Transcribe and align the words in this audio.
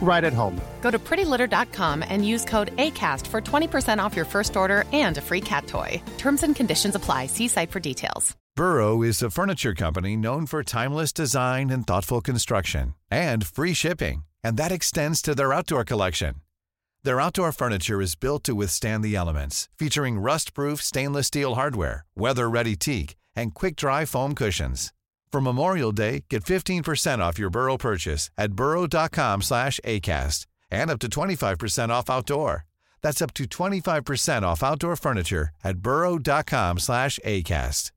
right 0.00 0.22
at 0.22 0.32
home. 0.32 0.60
Go 0.80 0.90
to 0.90 0.98
prettylitter.com 0.98 2.04
and 2.08 2.24
use 2.26 2.44
code 2.44 2.74
ACAST 2.76 3.26
for 3.26 3.40
20% 3.40 3.98
off 3.98 4.14
your 4.14 4.24
first 4.24 4.56
order 4.56 4.84
and 4.92 5.18
a 5.18 5.20
free 5.20 5.40
cat 5.40 5.66
toy. 5.66 6.00
Terms 6.16 6.42
and 6.44 6.54
conditions 6.54 6.94
apply. 6.94 7.26
See 7.26 7.48
site 7.48 7.72
for 7.72 7.80
details. 7.80 8.36
Burrow 8.56 9.02
is 9.02 9.22
a 9.22 9.30
furniture 9.30 9.74
company 9.74 10.16
known 10.16 10.46
for 10.46 10.62
timeless 10.62 11.12
design 11.12 11.68
and 11.68 11.86
thoughtful 11.86 12.22
construction 12.22 12.94
and 13.10 13.46
free 13.46 13.74
shipping, 13.74 14.24
and 14.42 14.56
that 14.56 14.72
extends 14.72 15.20
to 15.20 15.34
their 15.34 15.52
outdoor 15.52 15.84
collection. 15.84 16.36
Their 17.02 17.20
outdoor 17.20 17.52
furniture 17.52 18.00
is 18.00 18.14
built 18.14 18.42
to 18.44 18.54
withstand 18.54 19.04
the 19.04 19.14
elements, 19.14 19.68
featuring 19.78 20.18
rust-proof 20.18 20.80
stainless 20.80 21.26
steel 21.26 21.56
hardware, 21.56 22.06
weather-ready 22.16 22.76
teak, 22.76 23.14
and 23.36 23.54
quick-dry 23.54 24.06
foam 24.06 24.34
cushions. 24.34 24.92
For 25.32 25.40
Memorial 25.40 25.92
Day, 25.92 26.24
get 26.30 26.44
15% 26.44 27.18
off 27.18 27.38
your 27.38 27.50
Burrow 27.50 27.76
purchase 27.76 28.30
at 28.38 28.52
burrow.com 28.52 29.42
slash 29.42 29.80
ACAST 29.84 30.46
and 30.70 30.90
up 30.90 30.98
to 31.00 31.08
25% 31.08 31.90
off 31.90 32.08
outdoor. 32.10 32.64
That's 33.02 33.20
up 33.20 33.34
to 33.34 33.44
25% 33.44 34.42
off 34.42 34.62
outdoor 34.62 34.96
furniture 34.96 35.50
at 35.64 35.76
burrow.com 35.78 36.78
slash 36.78 37.18
ACAST. 37.24 37.92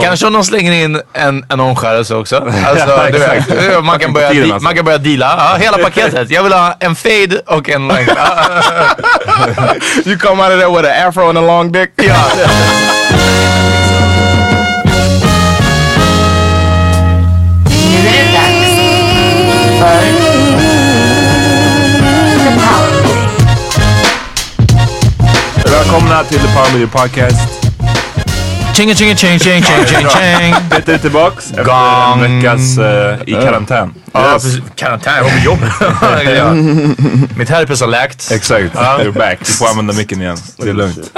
Kanske 0.00 0.26
om 0.26 0.32
de 0.32 0.44
slänger 0.44 0.72
in 0.72 1.00
en, 1.12 1.44
en 1.48 1.60
omskärelse 1.60 2.14
också. 2.14 2.36
Alltså, 2.66 3.08
du 3.12 3.18
vet, 3.18 3.84
man, 3.84 3.98
kan 3.98 4.12
börja, 4.12 4.30
Tiden 4.30 4.46
di- 4.46 4.52
alltså. 4.52 4.64
man 4.64 4.74
kan 4.76 4.84
börja 4.84 4.98
deala. 4.98 5.26
Ja, 5.26 5.56
hela 5.56 5.78
paketet. 5.84 6.30
Jag 6.30 6.42
vill 6.42 6.52
ha 6.52 6.76
en 6.80 6.94
fade 6.94 7.42
och 7.46 7.68
en 7.68 7.88
längd. 7.88 8.08
You 10.06 10.18
come 10.18 10.42
out 10.42 10.52
of 10.52 10.60
there 10.60 10.70
with 10.82 10.86
an 10.90 11.08
afro 11.08 11.28
and 11.28 11.38
a 11.38 11.40
long 11.40 11.72
dick. 11.72 11.90
Ja. 11.96 12.26
Powerplay. 19.82 20.12
Välkomna 25.64 26.24
till 26.24 26.38
The 26.38 26.46
Power 26.46 26.72
Media 26.72 26.86
Podcast. 26.88 27.48
Ching 28.74 28.94
ching 28.94 29.16
ching 29.16 29.38
ching 29.38 29.62
ching 29.62 29.84
ching 29.86 30.08
ching. 30.08 30.54
Peter 30.70 30.94
är 30.94 30.98
tillbaks 30.98 31.50
efter 31.50 32.12
en 32.12 32.20
veckas 32.20 32.78
eh, 32.78 33.18
i 33.26 33.32
karantän. 33.32 33.94
Ja, 34.12 34.30
precis. 34.32 34.60
Karantän, 34.76 35.14
jag 35.16 35.24
var 35.24 35.30
på 35.30 35.38
jobbet. 35.44 35.72
ja. 36.36 36.52
Mitt 37.36 37.48
herpes 37.50 37.80
har 37.80 37.88
läkt. 37.88 38.30
Exakt, 38.30 38.74
you're 38.74 39.12
back. 39.18 39.38
Du 39.38 39.52
får 39.52 39.68
använda 39.68 39.92
micken 39.94 40.20
igen. 40.22 40.36
Det 40.56 40.68
är 40.68 40.74
lugnt. 40.74 40.98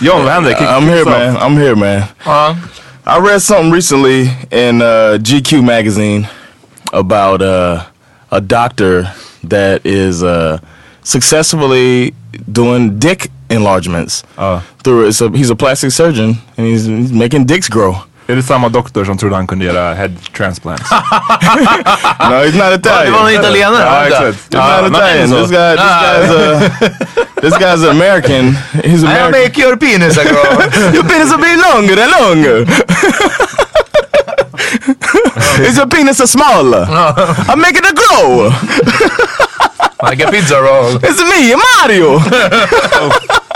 John, 0.00 0.24
vad 0.24 0.32
händer? 0.32 0.52
Kick- 0.52 0.68
I'm 0.68 0.88
here, 0.88 1.04
man. 1.04 1.36
I'm 1.36 1.58
here, 1.60 1.74
man. 1.74 2.02
Ja. 2.24 2.56
I 3.06 3.20
read 3.20 3.40
something 3.40 3.70
recently 3.70 4.22
in 4.50 4.82
uh, 4.82 5.18
GQ 5.20 5.64
magazine 5.64 6.28
about 6.92 7.40
uh, 7.40 7.84
a 8.32 8.40
doctor 8.40 9.12
that 9.44 9.86
is 9.86 10.22
uh, 10.24 10.58
successfully 11.04 12.14
doing 12.50 12.98
dick 12.98 13.30
enlargements. 13.48 14.24
Ja. 14.36 14.60
Through 14.82 15.06
it's 15.08 15.20
a, 15.20 15.30
he's 15.30 15.50
a 15.50 15.56
plastic 15.56 15.92
surgeon 15.92 16.34
and 16.56 16.66
he's, 16.66 16.86
he's 16.86 17.12
making 17.12 17.44
dicks 17.46 17.68
grow. 17.68 17.94
Är 18.28 18.34
det 18.36 18.42
samma 18.42 18.68
doktor 18.68 19.04
som 19.04 19.18
trodde 19.18 19.36
han 19.36 19.46
kunde 19.46 19.64
göra 19.64 19.94
head 19.94 20.12
transplants? 20.32 20.90
no, 20.90 22.42
he's 22.42 22.56
not 22.58 22.72
Italian. 22.72 23.04
Det 23.06 23.10
var 23.10 23.28
en 23.28 23.34
italienare. 23.40 23.82
Ja, 23.82 24.06
exakt. 24.06 24.54
He's 24.54 24.58
Ja, 24.58 24.80
not 24.82 24.90
Italian. 24.90 25.30
This 25.30 25.50
guy, 25.50 25.76
this 25.76 25.86
guy's 26.02 26.30
a, 26.30 26.70
this 27.42 27.56
guy's 27.58 27.82
American. 27.82 28.54
He's 28.84 29.04
I 29.04 29.12
American. 29.12 29.30
make 29.32 29.56
your 29.58 29.76
penis 29.76 30.14
grow. 30.16 30.42
Your 30.92 31.04
penis 31.04 31.30
will 31.30 31.42
be 31.42 31.56
longer 31.56 31.96
and 32.00 32.10
longer. 32.20 32.64
Is 35.60 35.76
your 35.76 35.86
penis 35.86 36.20
a 36.20 36.26
smaller? 36.26 36.86
I'm 36.88 37.60
making 37.60 37.82
it 37.84 37.94
grow. 37.96 38.50
Like 40.02 40.20
a 40.20 40.30
pizza 40.30 40.60
roll. 40.60 40.96
It's 41.02 41.20
me, 41.22 41.54
Mario. 41.54 42.20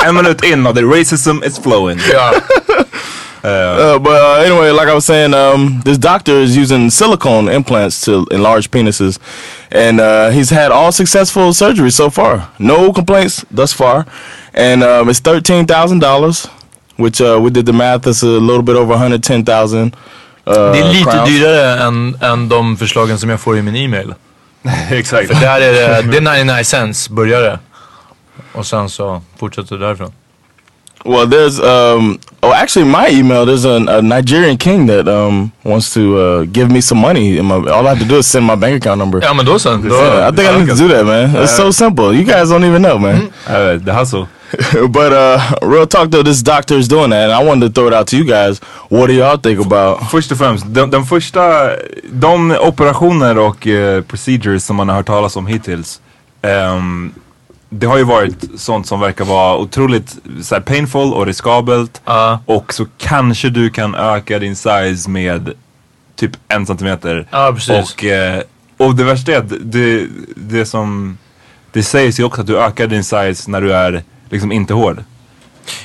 En 0.06 0.14
minut 0.14 0.44
in 0.44 0.66
och 0.66 0.74
the 0.74 0.80
racism 0.82 1.42
is 1.44 1.58
flowing. 1.58 1.98
Ja. 2.12 2.32
Uh, 3.42 3.98
but 3.98 4.12
uh, 4.12 4.42
anyway, 4.44 4.70
like 4.70 4.88
I 4.88 4.94
was 4.94 5.04
saying, 5.06 5.32
um, 5.34 5.80
this 5.84 5.98
doctor 5.98 6.32
is 6.42 6.56
using 6.56 6.90
silicone 6.90 7.48
implants 7.48 8.00
to 8.04 8.26
enlarge 8.30 8.70
penises, 8.70 9.18
and 9.70 10.00
uh, 10.00 10.30
he's 10.30 10.50
had 10.50 10.70
all 10.70 10.92
successful 10.92 11.52
surgeries 11.52 11.94
so 11.94 12.10
far. 12.10 12.42
No 12.58 12.92
complaints 12.92 13.44
thus 13.50 13.72
far, 13.72 14.04
and 14.54 14.82
um, 14.82 15.08
it's 15.08 15.20
thirteen 15.20 15.66
thousand 15.66 16.00
dollars, 16.00 16.48
which 16.96 17.20
uh, 17.20 17.38
we 17.42 17.50
did 17.50 17.64
the 17.66 17.72
math. 17.72 18.06
It's 18.06 18.22
a 18.22 18.26
little 18.26 18.62
bit 18.62 18.76
over 18.76 18.90
one 18.92 18.98
hundred 18.98 19.22
ten 19.22 19.44
thousand. 19.44 19.96
Uh, 20.46 20.72
Det 20.72 20.78
är 20.80 20.92
lite 20.92 21.10
crowns. 21.10 21.28
dyrare 21.28 21.80
än, 21.82 22.16
än 22.20 22.48
de 22.48 22.76
förslagen 22.76 23.18
som 23.18 23.30
jag 23.30 23.40
får 23.40 23.58
i 23.58 23.62
min 23.62 23.76
e-mail. 23.76 24.14
Exakt. 24.90 25.28
För 25.28 25.34
där 25.40 25.60
är 25.60 25.72
det, 25.72 26.10
det 26.10 26.16
är 26.16 26.44
99 26.44 26.64
cents 26.64 27.08
börjar 27.08 27.40
det. 27.40 27.58
Och 28.52 28.66
sen 28.66 28.88
så 28.88 29.22
fortsätter 29.38 29.76
det 29.76 29.86
därifrån. 29.86 30.12
Well, 31.04 31.26
there's 31.26 31.58
um. 31.60 32.18
Oh, 32.42 32.52
actually, 32.54 32.84
my 32.86 33.08
email. 33.10 33.44
There's 33.46 33.64
a, 33.66 33.98
a 33.98 34.02
Nigerian 34.02 34.56
king 34.56 34.86
that 34.86 35.08
um 35.08 35.52
wants 35.64 35.94
to 35.94 36.00
uh, 36.18 36.44
give 36.52 36.70
me 36.70 36.80
some 36.80 36.98
money. 36.98 37.38
In 37.38 37.46
my, 37.46 37.54
all 37.54 37.86
I 37.86 37.90
have 37.90 37.98
to 37.98 38.04
do 38.08 38.16
is 38.18 38.26
send 38.26 38.44
my 38.46 38.54
bank 38.56 38.76
account 38.84 38.98
number. 38.98 39.20
Ja 39.22 39.34
men 39.34 39.46
då 39.46 39.58
så. 39.58 39.76
Då, 39.76 39.94
Yeah, 39.94 40.28
I 40.32 40.36
think 40.36 40.48
I 40.50 40.58
need 40.58 40.68
to 40.68 40.74
do 40.74 40.88
that, 40.88 41.06
man. 41.06 41.36
It's 41.44 41.56
so 41.56 41.72
simple. 41.72 42.14
You 42.14 42.24
guys 42.24 42.50
don't 42.50 42.64
even 42.64 42.82
know, 42.82 42.98
man. 42.98 43.16
Uh, 43.46 43.84
the 43.84 43.92
hustle. 43.92 44.26
but 44.88 45.12
uh, 45.12 45.38
real 45.62 45.86
talk 45.86 46.10
though, 46.10 46.24
this 46.24 46.42
doctor 46.42 46.78
is 46.78 46.88
doing 46.88 47.10
that, 47.10 47.30
and 47.30 47.32
I 47.32 47.44
wanted 47.48 47.66
to 47.68 47.72
throw 47.72 47.86
it 47.88 47.94
out 47.94 48.06
to 48.08 48.16
you 48.16 48.24
guys. 48.24 48.58
What 48.88 49.06
do 49.06 49.12
y'all 49.12 49.36
think 49.38 49.60
about? 49.60 50.10
Först 50.10 50.32
och 50.32 50.38
främst, 50.38 50.64
de, 50.74 50.90
de 50.90 51.06
första, 51.06 51.40
de 52.12 52.56
operationer 52.60 53.38
och 53.38 53.66
eh, 53.66 54.02
procedures 54.02 54.64
som 54.64 54.76
man 54.76 54.88
har 54.88 54.96
hört 54.96 55.06
talas 55.06 55.36
om 55.36 55.46
hittills. 55.46 56.00
ehm, 56.42 57.12
det 57.70 57.86
har 57.86 57.98
ju 57.98 58.04
varit 58.04 58.44
sånt 58.56 58.86
som 58.86 59.00
verkar 59.00 59.24
vara 59.24 59.58
otroligt 59.58 60.18
så 60.42 60.54
här, 60.54 60.62
painful 60.62 61.12
och 61.12 61.26
riskabelt. 61.26 62.02
Ja. 62.04 62.40
Och 62.46 62.74
så 62.74 62.86
kanske 62.98 63.48
du 63.50 63.70
kan 63.70 63.94
öka 63.94 64.38
din 64.38 64.56
size 64.56 65.10
med 65.10 65.52
typ 66.16 66.30
en 66.48 66.66
centimeter. 66.66 67.26
Ja, 67.30 67.52
precis. 67.54 67.94
Och, 67.94 68.04
eh, 68.04 68.42
och 68.76 68.94
det 68.94 69.04
värsta 69.04 69.32
är 69.32 69.36
att 69.36 69.52
det, 69.60 70.06
det 70.36 70.66
som, 70.66 71.18
det 71.72 71.82
sägs 71.82 72.20
ju 72.20 72.24
också 72.24 72.40
att 72.40 72.46
du 72.46 72.58
ökar 72.58 72.86
din 72.86 73.04
size 73.04 73.50
när 73.50 73.60
du 73.60 73.72
är 73.74 74.02
liksom 74.30 74.52
inte 74.52 74.74
hård. 74.74 75.04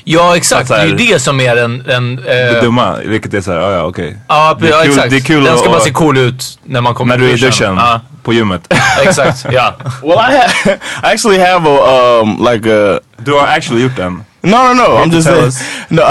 Ja 0.04 0.38
exakt, 0.38 0.68
det 0.70 0.76
är 0.76 0.86
ju 0.86 0.96
det 0.96 1.20
som 1.20 1.40
är 1.40 1.56
den... 1.56 1.84
den 1.88 2.16
Det 2.16 2.58
eh, 2.58 2.64
dumma, 2.64 2.96
vilket 3.06 3.34
är 3.34 3.42
såhär, 3.42 3.60
ja 3.60 3.72
ja 3.72 3.84
okej. 3.84 4.18
ja, 4.28 4.58
det 4.60 4.68
är 4.68 4.72
ja 4.72 4.78
kul- 4.82 4.90
exakt. 4.92 5.10
det 5.10 5.16
är 5.16 5.22
kul 5.22 5.44
den 5.44 5.58
ska 5.58 5.70
bara 5.70 5.80
se 5.80 5.92
cool 5.92 6.18
ut 6.18 6.60
när 6.64 6.82
man 6.82 6.94
kommer 6.96 7.18
När 7.18 7.26
du 7.26 7.30
är 7.32 7.36
i 7.36 7.38
till 7.38 7.46
duschen 7.46 7.80
på 8.24 8.34
gymmet. 8.34 8.74
exakt. 9.02 9.46
Ja. 9.52 9.76
Well, 10.04 10.18
I, 10.18 10.38
ha- 10.38 10.72
I 11.04 11.14
actually 11.14 11.40
have 11.40 11.70
a 11.70 12.20
um 12.22 12.38
like 12.52 12.70
a 12.70 13.00
Du 13.18 13.34
har 13.34 13.48
actually 13.48 13.84
gjort 13.84 13.96
den. 13.96 14.24
no 14.42 14.58
no 14.58 14.74
no. 14.74 14.84
I'm 15.04 15.12
just 15.12 15.28
saying 15.28 15.52
no. 15.90 16.04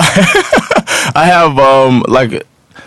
I 1.14 1.24
have 1.24 1.58
um 1.62 2.04
like 2.08 2.42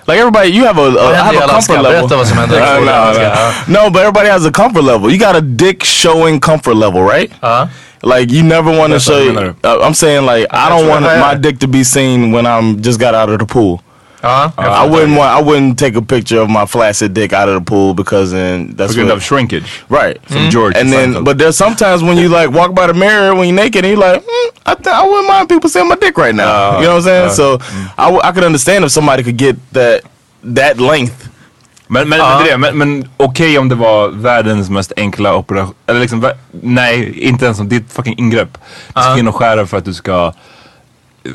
like 0.07 0.19
everybody. 0.19 0.49
You 0.49 0.65
have 0.65 0.77
a, 0.81 0.85
a 0.87 1.11
I 1.11 1.15
have 1.15 1.37
a 1.37 1.47
comfort 1.47 1.81
level. 1.81 2.05
Uh, 2.05 2.79
no, 2.85 2.91
Alaska. 2.91 3.53
no. 3.67 3.83
no, 3.83 3.89
but 3.89 4.01
everybody 4.01 4.29
has 4.29 4.45
a 4.45 4.51
comfort 4.51 4.83
level. 4.83 5.11
You 5.11 5.19
got 5.19 5.35
a 5.35 5.41
dick 5.41 5.83
showing 5.85 6.39
comfort 6.39 6.75
level, 6.75 7.01
right? 7.03 7.31
Ja. 7.41 7.67
Like 8.03 8.31
you 8.31 8.43
never 8.43 8.71
want 8.77 8.93
to 8.93 8.99
show. 8.99 9.29
I 9.29 9.33
mean, 9.33 9.55
Uh, 9.63 9.79
I'm 9.81 9.93
saying 9.93 10.25
like 10.25 10.45
I 10.51 10.69
don't 10.69 10.87
want 10.87 11.05
I- 11.05 11.19
my 11.19 11.35
dick 11.35 11.59
to 11.59 11.67
be 11.67 11.83
seen 11.83 12.31
when 12.31 12.45
I'm 12.45 12.81
just 12.81 12.99
got 12.99 13.13
out 13.15 13.29
of 13.29 13.39
the 13.39 13.45
pool. 13.45 13.81
Ja, 14.23 14.51
jag 14.57 14.65
I 14.65 14.85
wouldn't 14.89 15.15
want. 15.17 15.29
I 15.29 15.41
wouldn't 15.41 15.77
take 15.77 15.95
a 15.95 16.01
picture 16.01 16.41
of 16.41 16.49
my 16.49 16.65
flaccid 16.65 17.13
dick 17.13 17.33
out 17.33 17.47
of 17.49 17.55
the 17.55 17.61
pool 17.61 17.93
because 17.93 18.31
then 18.31 18.73
that's 18.75 18.93
På 18.93 18.97
grund 18.99 19.09
what, 19.09 19.17
av 19.17 19.23
shrinkage. 19.23 19.65
right. 19.89 20.17
Som 20.29 20.49
George 20.49 20.75
And 20.75 20.91
then, 20.91 21.23
but 21.23 21.37
there's 21.37 21.55
sometimes 21.55 22.01
when 22.01 22.17
you 22.17 22.27
like 22.27 22.49
walk 22.51 22.73
by 22.73 22.87
the 22.87 22.93
mirror 22.93 23.35
when 23.35 23.47
you're 23.47 23.55
naked 23.63 23.85
and 23.85 23.93
you're 23.93 24.11
like, 24.11 24.21
mm, 24.25 24.49
I 24.65 24.73
th- 24.73 24.87
I 24.87 25.03
wouldn't 25.05 25.27
mind 25.27 25.49
people 25.49 25.69
seeing 25.69 25.87
my 25.87 25.95
dick 25.95 26.17
right 26.17 26.33
now. 26.35 26.49
Uh, 26.49 26.79
you 26.81 26.87
know 26.87 26.95
what 26.97 27.07
I'm 27.07 27.29
saying? 27.29 27.29
uh, 27.29 27.29
so 27.29 27.57
I, 27.97 28.05
w- 28.05 28.21
I 28.23 28.31
could 28.31 28.43
understand 28.43 28.85
if 28.85 28.91
somebody 28.91 29.21
could 29.23 29.37
get 29.37 29.55
that 29.73 30.01
that 30.43 30.79
length. 30.79 31.29
Men, 31.87 32.09
men, 32.09 32.19
men, 32.19 32.27
är 32.41 32.43
det. 32.51 32.57
men, 32.57 32.77
men 32.77 33.09
okej 33.17 33.57
om 33.59 33.69
det 33.69 33.75
var 33.75 34.09
världens 34.09 34.69
mest 34.69 34.93
enkla 34.97 35.35
operation. 35.35 35.73
Eller 35.85 35.99
liksom, 35.99 36.29
nej, 36.51 37.19
inte 37.19 37.45
ens 37.45 37.59
om 37.59 37.69
ditt 37.69 37.93
fucking 37.93 38.15
ingrepp. 38.17 38.57
Du 38.95 39.01
ska 39.01 39.17
in 39.19 39.27
och 39.27 39.35
skära 39.35 39.65
för 39.65 39.77
att 39.77 39.85
du 39.85 39.93
ska 39.93 40.33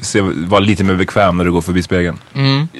se, 0.02 0.20
vara 0.20 0.60
lite 0.60 0.84
mer 0.84 0.94
bekväm 0.94 1.36
när 1.36 1.44
du 1.44 1.52
går 1.52 1.60
förbi 1.60 1.82
spegeln. 1.82 2.18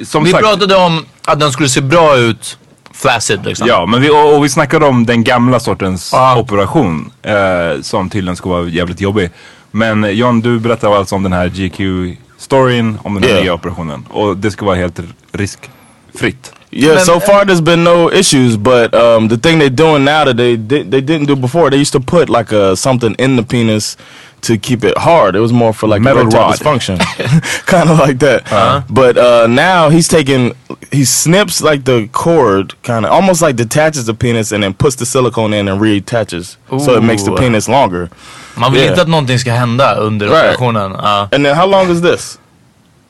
Som 0.04 0.24
Vi 0.24 0.30
sagt, 0.30 0.44
pratade 0.44 0.76
om 0.76 1.06
att 1.24 1.40
den 1.40 1.52
skulle 1.52 1.68
se 1.68 1.80
bra 1.80 2.16
ut 2.16 2.58
flaccid 2.94 3.40
liksom. 3.44 3.66
Ja, 3.68 3.86
men 3.86 4.00
vi, 4.00 4.10
och, 4.10 4.36
och 4.36 4.44
vi 4.44 4.48
snackade 4.48 4.86
om 4.86 5.06
den 5.06 5.24
gamla 5.24 5.60
sortens 5.60 6.10
Ja. 6.12 6.36
operation 6.38 7.10
eh, 7.22 7.80
som 7.82 8.10
tydligen 8.10 8.36
ska 8.36 8.48
vara 8.48 8.68
jävligt 8.68 9.00
jobbig. 9.00 9.30
Men 9.70 10.16
John, 10.16 10.40
du 10.40 10.58
berättade 10.58 10.96
alltså 10.96 11.14
om 11.14 11.22
den 11.22 11.32
här 11.32 11.48
GQ-storyn 11.48 12.98
om 13.02 13.14
den 13.14 13.22
här 13.22 13.30
Yeah. 13.30 13.42
nya 13.42 13.54
operationen. 13.54 14.06
Och 14.10 14.36
det 14.36 14.50
ska 14.50 14.64
vara 14.64 14.76
helt 14.76 15.00
riskfritt. 15.32 16.52
Yeah, 16.74 16.94
Man- 16.94 17.04
so 17.04 17.20
far 17.20 17.44
there's 17.44 17.60
been 17.60 17.84
no 17.84 18.10
issues, 18.10 18.56
but 18.56 18.94
um, 18.94 19.28
the 19.28 19.36
thing 19.36 19.58
they're 19.58 19.68
doing 19.70 20.04
now 20.04 20.24
that 20.24 20.36
they 20.36 20.56
di- 20.56 20.82
they 20.84 21.00
didn't 21.02 21.26
do 21.26 21.36
before, 21.36 21.68
they 21.70 21.76
used 21.76 21.92
to 21.92 22.00
put 22.00 22.28
like 22.30 22.50
a 22.52 22.74
something 22.76 23.14
in 23.18 23.36
the 23.36 23.42
penis 23.42 23.96
to 24.40 24.56
keep 24.58 24.82
it 24.82 24.96
hard. 24.98 25.36
It 25.36 25.40
was 25.40 25.52
more 25.52 25.72
for 25.74 25.86
like 25.86 26.00
Metal 26.02 26.22
erectile 26.22 26.40
rod. 26.48 26.58
dysfunction, 26.58 26.98
kind 27.66 27.90
of 27.90 27.98
like 27.98 28.18
that. 28.20 28.84
But 28.88 29.18
uh, 29.18 29.46
now 29.48 29.90
he's 29.90 30.08
taking 30.08 30.52
he 30.90 31.04
snips 31.04 31.60
like 31.60 31.84
the 31.84 32.08
cord, 32.12 32.74
kind 32.82 33.04
of 33.04 33.12
almost 33.12 33.42
like 33.42 33.56
detaches 33.56 34.06
the 34.06 34.14
penis 34.14 34.50
and 34.52 34.62
then 34.62 34.72
puts 34.74 34.96
the 34.96 35.04
silicone 35.06 35.52
in 35.52 35.68
and 35.68 35.78
reattaches, 35.80 36.56
so 36.80 36.96
it 36.96 37.02
makes 37.02 37.22
the 37.24 37.32
penis 37.34 37.68
longer. 37.68 38.08
Man 38.56 38.72
vill 38.72 38.80
Yeah. 38.82 38.90
inte 38.90 39.02
att 39.02 39.08
någonting 39.08 39.38
ska 39.38 39.52
hända 39.52 39.94
under 39.94 40.26
Right. 40.26 40.38
operationen. 40.44 40.92
Ja. 41.02 41.28
And 41.32 41.44
then 41.44 41.54
how 41.56 41.66
long 41.66 41.90
is 41.90 42.00
this? 42.00 42.38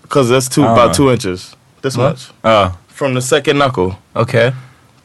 Because 0.02 0.28
that's 0.34 0.48
two 0.54 0.64
about 0.64 0.94
two 0.94 1.12
inches. 1.12 1.56
This 1.82 1.96
much 1.96 2.30
Ja. 2.44 2.70
From 2.94 3.14
the 3.14 3.20
second 3.20 3.58
knuckle. 3.58 3.96
Okay. 4.14 4.52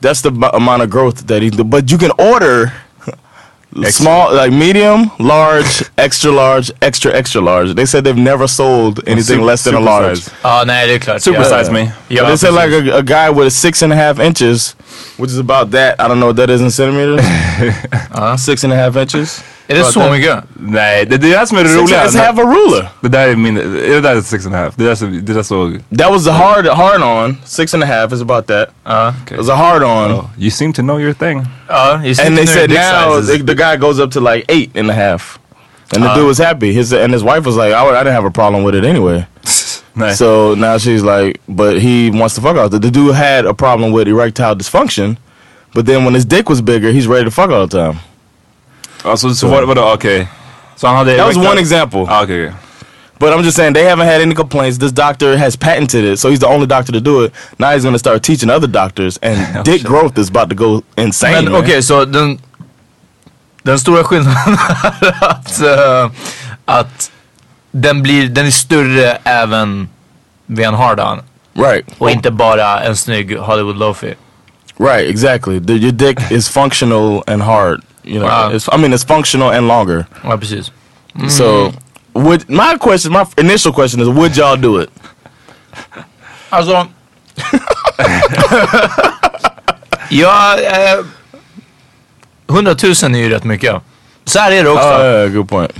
That's 0.01 0.21
the 0.21 0.31
bu- 0.31 0.53
amount 0.53 0.81
of 0.83 0.89
growth 0.89 1.25
that 1.27 1.41
he. 1.41 1.49
But 1.49 1.89
you 1.91 1.97
can 1.97 2.11
order 2.19 2.71
small, 3.89 4.33
like 4.33 4.51
medium, 4.51 5.09
large, 5.19 5.83
extra 5.97 6.31
large, 6.31 6.71
extra 6.81 7.11
extra 7.13 7.41
large. 7.41 7.73
They 7.73 7.85
said 7.85 8.03
they've 8.03 8.15
never 8.31 8.47
sold 8.47 8.99
anything 9.07 9.23
Super- 9.37 9.43
less 9.43 9.63
than 9.63 9.75
a 9.75 9.79
large. 9.79 10.17
size. 10.19 10.31
Ja, 10.43 10.63
nej 10.65 10.87
det 10.87 10.93
är 10.93 10.99
klart. 10.99 11.21
Super 11.21 11.39
ja. 11.43 11.45
size 11.49 11.71
me. 11.71 11.91
Ja, 12.09 12.23
they 12.27 12.37
said 12.37 12.53
like 12.53 12.71
a, 12.71 12.97
a 12.97 13.01
guy 13.01 13.29
with 13.29 13.47
a 13.47 13.51
six 13.51 13.81
and 13.83 13.93
a 13.93 13.95
half 13.95 14.19
inches, 14.19 14.75
which 15.17 15.31
is 15.31 15.39
about 15.39 15.71
that. 15.71 15.95
I 15.99 16.07
don't 16.07 16.19
know 16.19 16.27
what 16.27 16.35
that 16.37 16.49
is 16.49 16.61
in 16.61 16.71
centimeters. 16.71 17.19
uh-huh. 17.21 18.37
Six 18.37 18.63
and 18.63 18.73
a 18.73 18.75
half 18.75 18.95
inches. 18.95 19.41
Är 19.67 19.75
det 19.75 19.83
så 19.83 20.11
mycket? 20.11 20.43
Nej, 20.53 21.05
det, 21.05 21.17
det 21.17 21.33
är 21.33 21.39
det 21.39 21.47
som 21.47 21.57
är 21.57 21.63
det 21.63 21.75
roliga. 21.75 22.01
and 22.01 22.15
half 22.15 22.39
a 22.39 22.41
ruler. 22.41 22.89
Det 23.01 23.07
där 23.07 23.27
är 23.27 23.35
min, 23.35 23.55
det 23.55 24.01
där 24.01 24.15
är 24.15 24.21
six 24.21 24.45
and 24.45 24.55
a 24.55 24.57
half? 24.57 24.75
Det 24.75 24.83
där, 24.83 25.21
det 25.21 25.33
där 25.33 25.43
så... 25.43 25.71
That 25.97 26.11
was 26.11 26.23
the 26.23 26.31
hard 26.31 26.67
hard 26.67 27.01
on. 27.01 27.37
Six 27.45 27.73
and 27.73 27.83
a 27.83 27.85
half 27.85 28.13
is 28.13 28.21
about 28.21 28.47
that. 28.47 28.69
Ah, 28.83 29.05
ja. 29.05 29.13
It 29.31 29.37
was 29.37 29.49
a 29.49 29.55
hard 29.55 29.83
on. 29.83 30.11
Oh, 30.11 30.25
you 30.37 30.51
seem 30.51 30.73
to 30.73 30.81
know 30.81 30.99
your 30.99 31.13
thing. 31.13 31.45
Ah, 31.67 31.91
ja, 31.91 32.05
just 32.05 32.21
And 32.21 32.37
they 32.37 32.47
said 32.47 32.69
now 32.69 33.21
the, 33.21 33.43
the 33.43 33.55
guy 33.55 33.77
goes 33.77 33.99
up 33.99 34.11
to 34.11 34.19
like 34.19 34.45
eight 34.49 34.77
and 34.77 34.89
a 34.89 34.93
half. 34.93 35.39
And 35.95 36.03
the 36.03 36.09
ah. 36.09 36.15
dude 36.15 36.27
was 36.27 36.37
happy. 36.37 36.73
His 36.73 36.93
and 36.93 37.13
his 37.13 37.23
wife 37.23 37.45
was 37.45 37.55
like, 37.55 37.73
I, 37.73 37.83
would- 37.83 37.95
I 37.95 38.03
didn't 38.03 38.15
have 38.15 38.25
a 38.25 38.31
problem 38.31 38.63
with 38.63 38.75
it 38.75 38.85
anyway. 38.85 39.25
Nej. 39.97 40.15
So 40.15 40.55
now 40.55 40.77
she's 40.77 41.03
like, 41.03 41.41
but 41.47 41.81
he 41.81 42.11
wants 42.11 42.35
to 42.35 42.41
fuck 42.41 42.57
out. 42.57 42.71
The, 42.71 42.79
the 42.79 42.91
dude 42.91 43.15
had 43.15 43.45
a 43.45 43.53
problem 43.53 43.91
with 43.91 44.07
erectile 44.07 44.55
dysfunction, 44.55 45.17
but 45.73 45.85
then 45.85 46.05
when 46.05 46.13
his 46.13 46.25
dick 46.25 46.49
was 46.49 46.61
bigger, 46.61 46.91
he's 46.91 47.07
ready 47.07 47.25
to 47.25 47.31
fuck 47.31 47.49
all 47.49 47.65
the 47.67 47.77
time. 47.77 47.99
Alltså, 49.09 49.35
så 49.35 49.47
var, 49.47 49.63
vadå, 49.63 49.91
okej. 49.93 50.27
Så 50.75 50.87
han 50.87 50.95
hade... 50.95 51.17
That 51.17 51.27
was 51.27 51.37
one 51.37 51.61
example. 51.61 51.99
Ah, 52.09 52.23
okej, 52.23 52.47
okej. 52.47 52.53
But 53.19 53.33
I'm 53.33 53.43
just 53.43 53.57
saying 53.57 53.73
they 53.73 53.83
haven't 53.83 54.05
had 54.05 54.21
any 54.21 54.35
complaints. 54.35 54.77
This 54.77 54.91
doctor 54.91 55.37
has 55.37 55.55
patented 55.57 56.03
it, 56.05 56.19
so 56.19 56.29
he's 56.29 56.39
the 56.39 56.47
only 56.47 56.67
doctor 56.67 56.93
to 56.93 56.99
do 56.99 57.23
it. 57.25 57.33
Now 57.57 57.71
he's 57.71 57.83
gonna 57.83 57.97
start 57.99 58.23
teaching 58.23 58.49
other 58.51 58.67
doctors, 58.67 59.17
and 59.23 59.63
dick 59.65 59.83
growth 59.83 60.17
is 60.19 60.29
about 60.29 60.49
to 60.49 60.55
go 60.55 60.83
insane. 60.97 61.31
Men 61.33 61.51
man. 61.51 61.61
okej, 61.63 61.83
så 61.83 62.05
den, 62.05 62.39
den 63.63 63.79
stora 63.79 64.03
skillnaden 64.03 64.57
är 65.01 65.23
att, 65.29 65.61
eh, 65.61 66.11
att 66.65 67.11
den, 67.71 68.03
blir, 68.03 68.27
den 68.29 68.45
är 68.45 68.51
större 68.51 69.17
även 69.23 69.89
vid 70.45 70.65
en 70.65 70.73
hard-on. 70.73 71.21
Right, 71.53 71.85
Och 71.97 72.11
inte 72.11 72.31
bara 72.31 72.79
en 72.79 72.95
snygg 72.95 73.37
Hollywood 73.37 73.77
Lofi. 73.77 74.13
right, 74.79 75.09
exactly. 75.09 75.59
The, 75.59 75.73
your 75.73 75.91
dick 75.91 76.31
is 76.31 76.49
functional 76.49 77.23
and 77.27 77.41
hard. 77.41 77.81
You 78.07 78.19
know, 78.19 78.27
Wow. 78.27 78.59
I 78.71 78.77
mean, 78.77 78.93
it's 78.93 79.03
functional 79.03 79.49
and 79.51 79.67
longer. 79.67 80.05
Ja, 80.23 80.37
precis. 80.37 80.71
So, 81.29 81.73
would 82.13 82.49
my 82.49 82.77
question, 82.79 83.11
my 83.11 83.25
initial 83.37 83.73
question 83.73 84.01
is, 84.01 84.07
would 84.07 84.37
y'all 84.37 84.55
do 84.61 84.81
it? 84.81 84.89
Alltså... 86.49 86.87
ja, 90.09 90.57
eh, 90.59 90.99
100 92.49 92.75
000 92.83 93.15
är 93.15 93.17
ju 93.17 93.29
rätt 93.29 93.43
mycket. 93.43 93.75
Så 94.25 94.39
här 94.39 94.51
är 94.51 94.63
det 94.63 94.69
också. 94.69 94.87
Yeah, 94.87 95.29
good 95.29 95.49
point. 95.49 95.71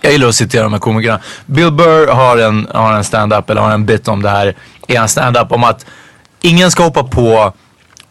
Jag 0.00 0.12
gillar 0.12 0.28
att 0.28 0.34
citera 0.34 0.62
de 0.62 0.72
här 0.72 0.80
komikerna. 0.80 1.20
Bill 1.46 1.70
Burr 1.72 2.06
har 2.06 2.38
en, 2.38 2.68
har 2.74 2.92
en 2.92 3.04
stand-up, 3.04 3.50
eller 3.50 3.60
har 3.60 3.70
en 3.70 3.86
bit 3.86 4.08
om 4.08 4.22
det 4.22 4.30
här 4.30 4.54
i 4.88 4.96
en 4.96 5.08
stand-up 5.08 5.52
om 5.52 5.64
att 5.64 5.86
ingen 6.40 6.70
ska 6.70 6.82
hoppa 6.82 7.04
på 7.04 7.52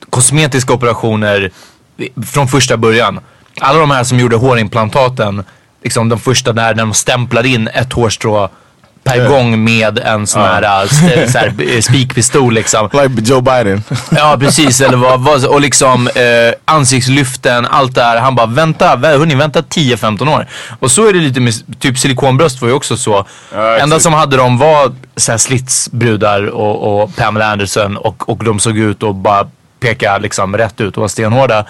kosmetiska 0.09 0.73
operationer 0.73 1.51
från 2.25 2.47
första 2.47 2.77
början. 2.77 3.19
Alla 3.61 3.79
de 3.79 3.91
här 3.91 4.03
som 4.03 4.19
gjorde 4.19 4.35
hårimplantaten, 4.35 5.43
liksom 5.83 6.09
de 6.09 6.19
första 6.19 6.53
där 6.53 6.75
när 6.75 6.83
de 6.83 6.93
stämplar 6.93 7.45
in 7.45 7.67
ett 7.67 7.93
hårstrå 7.93 8.49
per 9.03 9.29
gång 9.29 9.63
med 9.63 9.99
en 9.99 10.27
sån 10.27 10.41
här, 10.41 10.63
äh, 10.63 10.81
st- 10.83 11.27
så 11.31 11.37
här 11.37 11.53
eh, 11.75 11.81
spikpistol 11.81 12.53
liksom. 12.53 12.89
Like 12.93 13.21
Joe 13.31 13.41
Biden. 13.41 13.83
Ja 14.11 14.37
precis, 14.39 14.81
eller 14.81 14.97
vad, 14.97 15.19
vad 15.21 15.45
och 15.45 15.61
liksom 15.61 16.07
eh, 16.07 16.53
ansiktslyften, 16.65 17.65
allt 17.65 17.95
det 17.95 18.03
här. 18.03 18.17
Han 18.17 18.35
bara 18.35 18.45
vänta, 18.47 18.95
vä- 18.95 19.17
hörni 19.17 19.35
vänta 19.35 19.61
10-15 19.61 20.33
år. 20.35 20.47
Och 20.79 20.91
så 20.91 21.07
är 21.07 21.13
det 21.13 21.19
lite 21.19 21.39
med, 21.39 21.53
typ 21.79 21.97
silikonbröst 21.99 22.61
var 22.61 22.67
ju 22.69 22.73
också 22.75 22.97
så. 22.97 23.19
exakt. 23.19 23.81
Enda 23.83 23.99
som 23.99 24.13
hade 24.13 24.37
dem 24.37 24.57
var 24.57 24.91
så 25.15 25.31
här 25.31 25.37
slitsbrudar 25.37 26.43
och, 26.45 27.01
och 27.03 27.15
Pamela 27.15 27.51
Anderson 27.51 27.97
och, 27.97 28.29
och 28.29 28.43
de 28.43 28.59
såg 28.59 28.77
ut 28.77 29.03
och 29.03 29.15
bara 29.15 29.47
peka 29.79 30.17
liksom 30.17 30.57
rätt 30.57 30.81
ut 30.81 30.97
och 30.97 31.01
var 31.01 31.07
stenhårda. 31.07 31.65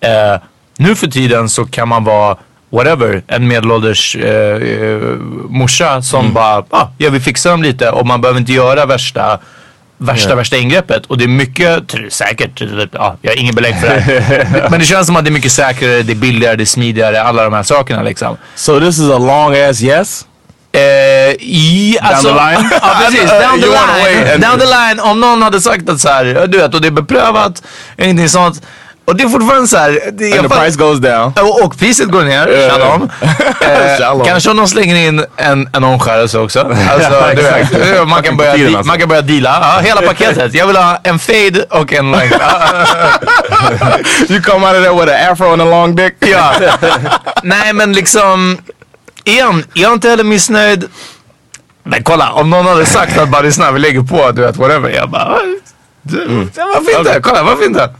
Eh, 0.00 0.40
nu 0.78 0.94
för 0.94 1.06
tiden 1.06 1.48
så 1.48 1.64
kan 1.64 1.88
man 1.88 2.04
vara 2.04 2.36
whatever, 2.70 3.22
en 3.26 3.48
medelålders 3.48 4.16
eh, 4.16 4.62
eh, 4.62 5.00
morsa 5.48 6.02
som 6.02 6.32
bara, 6.32 6.64
ah, 6.70 6.88
jag 6.98 7.10
vill 7.10 7.22
fixa 7.22 7.50
dem 7.50 7.62
lite 7.62 7.90
och 7.90 8.06
man 8.06 8.20
behöver 8.20 8.40
inte 8.40 8.52
göra 8.52 8.86
värsta 8.86 9.40
värsta, 9.98 10.34
värsta 10.34 10.56
ingreppet. 10.56 11.06
Och 11.06 11.18
det 11.18 11.24
är 11.24 11.28
mycket, 11.28 11.94
säkert, 12.10 12.62
ja, 12.92 13.16
jag 13.22 13.30
har 13.30 13.36
ingen 13.36 13.54
belägg 13.54 13.80
för 13.80 13.86
det 13.86 14.00
här. 14.00 14.66
Men 14.70 14.80
det 14.80 14.86
känns 14.86 15.06
som 15.06 15.16
att 15.16 15.24
det 15.24 15.28
är 15.28 15.32
mycket 15.32 15.52
säkrare, 15.52 16.02
det 16.02 16.12
är 16.12 16.16
billigare, 16.16 16.56
det 16.56 16.62
är 16.62 16.66
smidigare, 16.66 17.22
alla 17.22 17.44
de 17.44 17.52
här 17.52 17.62
sakerna 17.62 18.02
liksom. 18.02 18.36
So 18.54 18.80
this 18.80 18.98
is 18.98 19.10
a 19.10 19.18
long 19.18 19.56
ass 19.56 19.82
yes. 19.82 20.26
Eh, 20.74 20.80
i, 21.40 21.98
alltså, 22.02 22.28
the 22.28 22.34
line? 22.34 22.68
ja 22.82 22.90
precis, 23.00 23.30
down 23.30 23.60
the 23.60 23.66
line. 23.66 24.40
Down 24.40 24.58
the 24.58 24.66
line, 24.66 25.00
om 25.00 25.20
någon 25.20 25.42
hade 25.42 25.60
sagt 25.60 25.88
att 25.88 26.00
så 26.00 26.08
här, 26.08 26.46
du 26.48 26.58
vet, 26.58 26.74
och 26.74 26.80
det 26.80 26.88
är 26.88 26.92
beprövat, 26.92 27.62
ingenting 27.98 28.28
sånt. 28.28 28.62
Och 29.06 29.16
det 29.16 29.24
är 29.24 29.28
fortfarande 29.28 29.68
så 29.68 29.76
här, 29.76 30.00
det, 30.12 30.38
And 30.38 30.50
the 30.50 30.56
price 30.58 30.78
goes 30.78 30.98
down. 31.00 31.32
och, 31.40 31.64
och 31.64 31.78
priset 31.78 32.08
går 32.08 32.22
ner, 32.22 32.48
Eh. 32.52 32.70
shalom. 32.70 33.10
Eh, 33.60 33.98
Shalom. 33.98 34.24
kanske 34.26 34.50
om 34.50 34.56
de 34.56 34.68
slänger 34.68 34.96
in 34.96 35.24
en, 35.36 35.68
en 35.72 35.84
omskärelse 35.84 36.38
också. 36.38 36.60
Alltså, 36.90 37.30
du 37.36 37.42
vet, 37.42 37.96
eh, 37.98 38.06
man, 38.06 38.22
kan 38.22 38.36
börja, 38.36 38.56
di- 38.56 38.66
alltså. 38.66 38.82
man 38.86 38.98
kan 38.98 39.08
börja 39.08 39.22
deala. 39.22 39.58
Ja, 39.62 39.80
hela 39.82 40.00
paketet. 40.02 40.54
Jag 40.54 40.66
vill 40.66 40.76
ha 40.76 40.98
en 41.02 41.18
fade 41.18 41.64
och 41.70 41.92
en. 41.92 42.12
Ja, 42.12 42.60
you 44.28 44.42
come 44.42 44.66
out 44.66 44.76
of 44.76 44.82
there 44.84 44.94
with 45.04 45.12
an 45.14 45.32
afro 45.32 45.52
and 45.52 45.62
a 45.62 45.64
long 45.64 45.96
dick. 45.96 46.14
ja. 46.20 46.52
Nej 47.42 47.72
men 47.72 47.92
liksom, 47.92 48.58
igen, 49.24 49.64
jag 49.72 49.90
är 49.90 49.94
inte 49.94 50.08
heller 50.08 50.24
missnöjd. 50.24 50.84
Men 51.82 52.02
kolla, 52.02 52.32
om 52.32 52.50
någon 52.50 52.66
hade 52.66 52.86
sagt 52.86 53.18
att 53.18 53.28
bara 53.28 53.42
lyssna, 53.42 53.72
vi 53.72 53.78
lägger 53.78 54.00
på, 54.02 54.30
du 54.32 54.42
vet 54.42 54.56
whatever. 54.56 54.90
Jag 54.90 55.10
bara, 55.10 55.22
"Ah, 55.22 55.40
du, 56.02 56.48
ja, 56.56 56.66
varför 56.74 56.98
inte? 56.98 57.20
Kolla, 57.22 57.42
varför 57.42 57.64
inte? 57.66 57.90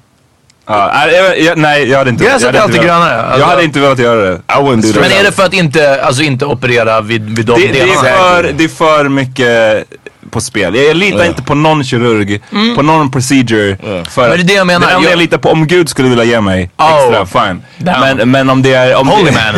Ja, 0.67 0.91
nej, 0.95 1.15
jag, 1.15 1.41
jag, 1.41 1.59
nej, 1.59 1.89
jag 1.91 1.99
hade 1.99 2.11
inte... 2.11 2.25
Gräset 2.25 2.43
är 2.43 2.49
inte 2.49 2.63
alltid 2.63 2.81
grönare. 2.83 3.23
Alltså- 3.23 3.41
Jag 3.41 3.47
hade 3.47 3.65
inte 3.65 3.81
velat 3.81 3.99
göra 3.99 4.21
det. 4.21 4.35
I 4.35 4.53
wouldn't 4.53 4.83
do 4.83 4.93
that. 4.93 5.01
Men 5.03 5.13
är 5.13 5.23
det 5.25 5.33
för 5.33 5.43
att 5.45 5.53
inte, 5.53 6.03
alltså 6.05 6.23
inte 6.23 6.47
operera 6.47 7.01
vid, 7.01 7.37
vid 7.37 7.47
de 7.47 7.61
Det, 7.61 7.67
det, 7.67 7.81
är 7.81 7.87
delarna? 7.87 8.03
för, 8.03 8.53
det 8.57 8.65
är 8.65 8.69
för 8.69 9.09
mycket 9.09 9.85
på 10.31 10.41
spel. 10.41 10.75
Jag 10.75 10.97
litar 10.97 11.19
Ja. 11.19 11.25
inte 11.25 11.43
på 11.43 11.55
någon 11.55 11.85
kirurg, 11.85 12.41
på 12.77 12.83
någon 12.83 13.11
procedure. 13.11 13.77
För 14.11 14.29
Men 14.29 14.31
det 14.31 14.43
är 14.43 14.45
det 14.45 14.53
jag 14.53 14.67
menar. 14.67 14.87
Det 14.87 14.93
enda 14.93 15.05
jag, 15.05 15.13
Jag- 15.13 15.19
litar 15.19 15.39
på, 15.39 15.51
om 15.51 15.67
Gud 15.67 15.89
skulle 15.89 16.09
vilja 16.09 16.25
ge 16.25 16.41
mig 16.41 16.71
Oh. 16.77 16.95
extra, 16.95 17.27
fine. 17.47 17.63
Damn. 17.79 18.17
Men, 18.17 18.31
men 18.31 18.51
om 18.51 18.63
det 18.63 18.75
är... 18.75 18.95
Om 18.97 19.09
Holy 19.09 19.31
man. 19.33 19.55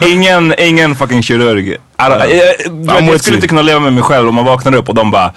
ingen, 0.10 0.54
ingen 0.58 0.96
fucking 0.96 1.22
kirurg 1.22 1.76
don't, 1.96 2.18
jag, 2.20 2.30
jag, 2.30 3.02
jag, 3.02 3.20
skulle 3.20 3.34
you. 3.34 3.34
inte 3.34 3.48
kunna 3.48 3.62
leva 3.62 3.80
med 3.80 3.92
mig 3.92 4.02
själv 4.02 4.28
om 4.28 4.34
man 4.34 4.44
vaknar 4.44 4.74
upp 4.74 4.88
och 4.88 4.94
de 4.94 5.10
bara 5.10 5.32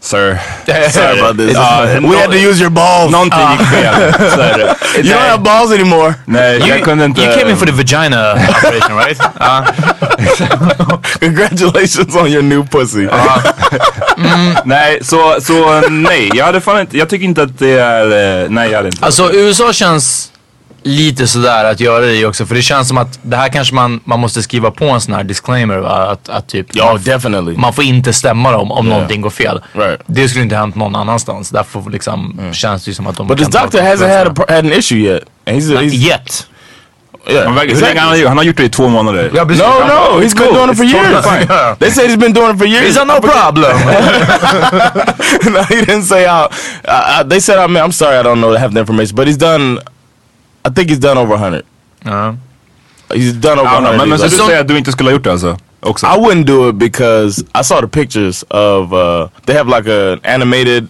Sir, 0.00 0.38
Sorry 0.90 1.20
about 1.20 1.38
this. 1.38 1.52
Ja, 1.56 1.84
we 2.00 2.16
had 2.20 2.30
to 2.30 2.36
use 2.36 2.60
your 2.62 2.70
balls. 2.70 3.12
någonting 3.12 3.38
gick 3.58 3.68
fel. 3.68 3.94
Så 4.30 4.42
här, 4.42 4.58
you 4.96 5.02
don't 5.14 5.28
have 5.30 5.42
balls 5.42 5.72
anymore. 5.72 6.14
nej, 6.24 6.62
jag 6.68 6.82
kunde 6.82 7.04
inte. 7.04 7.20
You 7.22 7.38
came 7.38 7.50
in 7.50 7.56
for 7.56 7.66
the 7.66 7.72
vagina 7.72 8.32
operation 8.32 8.98
right? 8.98 9.20
Ja. 9.40 9.64
Congratulations 11.20 12.16
on 12.16 12.26
your 12.28 12.42
new 12.42 12.64
pussy. 12.70 13.06
Nej, 14.64 14.98
så, 15.02 15.36
så 15.40 15.80
nej. 15.90 16.30
Jag 16.34 16.44
hade 16.44 16.60
fan 16.60 16.80
inte, 16.80 16.98
jag 16.98 17.08
tycker 17.08 17.24
inte 17.24 17.42
att 17.42 17.58
det 17.58 17.78
är, 17.78 18.42
eh, 18.42 18.50
nej 18.50 18.70
jag 18.70 18.76
hade 18.76 18.88
inte. 18.88 19.04
Alltså 19.04 19.32
USA 19.32 19.72
känns 19.72 20.32
lite 20.82 21.26
sådär 21.26 21.64
att 21.64 21.80
göra 21.80 22.06
det 22.06 22.26
också. 22.26 22.46
För 22.46 22.54
det 22.54 22.62
känns 22.62 22.88
som 22.88 22.98
att 22.98 23.18
det 23.22 23.36
här 23.36 23.48
kanske 23.48 23.74
man, 23.74 24.00
man 24.04 24.20
måste 24.20 24.42
skriva 24.42 24.70
på 24.70 24.84
en 24.84 25.00
sån 25.00 25.14
här 25.14 25.24
disclaimer 25.24 25.76
va? 25.78 26.10
Att, 26.10 26.28
att 26.28 26.48
typ 26.48 26.66
Ja, 26.72 26.98
definitely. 27.04 27.56
man 27.56 27.72
får 27.72 27.84
inte 27.84 28.12
stämma 28.12 28.52
dem 28.52 28.72
om 28.72 28.88
någonting 28.88 29.20
går 29.20 29.30
fel. 29.30 29.60
Right. 29.72 30.00
Det 30.06 30.28
skulle 30.28 30.42
inte 30.42 30.56
hänt 30.56 30.74
någon 30.74 30.96
annanstans. 30.96 31.50
Därför 31.50 31.90
liksom 31.90 32.40
känns 32.52 32.84
det 32.84 32.88
ju 32.88 32.94
som 32.94 33.06
att 33.06 33.16
de 33.16 33.26
But 33.26 33.38
kan 33.38 33.50
ta 33.50 33.62
doctor 33.62 33.78
hasn't 33.78 34.18
had, 34.18 34.38
a, 34.38 34.44
had 34.48 34.58
an 34.58 34.72
issue 34.72 34.98
yet. 34.98 35.22
And 35.46 35.56
he's, 35.56 35.76
he's 35.80 35.94
Yet. 35.94 36.46
Yeah. 37.30 37.44
Han, 37.46 37.54
verkar- 37.54 37.74
hur 37.74 37.80
länge 37.80 38.00
han, 38.00 38.08
har, 38.08 38.16
gjort- 38.16 38.28
han 38.28 38.36
har 38.36 38.44
gjort 38.44 38.56
det 38.56 38.64
i 38.64 38.68
två 38.68 38.88
månader. 38.88 39.30
Ja, 39.34 39.44
precis. 39.46 39.62
No, 39.62 39.68
no, 39.86 40.20
he's 40.20 40.34
been 40.34 40.46
cool. 40.48 40.54
doing 40.54 40.70
it 40.70 40.76
for 40.76 40.84
It's 40.84 40.92
totally 40.92 41.12
years. 41.12 41.24
fine. 41.46 41.76
They 41.78 41.90
said 41.90 42.10
he's 42.10 42.16
been 42.18 42.32
doing 42.32 42.50
it 42.54 42.58
for 42.58 42.66
years. 42.66 42.88
Is 42.88 42.94
that 42.94 43.06
no 43.06 43.20
problem? 43.32 43.72
no, 45.54 45.62
he 45.62 45.74
didn't 45.84 46.02
say 46.02 46.24
how. 46.26 46.44
Uh, 46.84 46.90
uh, 46.90 47.22
they 47.28 47.40
said 47.40 47.58
I 47.58 47.66
mean, 47.66 47.82
I'm 47.84 47.92
sorry, 47.92 48.16
I 48.16 48.22
don't 48.22 48.40
know 48.40 48.54
I 48.56 48.58
have 48.58 48.72
the 48.74 48.80
information, 48.80 49.16
but 49.16 49.26
he's 49.28 49.38
done. 49.38 49.78
I 50.64 50.70
think 50.70 50.88
he's 50.90 50.98
done 51.00 51.18
over 51.18 51.34
100. 51.36 51.64
ja. 52.04 52.34
He's 53.14 53.32
done 53.34 53.58
over 53.58 53.70
Ja, 53.70 53.78
100. 53.80 53.96
men, 53.98 54.08
men 54.08 54.18
så 54.18 54.24
du 54.24 54.30
säger 54.30 54.60
att 54.60 54.68
du 54.68 54.78
inte 54.78 54.92
skulle 54.92 55.08
ha 55.10 55.12
gjort 55.14 55.24
det 55.24 55.32
alltså? 55.32 55.56
Också? 55.80 56.06
I 56.06 56.16
wouldn't 56.18 56.44
do 56.44 56.68
it 56.68 56.74
because 56.76 57.44
I 57.60 57.62
saw 57.64 57.80
the 57.80 57.88
pictures 57.88 58.42
of. 58.50 58.92
Uh, 58.92 59.28
they 59.46 59.56
have 59.56 59.68
like 59.76 59.90
a 59.90 60.18
animated 60.34 60.86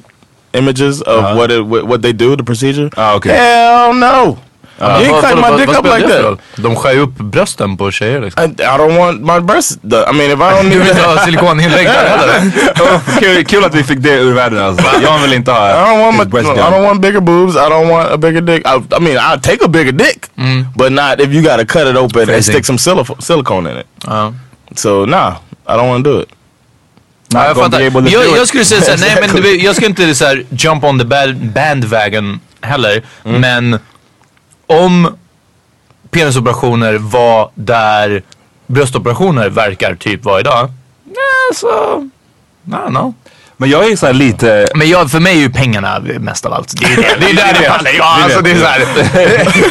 images 0.52 1.00
of 1.02 1.36
what 1.36 1.50
it 1.50 1.64
what, 1.66 1.84
what 1.88 2.02
they 2.02 2.12
do, 2.12 2.36
the 2.36 2.44
procedure. 2.44 2.90
Ah, 2.96 3.14
okay. 3.16 3.32
Hell 3.32 3.94
no. 3.94 4.36
You 4.80 4.88
ain't 4.88 5.10
Vad- 5.12 5.24
cut 5.24 5.38
vad- 5.40 5.52
my 5.52 5.58
dick 5.60 5.68
up 5.68 5.76
spelar 5.76 5.98
like 5.98 6.08
that. 6.22 6.38
De 6.56 6.76
skär 6.76 6.92
ju 6.92 7.00
upp 7.00 7.14
brösten 7.18 7.76
på 7.76 7.90
tjejer 7.90 8.20
liksom. 8.20 8.42
I, 8.44 8.46
I 8.46 8.66
don't 8.66 8.98
want 8.98 9.20
my 9.20 9.40
breasts. 9.40 9.78
done. 9.82 10.02
I 10.10 10.12
mean, 10.12 10.30
if 10.30 10.38
I 10.38 10.42
don't 10.42 10.62
Du 10.62 10.68
need 10.68 10.78
vill 10.78 10.88
inte 10.88 11.02
ha 11.02 11.18
silikoninlägg 11.24 11.86
där 11.86 12.08
heller? 12.08 12.40
kul, 13.20 13.44
kul 13.44 13.64
att 13.64 13.74
vi 13.74 13.82
fick 13.84 13.98
det 13.98 14.10
ur 14.14 14.32
världen 14.32 14.58
alltså. 14.64 14.84
Jag 15.02 15.18
vill 15.18 15.32
inte 15.32 15.50
ha 15.52 15.70
I 15.70 15.72
don't 15.72 16.00
want 16.04 16.18
my, 16.18 16.24
breast 16.24 16.48
I 16.48 16.52
don't 16.60 16.82
want 16.86 17.00
bigger 17.00 17.20
boobs. 17.20 17.54
I 17.56 17.58
don't 17.58 17.88
want 17.90 18.10
a 18.10 18.16
bigger 18.16 18.40
dick. 18.40 18.66
I, 18.66 18.94
I 18.96 19.00
mean, 19.00 19.16
I'll 19.18 19.40
take 19.40 19.64
a 19.64 19.68
bigger 19.68 19.92
dick, 19.92 20.26
but 20.76 20.92
not 20.92 21.20
if 21.20 21.28
you 21.32 21.42
got 21.42 21.58
to 21.60 21.66
cut 21.66 21.86
it 21.90 21.96
open 21.96 22.30
and 22.34 22.44
stick 22.44 22.64
some 22.66 22.78
silico- 22.78 23.20
silicone 23.22 23.70
in 23.70 23.76
it. 23.78 23.86
So 24.78 25.04
nah, 25.06 25.34
I 25.68 25.72
don't 25.76 25.88
want 25.88 26.04
to 26.04 26.10
do 26.12 26.20
it. 26.22 26.28
Ja, 27.34 27.46
jag 27.46 27.56
fattar. 27.56 27.80
Jag, 27.80 28.36
jag 28.36 28.48
skulle 28.48 28.64
säga 28.64 28.80
såhär, 28.82 28.98
nej 28.98 29.16
men 29.20 29.42
du, 29.42 29.56
jag 29.56 29.76
ska 29.76 29.86
inte 29.86 30.14
såhär 30.14 30.44
jump 30.50 30.84
on 30.84 30.98
the 30.98 31.04
bandwagon 31.34 32.40
heller. 32.60 33.02
Men 33.22 33.78
om 34.72 35.16
penisoperationer 36.10 36.94
var 36.94 37.50
där 37.54 38.22
bröstoperationer 38.66 39.48
verkar 39.48 39.94
typ 39.94 40.24
vara 40.24 40.40
idag. 40.40 40.70
Nej 41.04 41.54
så, 41.54 42.08
I 42.64 42.70
don't 42.70 42.88
know. 42.88 43.14
Men 43.56 43.70
jag 43.70 43.90
är 43.90 43.96
så 43.96 44.06
här 44.06 44.12
lite... 44.12 44.68
Men 44.74 44.88
jag, 44.88 45.10
för 45.10 45.20
mig 45.20 45.36
är 45.36 45.40
ju 45.40 45.50
pengarna 45.50 46.00
mest 46.00 46.46
av 46.46 46.52
allt. 46.52 46.80
Det 46.80 46.86
är, 46.86 46.96
det, 46.96 47.02
det 47.20 47.30
är 47.30 47.34
där 47.34 47.60
det 47.60 47.68
handlar. 47.68 47.92
Ja, 47.92 48.18
alltså 48.22 48.40
det 48.40 48.50
är 48.50 48.54
vi 48.54 49.64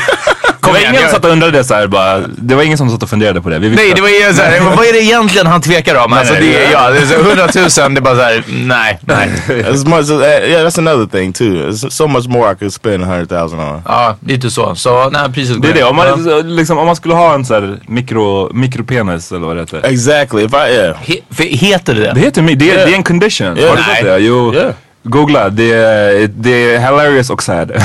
såhär. 0.69 0.73
Det 0.73 0.73
var 0.73 0.79
igen, 0.79 0.91
ingen 0.93 1.01
jag- 1.01 1.09
som 1.11 1.15
satt 1.17 1.25
och 1.25 1.31
undrade 1.31 1.63
så 1.63 1.73
här 1.73 1.87
bara. 1.87 2.17
Det 2.37 2.55
var 2.55 2.63
ingen 2.63 2.77
som 2.77 2.89
satt 2.89 3.03
och 3.03 3.09
funderade 3.09 3.41
på 3.41 3.49
det. 3.49 3.59
Nej, 3.59 3.91
det 3.95 4.01
var 4.01 4.09
ju 4.09 4.33
såhär, 4.33 4.59
vad 4.75 4.85
är 4.85 4.93
det 4.93 5.03
egentligen 5.03 5.47
han 5.47 5.61
tvekar 5.61 5.95
om? 6.05 6.13
Alltså 6.13 6.33
nej, 6.33 6.41
det 6.43 6.55
är, 6.57 6.59
nej. 6.63 6.69
ja, 6.73 6.89
det 6.89 6.97
är 6.97 7.05
så 7.05 7.13
100 7.13 7.87
000, 7.87 7.93
det 7.93 7.99
är 7.99 8.01
bara 8.01 8.15
såhär, 8.15 8.43
nej, 8.47 8.99
nej. 9.05 9.29
As 9.73 9.85
much 9.85 9.99
as 9.99 10.09
uh, 10.09 10.21
yeah, 10.21 10.67
that's 10.67 10.79
another 10.79 11.05
thing 11.05 11.33
too. 11.33 11.45
There's 11.45 11.89
so 11.89 12.07
much 12.07 12.27
more 12.27 12.51
I 12.51 12.55
could 12.55 12.73
spend 12.73 13.03
a 13.03 13.07
hundred 13.07 13.29
thousand 13.29 13.59
on. 13.59 13.81
Ja, 13.85 14.15
lite 14.27 14.49
så. 14.51 14.75
Så 14.75 15.09
nej, 15.09 15.31
priset 15.33 15.61
Det 15.61 15.69
är 15.69 15.73
det, 15.73 15.83
om 15.83 15.97
Ja. 15.97 16.15
man, 16.17 16.55
liksom, 16.55 16.77
om 16.77 16.85
man 16.85 16.95
skulle 16.95 17.13
ha 17.13 17.33
en 17.33 17.45
så 17.45 17.53
här 17.53 17.77
mikro, 17.87 18.49
mikropenis 18.53 19.31
eller 19.31 19.47
vad 19.47 19.55
det 19.55 19.61
heter. 19.61 19.81
Exactly. 19.85 20.43
If 20.45 20.51
I 20.53 20.73
yeah. 20.73 20.95
He, 21.05 21.45
heter 21.45 21.93
det 21.93 21.99
Det 22.01 22.11
det? 22.13 22.19
heter 22.19 22.41
det, 22.41 22.65
Yeah. 22.65 22.85
det 22.87 22.93
är 22.93 22.95
en 22.95 23.03
condition. 23.03 23.57
Yeah. 23.57 23.69
Har 23.69 23.77
du 23.77 23.83
sett 23.83 24.03
det? 24.03 24.17
Jo. 24.19 24.53
Yeah. 24.53 24.73
Googla, 25.03 25.49
det 25.49 25.71
är, 25.73 26.27
det 26.27 26.73
är 26.75 26.79
hilarious 26.79 27.29
och 27.29 27.43
sad. 27.43 27.67
so 27.69 27.77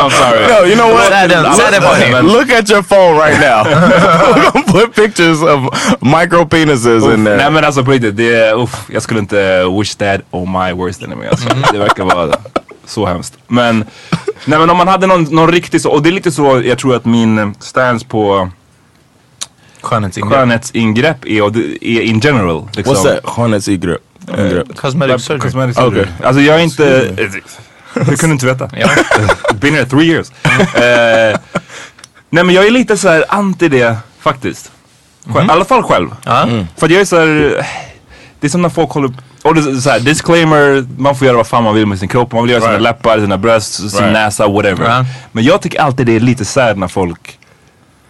I'm 0.00 0.10
sorry. 0.10 0.46
No, 0.48 0.66
you 0.66 0.74
know 0.76 0.92
what? 0.92 1.06
Sad 1.08 1.32
and- 1.32 1.54
sad. 1.56 2.24
Look, 2.24 2.32
look 2.32 2.50
at 2.50 2.70
your 2.70 2.82
phone 2.82 3.16
right 3.18 3.40
now. 3.40 3.64
We're 4.34 4.50
gonna 4.52 4.72
put 4.72 4.94
pictures 4.94 5.42
of 5.42 5.60
micro 6.00 6.44
penises 6.46 7.04
in 7.04 7.24
there. 7.24 7.36
Nej 7.36 7.50
men 7.50 7.64
alltså 7.64 7.84
på 7.84 7.90
riktigt, 7.90 8.16
det 8.16 8.34
är, 8.34 8.62
uff, 8.62 8.84
jag 8.92 9.02
skulle 9.02 9.20
inte 9.20 9.64
wish 9.78 9.94
that 9.94 10.20
on 10.30 10.52
my 10.52 10.72
worst 10.72 11.02
enemy 11.02 11.26
alltså. 11.26 11.48
Det 11.72 11.78
verkar 11.78 12.04
vara 12.04 12.34
så 12.86 13.06
hemskt. 13.06 13.34
Men, 13.48 13.84
nej 14.44 14.58
men 14.58 14.70
om 14.70 14.76
man 14.76 14.88
hade 14.88 15.06
någon, 15.06 15.22
någon 15.24 15.52
riktig 15.52 15.80
så, 15.80 15.90
och 15.90 16.02
det 16.02 16.08
är 16.08 16.12
lite 16.12 16.32
så 16.32 16.62
jag 16.64 16.78
tror 16.78 16.96
att 16.96 17.04
min 17.04 17.54
stance 17.60 18.06
på 18.06 18.50
Skönhetsingrepp. 19.82 20.32
skönhetsingrepp 20.38 21.26
är, 21.26 21.42
och 21.42 21.52
det 21.52 21.84
är 21.88 22.00
in 22.00 22.20
general. 22.20 22.68
Liksom. 22.76 22.94
What's 22.96 23.02
that? 23.02 23.20
Hornets 23.24 23.68
grip. 24.26 24.76
Cosmetic 24.76 25.24
surgery. 25.24 25.40
Cosmetic 25.40 25.76
Okej. 25.78 25.90
surgery. 25.90 26.08
Alltså 26.24 26.42
jag 26.42 26.56
är 26.60 26.62
inte, 26.64 27.14
jag 27.94 28.18
kunde 28.18 28.32
inte 28.32 28.46
veta. 28.46 28.70
Ja. 28.76 28.88
Been 29.54 29.74
here 29.74 29.86
three 29.86 30.06
years. 30.06 30.30
Eh, 30.74 31.38
nej 32.30 32.44
men 32.44 32.50
jag 32.54 32.66
är 32.66 32.70
lite 32.70 32.96
så 32.96 33.08
här 33.08 33.24
anti 33.28 33.68
det 33.68 33.96
faktiskt. 34.20 34.70
Själv, 35.34 35.48
I 35.48 35.52
alla 35.52 35.64
fall 35.64 35.82
själv. 35.82 36.08
Ja. 36.24 36.48
För 36.76 36.86
att 36.86 36.92
jag 36.92 37.00
är 37.00 37.04
så 37.04 37.16
här, 37.18 37.66
det 38.40 38.46
är 38.46 38.48
som 38.48 38.62
när 38.62 38.68
folk 38.68 38.90
håller 38.90 39.12
och 39.42 39.54
det 39.54 39.60
är 39.70 39.74
så 39.80 39.90
här, 39.90 40.00
disclaimer, 40.00 40.86
man 40.98 41.16
får 41.16 41.26
göra 41.26 41.36
vad 41.36 41.46
fan 41.46 41.64
man 41.64 41.74
vill 41.74 41.86
med 41.86 41.98
sin 41.98 42.08
kropp. 42.08 42.32
Man 42.32 42.42
vill 42.42 42.50
göra 42.50 42.60
sina 42.60 42.72
Right. 42.72 42.82
läppar, 42.82 43.18
sina 43.20 43.38
bröst, 43.38 43.74
sin 43.74 44.00
Right. 44.00 44.12
näsa, 44.12 44.48
whatever. 44.48 44.84
Ja. 44.90 45.04
Men 45.32 45.44
jag 45.44 45.60
tycker 45.62 45.80
alltid 45.80 46.06
det 46.06 46.16
är 46.16 46.20
lite 46.20 46.44
sad 46.44 46.78
när 46.78 46.88
folk 46.88 47.38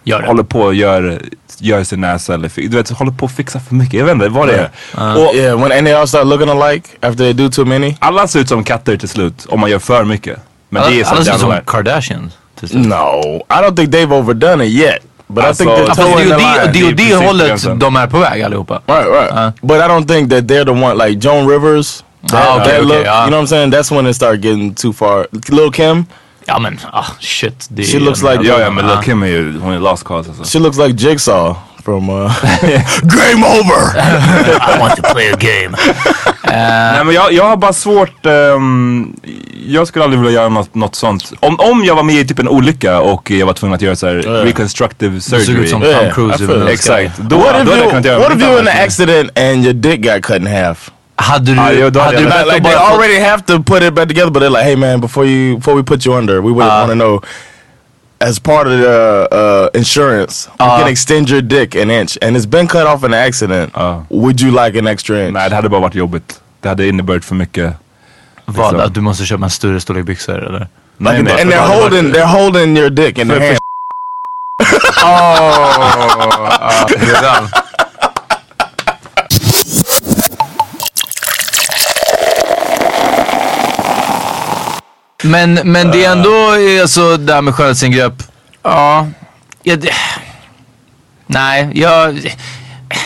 Gör 0.05 0.21
det. 0.21 0.27
håller 0.27 0.43
på 0.43 0.61
och 0.61 0.73
gör, 0.75 1.21
gör 1.59 1.83
sin 1.83 2.01
näsa 2.01 2.33
eller 2.33 2.51
du 2.55 2.67
vet, 2.77 2.89
håller 2.89 3.11
på 3.11 3.25
och 3.25 3.31
fixar 3.31 3.59
för 3.59 3.75
mycket. 3.75 3.93
Jag 3.99 4.05
vet 4.05 4.13
inte 4.13 4.29
vad 4.29 4.47
det 4.47 4.55
är. 4.55 4.69
Och 5.17 5.35
Yeah, 5.35 5.59
when 5.69 5.85
they 5.85 5.93
all 5.93 6.07
start 6.07 6.25
looking 6.27 6.49
alike 6.49 6.89
after 7.01 7.17
they 7.17 7.33
do 7.33 7.49
too 7.49 7.65
many. 7.65 7.95
alla 7.99 8.27
ser 8.27 8.39
ut 8.39 8.49
som 8.49 8.63
katter 8.63 8.97
till 8.97 9.09
slut 9.09 9.45
om 9.49 9.59
man 9.59 9.69
gör 9.69 9.79
för 9.79 10.03
mycket. 10.03 10.39
Men 10.69 10.83
det 10.91 10.99
är 10.99 11.03
så 11.03 11.09
Alla 11.15 11.23
ser 11.23 11.33
ut 11.33 11.39
som 11.39 11.49
värt. 11.49 11.65
Kardashian. 11.65 12.31
till 12.59 12.69
slut. 12.69 12.87
No, 12.87 13.41
I 13.49 13.61
don't 13.61 13.75
think 13.75 13.89
they've 13.93 14.13
overdone 14.13 14.65
it 14.65 14.71
yet. 14.71 14.99
But 15.27 15.45
Alltså, 15.45 15.63
I 15.63 15.67
think 15.67 15.77
they're 15.79 15.95
fast 15.95 16.17
det 16.17 16.23
Det 16.71 16.79
är 16.79 16.91
det 16.91 16.95
precis 16.95 17.15
hållet 17.15 17.79
de 17.79 17.95
är 17.95 18.07
på 18.07 18.17
väg 18.19 18.41
allihopa. 18.43 18.81
Right, 18.87 19.07
right. 19.07 19.31
Uh. 19.31 19.51
but 19.61 19.77
I 19.77 19.87
don't 19.87 20.07
think 20.07 20.29
that 20.29 20.43
they're 20.43 20.65
the 20.65 20.71
one 20.85 21.07
like 21.07 21.27
Joan 21.27 21.47
Rivers. 21.49 22.03
That, 22.31 22.47
Ah, 22.47 22.55
okay, 22.61 22.71
that 22.71 22.81
okay, 22.81 22.97
look, 22.97 23.07
ah. 23.07 23.23
you 23.23 23.29
know 23.29 23.37
what 23.37 23.43
I'm 23.43 23.47
saying? 23.47 23.71
That's 23.71 23.91
when 23.91 24.07
it 24.07 24.13
started 24.15 24.41
getting 24.45 24.73
too 24.75 24.93
far. 24.93 25.27
Lil 25.49 25.71
Kim, 25.71 26.05
Ja 26.45 26.59
men, 26.59 26.79
ah 26.91 27.05
shit. 27.19 27.67
Det 27.69 27.83
She 27.83 27.99
looks 27.99 28.21
like- 28.21 28.43
Ja 28.43 28.59
ja 28.59 28.69
men 28.69 28.85
Ah. 28.85 28.95
Lil 28.95 29.03
Kim 29.03 29.23
är 29.23 29.27
ju, 29.27 29.59
hon 29.59 29.73
är 29.73 29.79
lost 29.79 30.03
cause 30.03 30.29
alltså. 30.29 30.57
she 30.57 30.63
looks 30.63 30.77
like 30.77 31.07
Jigsaw 31.07 31.55
from 31.85 32.09
uh, 32.09 32.15
Game 33.03 33.45
Over. 33.45 33.97
I 34.75 34.79
want 34.79 34.95
to 34.95 35.01
play 35.13 35.31
a 35.33 35.37
game. 35.39 35.77
Nej 36.47 37.05
men 37.05 37.15
jag, 37.15 37.33
jag 37.33 37.43
har 37.43 37.57
bara 37.57 37.73
svårt, 37.73 38.25
ehm, 38.25 39.15
jag 39.67 39.87
skulle 39.87 40.03
aldrig 40.05 40.21
vilja 40.21 40.39
göra 40.41 40.49
något, 40.49 40.75
något 40.75 40.95
sånt. 40.95 41.33
Om, 41.39 41.59
om 41.59 41.83
jag 41.85 41.95
var 41.95 42.03
med 42.03 42.15
i 42.15 42.25
typ 42.27 42.39
en 42.39 42.47
olycka 42.47 42.99
och 42.99 43.31
jag 43.31 43.45
var 43.45 43.53
tvungen 43.53 43.75
att 43.75 43.81
göra 43.81 43.95
så 43.95 44.07
här 44.07 44.13
reconstructive 44.43 45.13
Du 45.15 45.21
ser 45.21 45.39
surgery. 45.39 45.63
ut 45.63 45.69
som 45.69 45.83
Yeah, 45.83 45.99
Tom 45.99 46.07
I 46.09 46.11
Cruise 46.37 46.43
it. 46.63 46.69
Exakt. 46.69 47.17
Då, 47.17 47.37
what 47.37 47.53
då 47.53 47.61
if 47.61 47.67
hade 47.67 47.71
jag 47.71 47.79
you 47.79 47.89
kunnat 47.89 48.05
göra 48.05 48.19
What 48.19 48.31
if 48.31 48.37
något 48.37 48.47
you're 48.49 48.61
in 48.61 48.67
an 48.67 48.83
accident 48.83 49.39
and 49.39 49.63
your 49.65 49.73
dick 49.73 50.01
got 50.01 50.21
cut 50.21 50.35
in 50.37 50.47
half? 50.47 50.91
Hade 51.17 51.53
du, 51.55 51.59
Ah, 51.61 51.71
jo, 51.71 51.83
hade 51.85 51.99
hade 52.01 52.17
du 52.17 52.23
jag- 52.23 52.47
Like 52.47 52.61
they 52.63 52.75
already 52.75 53.19
have 53.19 53.41
to 53.43 53.63
put 53.63 53.83
it 53.83 53.93
back 53.93 54.07
together, 54.07 54.31
but 54.31 54.41
they're 54.43 54.49
like, 54.49 54.63
hey 54.63 54.75
man, 54.75 55.01
before 55.01 55.25
you 55.27 55.55
before 55.57 55.75
we 55.75 55.83
put 55.83 56.05
you 56.05 56.17
under, 56.17 56.41
we 56.41 56.51
would 56.51 56.67
Uh. 56.67 56.79
want 56.79 56.89
to 56.89 56.95
know. 56.95 57.21
As 58.19 58.39
part 58.39 58.67
of 58.67 58.73
the 58.81 59.27
uh, 59.31 59.69
insurance, 59.79 60.49
we 60.59 60.65
Uh. 60.65 60.77
can 60.79 60.87
extend 60.87 61.29
your 61.29 61.41
dick 61.41 61.75
an 61.75 61.91
inch, 61.91 62.17
and 62.21 62.37
it's 62.37 62.45
been 62.49 62.67
cut 62.67 62.85
off 62.87 63.03
in 63.03 63.13
an 63.13 63.27
accident. 63.27 63.77
Uh. 63.77 63.97
Would 64.09 64.41
you 64.41 64.51
like 64.65 64.79
an 64.79 64.87
extra 64.87 65.21
inch? 65.23 65.33
Nej 65.33 65.49
det 65.49 65.55
hade 65.55 65.69
bara 65.69 65.81
varit 65.81 65.95
jobbigt. 65.95 66.39
Det 66.61 66.69
hade 66.69 66.87
inneburit 66.87 67.25
för 67.25 67.35
mycket. 67.35 67.73
Vad? 68.45 68.73
liksom. 68.73 68.87
Att 68.87 68.93
du 68.93 69.01
måste 69.01 69.25
köpa 69.25 69.43
en 69.43 69.49
större 69.49 69.79
storlek 69.79 70.05
byxor 70.05 70.45
eller? 70.47 70.67
Nej, 70.97 71.17
Like, 71.21 71.33
nej, 71.33 71.41
and 71.41 71.51
they're 71.53 71.67
holding 71.81 72.13
they're 72.13 72.25
holding 72.25 72.77
your 72.77 72.89
dick 72.89 73.17
in 73.17 73.27
their 73.27 73.39
För- 73.39 73.47
hand. 73.47 73.59
Redan. 76.99 77.47
Men, 85.25 85.53
men 85.53 85.91
det 85.91 86.05
är 86.05 86.11
ändå 86.11 86.51
alltså 86.81 87.17
det 87.17 87.33
här 87.33 87.41
med 87.41 87.55
skönhetsingrepp. 87.55 88.13
Ja. 88.63 89.07
ja 89.63 89.75
det, 89.75 89.89
nej, 91.27 91.69
jag, 91.73 92.33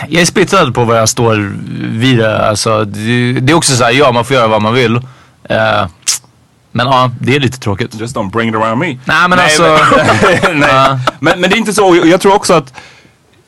jag 0.08 0.22
är 0.22 0.26
splittrad 0.26 0.76
på 0.76 0.84
vad 0.84 0.98
jag 0.98 1.10
står 1.10 1.56
vid 2.00 2.18
det. 2.18 2.48
Alltså, 2.48 2.86
det, 2.86 3.32
det 3.32 3.52
är 3.52 3.56
också 3.56 3.76
så 3.76 3.84
här, 3.84 3.92
ja 3.92 4.12
man 4.12 4.26
får 4.26 4.36
göra 4.36 4.48
vad 4.48 4.62
man 4.62 4.74
vill. 4.74 4.96
Eh, 5.44 5.88
men 6.72 6.88
ja, 6.88 7.12
det 7.22 7.36
är 7.36 7.40
lite 7.40 7.60
tråkigt. 7.60 8.00
Just 8.00 8.16
don't 8.16 8.32
bring 8.32 8.50
it 8.50 8.56
around 8.56 8.80
me. 8.80 8.88
Nej 8.88 9.30
men 9.30 9.40
alltså. 9.40 9.80
men, 10.44 10.60
nej. 10.60 10.98
Men, 11.20 11.42
men 11.42 11.50
det 11.50 11.56
är 11.56 11.58
inte 11.58 11.74
så. 11.74 12.02
Jag 12.06 12.22
tror 12.22 12.34
också 12.36 12.54
att 12.54 12.74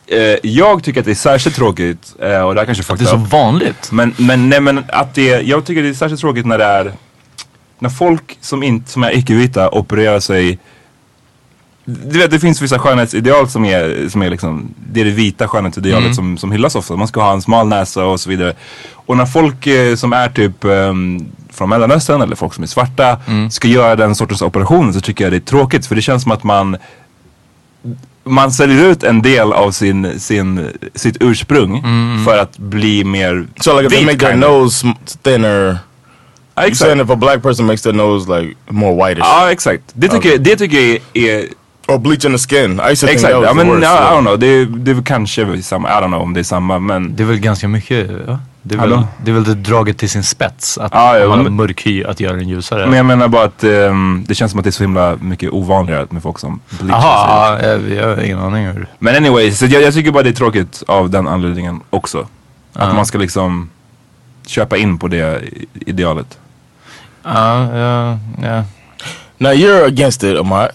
eh, 0.08 0.36
jag 0.44 0.84
tycker 0.84 1.00
att 1.00 1.06
det 1.06 1.12
är 1.12 1.16
särskilt 1.16 1.56
tråkigt, 1.56 2.16
eh, 2.20 2.42
och 2.42 2.56
det 2.56 2.62
här 2.62 2.66
kanske 2.66 2.94
är 2.94 2.98
Det 2.98 3.04
är 3.04 3.08
så 3.08 3.16
vanligt. 3.16 3.92
Men, 3.92 4.13
men, 4.18 4.50
nej, 4.50 4.60
men 4.60 4.84
att 4.88 5.16
det, 5.16 5.42
jag 5.42 5.66
tycker 5.66 5.84
det 5.84 5.90
är 5.90 5.94
särskilt 5.94 6.22
tråkigt 6.22 6.46
när 6.46 6.58
det 6.58 6.66
är, 6.66 6.94
när 7.82 7.90
folk 7.90 8.38
som, 8.42 8.64
inte, 8.64 8.92
som 8.92 9.04
är 9.04 9.18
icke-vita 9.18 9.70
opererar 9.70 10.20
sig 10.20 10.60
du 11.86 12.20
vet, 12.20 12.32
det 12.32 12.40
finns 12.40 12.62
vissa 12.62 12.80
skönhetsideal 12.80 13.50
som 13.50 13.66
är, 13.66 14.10
som 14.10 14.22
är 14.22 14.30
liksom, 14.30 14.74
det 14.92 15.02
är 15.02 15.06
det 15.06 15.12
vita 15.12 15.48
skönhetsidealet 15.48 16.04
Mm. 16.04 16.14
som, 16.14 16.38
som 16.38 16.52
hyllas 16.52 16.76
ofta. 16.76 16.96
Man 16.96 17.08
ska 17.08 17.22
ha 17.22 17.34
en 17.34 17.42
smal 17.42 17.68
näsa 17.68 18.06
och 18.06 18.20
så 18.20 18.30
vidare. 18.30 18.54
Och 18.94 19.18
när 19.18 19.26
folk 19.26 19.68
eh, 19.68 19.96
som 19.96 20.14
är 20.14 20.30
typ 20.30 20.64
ehm, 20.64 21.26
från 21.54 21.70
Mellanöstern 21.70 22.22
eller 22.22 22.36
folk 22.36 22.54
som 22.54 22.64
är 22.64 22.68
svarta 22.68 23.18
Mm. 23.28 23.50
ska 23.52 23.68
göra 23.68 23.96
den 23.96 24.16
sortens 24.16 24.42
operationer 24.42 24.92
så 24.92 25.02
tycker 25.02 25.24
jag 25.24 25.34
det 25.34 25.38
är 25.38 25.40
tråkigt. 25.40 25.86
För 25.86 25.96
det 25.96 26.02
känns 26.02 26.24
som 26.24 26.32
att 26.32 26.44
man 26.44 26.78
man 28.24 28.52
säljer 28.52 28.86
ut 28.86 29.04
en 29.04 29.22
del 29.22 29.54
av 29.54 29.72
sin, 29.72 30.20
sin, 30.20 30.68
sitt 30.96 31.18
ursprung 31.20 31.84
för 32.26 32.38
att 32.38 32.58
bli 32.58 33.04
mer 33.04 33.46
So 33.62 33.74
like 33.82 33.86
if 33.86 33.92
they 33.94 34.00
vit, 34.06 34.08
make 34.14 34.20
their 34.28 34.36
nose 34.38 34.94
thinner, 35.24 35.78
Ja, 36.62 36.68
exakt. 36.68 36.77
saying 36.91 37.01
if 37.01 37.10
a 37.10 37.15
black 37.15 37.41
person 37.41 37.65
makes 37.65 37.82
their 37.82 37.94
nose 37.96 38.39
like 38.41 38.56
more 38.70 38.96
whitish 39.08 39.25
Ja 39.25 39.51
exakt. 39.51 39.84
Det 39.94 40.08
tycker, 40.08 40.30
jag, 40.30 40.41
det 40.41 40.56
tycker 40.56 40.77
jag 40.80 41.00
är, 41.13 41.46
or 41.88 41.98
bleaching 41.98 42.32
the 42.32 42.38
skin. 42.38 42.80
I 42.80 42.91
used 42.91 43.00
to 43.00 43.08
think 43.08 43.12
exakt. 43.15 43.34
that 43.34 43.41
was 43.41 43.56
Ja, 43.58 43.63
the 43.63 43.70
worst. 43.70 43.84
ja, 43.84 43.89
I 43.89 44.01
yeah. 44.01 44.18
don't 44.18 44.22
know. 44.22 44.39
Det, 44.39 44.65
det 44.65 44.91
är 44.91 44.96
väl 44.96 45.03
kanske 45.03 45.62
samma, 45.63 45.89
I 45.89 45.91
don't 45.91 46.08
know 46.08 46.22
om 46.22 46.34
det 46.34 46.39
är 46.39 46.44
samma 46.44 46.80
men 46.80 47.15
Det 47.15 47.24
är 47.24 47.27
väl 47.27 47.39
ganska 47.39 47.68
mycket, 47.68 48.10
ja. 48.27 48.39
Det 48.63 48.75
är, 48.75 48.80
väl, 48.80 49.01
det 49.25 49.32
är 49.32 49.36
väl 49.36 49.44
det 49.44 49.56
draget 49.56 49.98
till 49.98 50.10
sin 50.10 50.24
spets. 50.24 50.77
Att 50.77 50.91
Ja, 50.94 51.18
ja, 51.20 51.27
man 51.27 51.38
har 51.38 51.44
men- 51.44 51.53
mörk 51.56 51.86
hy, 51.88 52.03
att 52.03 52.20
göra 52.20 52.36
den 52.36 52.50
ljusare. 52.50 52.86
Men 52.88 52.98
jag 52.98 53.06
menar 53.06 53.27
bara 53.27 53.44
att 53.44 53.63
ehm, 53.63 54.24
det 54.27 54.36
känns 54.36 54.51
som 54.51 54.60
att 54.60 54.63
det 54.63 54.70
är 54.70 54.72
så 54.72 54.84
himla 54.84 55.15
mycket 55.22 55.51
ovanligare 55.51 56.08
med 56.10 56.24
folk 56.24 56.39
som 56.39 56.60
bleachar 56.70 57.01
sig. 57.01 57.10
Jaha, 57.10 57.60
ja, 57.62 57.68
jag, 57.68 57.89
jag 57.91 58.15
har 58.15 58.24
ingen 58.24 58.39
aning 58.39 58.65
hur. 58.68 58.88
Men 59.00 59.15
anyway, 59.15 59.51
så 59.51 59.65
jag, 59.65 59.82
jag 59.82 59.94
tycker 59.94 60.12
bara 60.12 60.24
det 60.24 60.30
är 60.30 60.34
tråkigt 60.34 60.84
av 60.88 61.10
den 61.10 61.27
anledningen 61.27 61.80
också. 61.89 62.20
Att 62.74 62.88
Ja. 62.88 62.94
man 62.94 63.06
ska 63.06 63.18
liksom 63.18 63.70
köpa 64.48 64.77
in 64.77 64.98
på 64.98 65.08
det 65.08 65.41
i- 65.44 65.68
idealet. 65.86 66.38
Ja, 67.24 68.18
ja. 68.42 68.63
Now 69.38 69.51
you're 69.51 69.86
against 69.86 70.24
it, 70.24 70.38
Amat. 70.38 70.72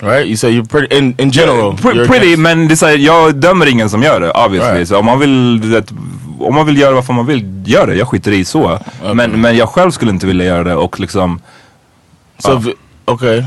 Right? 0.00 0.26
You 0.26 0.36
say 0.36 0.50
you're 0.50 0.68
pretty 0.68 0.96
in 0.96 1.14
in 1.18 1.30
general. 1.30 1.72
You're 1.72 2.06
pretty, 2.06 2.36
men 2.36 2.68
det 2.68 2.80
här, 2.80 2.98
jag 2.98 3.34
dömer 3.34 3.66
ingen 3.66 3.90
som 3.90 4.02
gör 4.02 4.20
det 4.20 4.30
obviously. 4.30 4.74
Right. 4.74 4.88
Så 4.88 4.98
om 4.98 5.04
man 5.04 5.18
vill, 5.18 5.60
du 5.60 5.68
vet, 5.68 5.92
om 6.40 6.54
man 6.54 6.66
vill 6.66 6.78
göra 6.78 6.94
vad 6.94 7.10
man 7.10 7.26
vill, 7.26 7.62
gör 7.66 7.86
det. 7.86 7.94
Jag 7.94 8.08
skiter 8.08 8.32
i 8.32 8.44
så. 8.44 8.78
Men, 9.14 9.40
men 9.40 9.56
jag 9.56 9.68
själv 9.68 9.90
skulle 9.90 10.10
inte 10.10 10.26
vilja 10.26 10.44
göra 10.46 10.64
det 10.64 10.74
och 10.74 11.00
liksom, 11.00 11.40
So 12.38 12.58
if, 12.58 12.76
okay, 13.06 13.44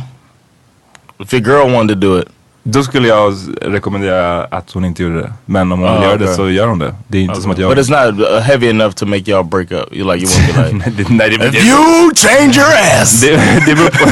if 1.20 1.34
your 1.34 1.42
girl 1.42 1.70
wanted 1.72 2.02
to 2.02 2.08
do 2.08 2.20
it, 2.20 2.28
då 2.70 2.84
skulle 2.84 3.08
jag 3.08 3.34
rekommendera 3.62 4.44
att 4.44 4.72
hon 4.72 4.86
inte 4.86 5.04
gjorde 5.04 5.22
det. 5.22 5.34
Men 5.46 5.72
om 5.72 5.80
hon 5.80 5.94
vill 5.94 6.02
Ah, 6.02 6.04
göra 6.04 6.18
det 6.18 6.34
så 6.34 6.50
gör 6.50 6.68
hon 6.68 6.80
det. 6.80 6.96
Det 7.08 7.18
är 7.18 7.22
inte 7.22 7.42
som 7.42 7.52
att 7.52 7.58
jag... 7.58 7.76
but 7.76 7.86
it's 7.86 8.06
not 8.06 8.20
uh, 8.20 8.40
heavy 8.40 8.70
enough 8.70 8.92
to 8.96 9.06
make 9.06 9.22
y'all 9.22 9.44
break 9.44 9.72
up. 9.72 9.96
You 9.96 10.14
like 10.14 10.26
you 10.26 10.32
won't 10.34 10.72
be 10.72 10.92
like. 10.92 11.06
Nej, 11.14 11.30
det, 11.30 11.58
If 11.58 11.66
you 11.66 12.12
change 12.16 12.58
your 12.58 13.02
ass. 13.02 13.22
det, 13.22 13.32
det, 13.66 13.76
beror 13.76 13.90
på, 13.90 14.10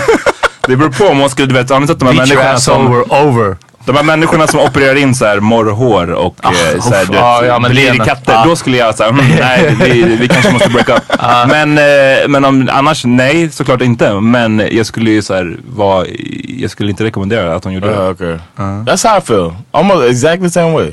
det 0.68 0.76
beror 0.78 0.90
på 0.90 1.06
om 1.06 1.20
hon 1.20 1.30
skulle, 1.30 1.48
du 1.48 1.54
vet, 1.54 1.70
har 1.70 1.80
ni 1.80 1.88
sett 1.88 2.00
de 2.00 2.06
här 2.06 2.16
Beat 2.16 2.30
your 2.30 2.44
människorna 2.44 2.60
som... 2.60 2.94
we're 2.94 3.28
over. 3.28 3.58
De 3.86 3.96
här 3.96 4.04
människorna 4.04 4.48
som 4.48 4.60
opererar 4.60 4.96
in 4.96 5.16
så 5.16 5.26
här 5.26 5.40
morrhår 5.40 6.12
och 6.14 6.46
eh, 6.46 6.52
så 6.82 6.90
här, 6.90 7.02
uff, 7.04 7.08
du 7.08 7.12
vet, 7.14 7.48
ja, 7.48 7.60
blir 7.70 8.06
katter. 8.06 8.34
ja. 8.34 8.46
Då 8.46 8.56
skulle 8.56 8.78
jag 8.78 8.96
säga, 8.96 9.10
mm, 9.10 9.26
nej 9.40 9.76
vi, 9.80 10.04
vi 10.16 10.28
kanske 10.28 10.52
måste 10.52 10.70
break 10.70 10.90
up. 10.90 11.04
Men, 11.48 11.78
eh, 11.78 12.28
men 12.28 12.46
om, 12.46 12.70
annars 12.72 13.06
nej 13.06 13.50
såklart 13.52 13.82
inte. 13.82 14.14
Men 14.20 14.68
jag 14.72 14.86
skulle 14.86 15.12
ju 15.12 15.22
så 15.22 15.34
här, 15.34 15.58
vara, 15.76 16.06
jag 16.48 16.72
skulle 16.72 16.90
inte 16.90 17.04
rekommendera 17.04 17.56
att 17.56 17.64
hon 17.64 17.74
gjorde 17.74 17.88
Uh, 17.88 17.94
det. 17.96 18.10
okay, 18.10 18.38
that's 18.58 19.08
how 19.10 19.18
I 19.18 19.22
feel. 19.22 19.54
Almost 19.72 20.10
exactly 20.10 20.48
the 20.50 20.54
same 20.54 20.74
way. 20.74 20.92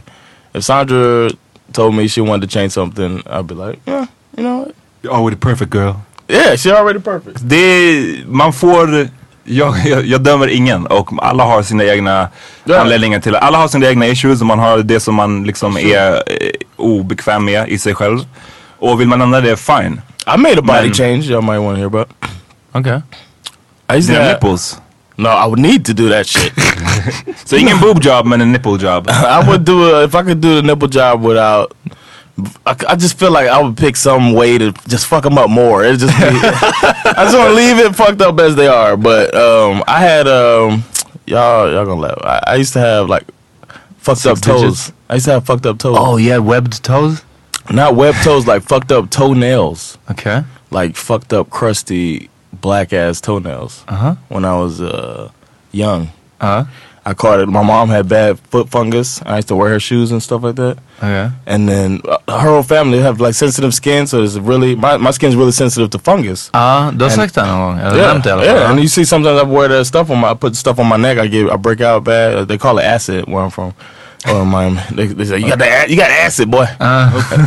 If 0.55 0.65
Sandra 0.65 1.31
told 1.73 1.95
me 1.95 2.09
she 2.09 2.21
wanted 2.21 2.51
to 2.51 2.55
change 2.59 2.71
something, 2.71 3.23
I'd 3.31 3.47
be 3.47 3.55
like, 3.55 3.79
yeah, 3.87 4.05
you 4.37 4.43
know, 4.45 4.59
what? 4.59 4.73
Oh, 5.19 5.25
with 5.25 5.35
a 5.35 5.41
perfect 5.49 5.71
girl. 5.73 5.95
yeah, 6.29 6.57
she 6.57 6.71
already 6.73 6.99
perfect. 7.01 7.39
Det, 7.41 8.25
man 8.27 8.53
får, 8.53 9.09
jag, 9.45 9.75
jag, 9.87 10.07
jag 10.07 10.21
dömer 10.21 10.49
ingen 10.49 10.87
och 10.87 11.11
alla 11.19 11.45
har 11.45 11.63
sina 11.63 11.85
egna 11.85 12.29
Ja. 12.65 12.81
anledningar 12.81 13.21
till. 13.21 13.37
Alla 13.37 13.59
har 13.59 13.69
sina 13.69 13.87
egna 13.87 14.07
issues 14.07 14.41
och 14.41 14.47
man 14.47 14.59
har 14.59 14.79
det 14.79 15.01
som 15.01 15.15
man 15.15 15.45
liksom 15.45 15.77
är 15.77 16.13
eh, 16.15 16.21
obekväm 16.77 17.45
med 17.45 17.69
i 17.69 17.79
sig 17.79 17.95
själv. 17.95 18.19
Och 18.79 19.01
vill 19.01 19.09
man 19.09 19.21
ändra 19.23 19.41
det, 19.41 19.57
fine. 19.57 20.01
I 20.35 20.39
made 20.39 20.59
a 20.59 20.63
body 20.63 20.87
Man. 20.87 20.93
change. 20.95 21.21
Y'all 21.23 21.43
might 21.43 21.61
want 21.63 21.77
to 21.77 21.79
hear 21.79 21.87
about. 21.87 22.09
Okej. 22.73 23.03
I 23.93 23.97
used 23.97 24.07
to 24.09 24.13
Dina 24.13 24.25
have, 24.25 24.33
nipples. 24.35 24.81
No, 25.17 25.29
I 25.29 25.47
would 25.47 25.59
need 25.59 25.85
to 25.87 25.93
do 25.93 26.09
that 26.09 26.27
shit. 26.27 26.53
Så 27.45 27.57
ingen 27.57 27.79
boob 27.81 28.03
job 28.05 28.27
men 28.27 28.41
en 28.41 28.53
nipple 28.53 28.79
job. 28.87 29.09
I 29.43 29.47
would 29.47 29.61
do 29.65 29.95
a, 29.95 30.05
if 30.05 30.15
I 30.15 30.23
could 30.23 30.39
do 30.41 30.57
the 30.61 30.63
nipple 30.67 30.89
job 30.89 31.25
without. 31.27 31.73
I, 32.67 32.75
I 32.89 32.97
just 32.97 33.19
feel 33.19 33.31
like 33.31 33.47
I 33.49 33.61
would 33.61 33.77
pick 33.77 33.95
some 33.97 34.33
way 34.33 34.57
to 34.59 34.73
just 34.89 35.07
fuck 35.07 35.23
them 35.25 35.37
up 35.39 35.51
more. 35.51 35.85
It 35.85 35.99
just 35.99 36.17
be, 36.17 36.25
I 36.25 37.15
just 37.25 37.37
want 37.37 37.51
to 37.51 37.55
leave 37.55 37.79
it 37.79 37.95
fucked 37.95 38.21
up 38.23 38.39
as 38.41 38.57
they 38.57 38.67
are. 38.69 38.97
But 38.97 39.35
um, 39.35 39.85
I 39.87 40.01
had 40.01 40.27
um, 40.27 40.85
y'all 41.27 41.71
y'all 41.71 41.85
gonna 41.85 42.01
laugh. 42.01 42.19
I, 42.23 42.41
I 42.47 42.55
used 42.57 42.73
to 42.73 42.81
have 42.81 43.09
like 43.09 43.25
fucked 43.99 44.21
Six 44.21 44.39
up 44.41 44.45
toes. 44.45 44.61
digits? 44.63 44.93
I 45.11 45.15
used 45.15 45.27
to 45.27 45.33
have 45.33 45.45
fucked 45.47 45.67
up 45.67 45.79
toes. 45.79 45.97
Oh 45.99 46.17
yeah, 46.17 46.39
webbed 46.39 46.83
toes? 46.83 47.23
not 47.71 47.95
webbed 47.95 48.23
toes, 48.25 48.47
like 48.47 48.63
fucked 48.63 48.91
up 48.91 49.09
toenails, 49.11 49.97
Okay. 50.11 50.43
like 50.71 50.97
fucked 50.97 51.33
up 51.33 51.49
crusty 51.51 52.29
black 52.53 52.93
ass 52.93 53.21
toenails. 53.21 53.85
Uh-huh. 53.89 54.17
When 54.29 54.45
I 54.45 54.57
was 54.57 54.81
uh, 54.81 55.31
young. 55.71 56.09
Ja. 56.41 56.65
I 57.05 57.15
caught 57.15 57.41
it. 57.41 57.49
My 57.49 57.63
mom 57.63 57.89
had 57.89 58.09
bad 58.09 58.39
foot 58.39 58.69
fungus. 58.69 59.21
I 59.27 59.37
used 59.37 59.49
to 59.49 59.57
wear 59.57 59.71
her 59.71 59.81
shoes 59.81 60.13
and 60.13 60.23
stuff 60.23 60.43
like 60.45 60.55
that. 60.57 60.77
Okej. 61.01 61.33
And 61.47 61.69
then 61.69 62.01
uh, 62.05 62.19
her 62.41 62.51
whole 62.51 62.63
family 62.63 63.01
have 63.01 63.21
like 63.21 63.35
sensitive 63.35 63.75
skin, 63.75 64.07
so 64.07 64.23
it's 64.23 64.37
really 64.37 64.77
my 64.77 64.97
my 64.99 65.11
skin's 65.11 65.35
really 65.35 65.53
sensitive 65.53 65.91
to 65.91 65.99
fungus. 65.99 66.51
Ja, 66.55 66.91
du 66.97 67.05
har 67.05 67.11
sagt 67.11 67.35
det 67.35 67.47
någon 67.47 67.61
gång. 67.61 67.79
Eller 67.79 67.97
yeah, 67.99 68.27
i 68.27 68.31
alla 68.31 68.45
yeah. 68.45 68.55
fall. 68.55 68.71
And 68.71 68.81
you 68.81 68.89
see 68.89 69.05
sometimes 69.05 69.41
I 69.43 69.45
wear 69.45 69.69
that 69.69 69.87
stuff 69.87 70.11
on 70.11 70.19
my, 70.19 70.31
I 70.31 70.35
put 70.35 70.55
stuff 70.57 70.79
on 70.79 70.87
my 70.87 70.97
neck. 70.97 71.19
I 71.19 71.27
get 71.29 71.51
I 71.51 71.57
break 71.57 71.81
out 71.81 72.05
bad. 72.05 72.35
Uh, 72.35 72.45
They 72.45 72.59
call 72.59 72.79
it 72.79 72.85
acid 72.85 73.25
where 73.27 73.43
I'm 73.45 73.51
from. 73.51 73.73
Or 74.29 74.45
Miami. 74.47 74.81
They, 74.93 75.07
they 75.07 75.25
say 75.25 75.39
you 75.39 75.49
got 75.49 75.59
the 75.59 75.87
you 75.89 75.97
got 75.97 76.11
acid, 76.11 76.49
boy. 76.51 76.67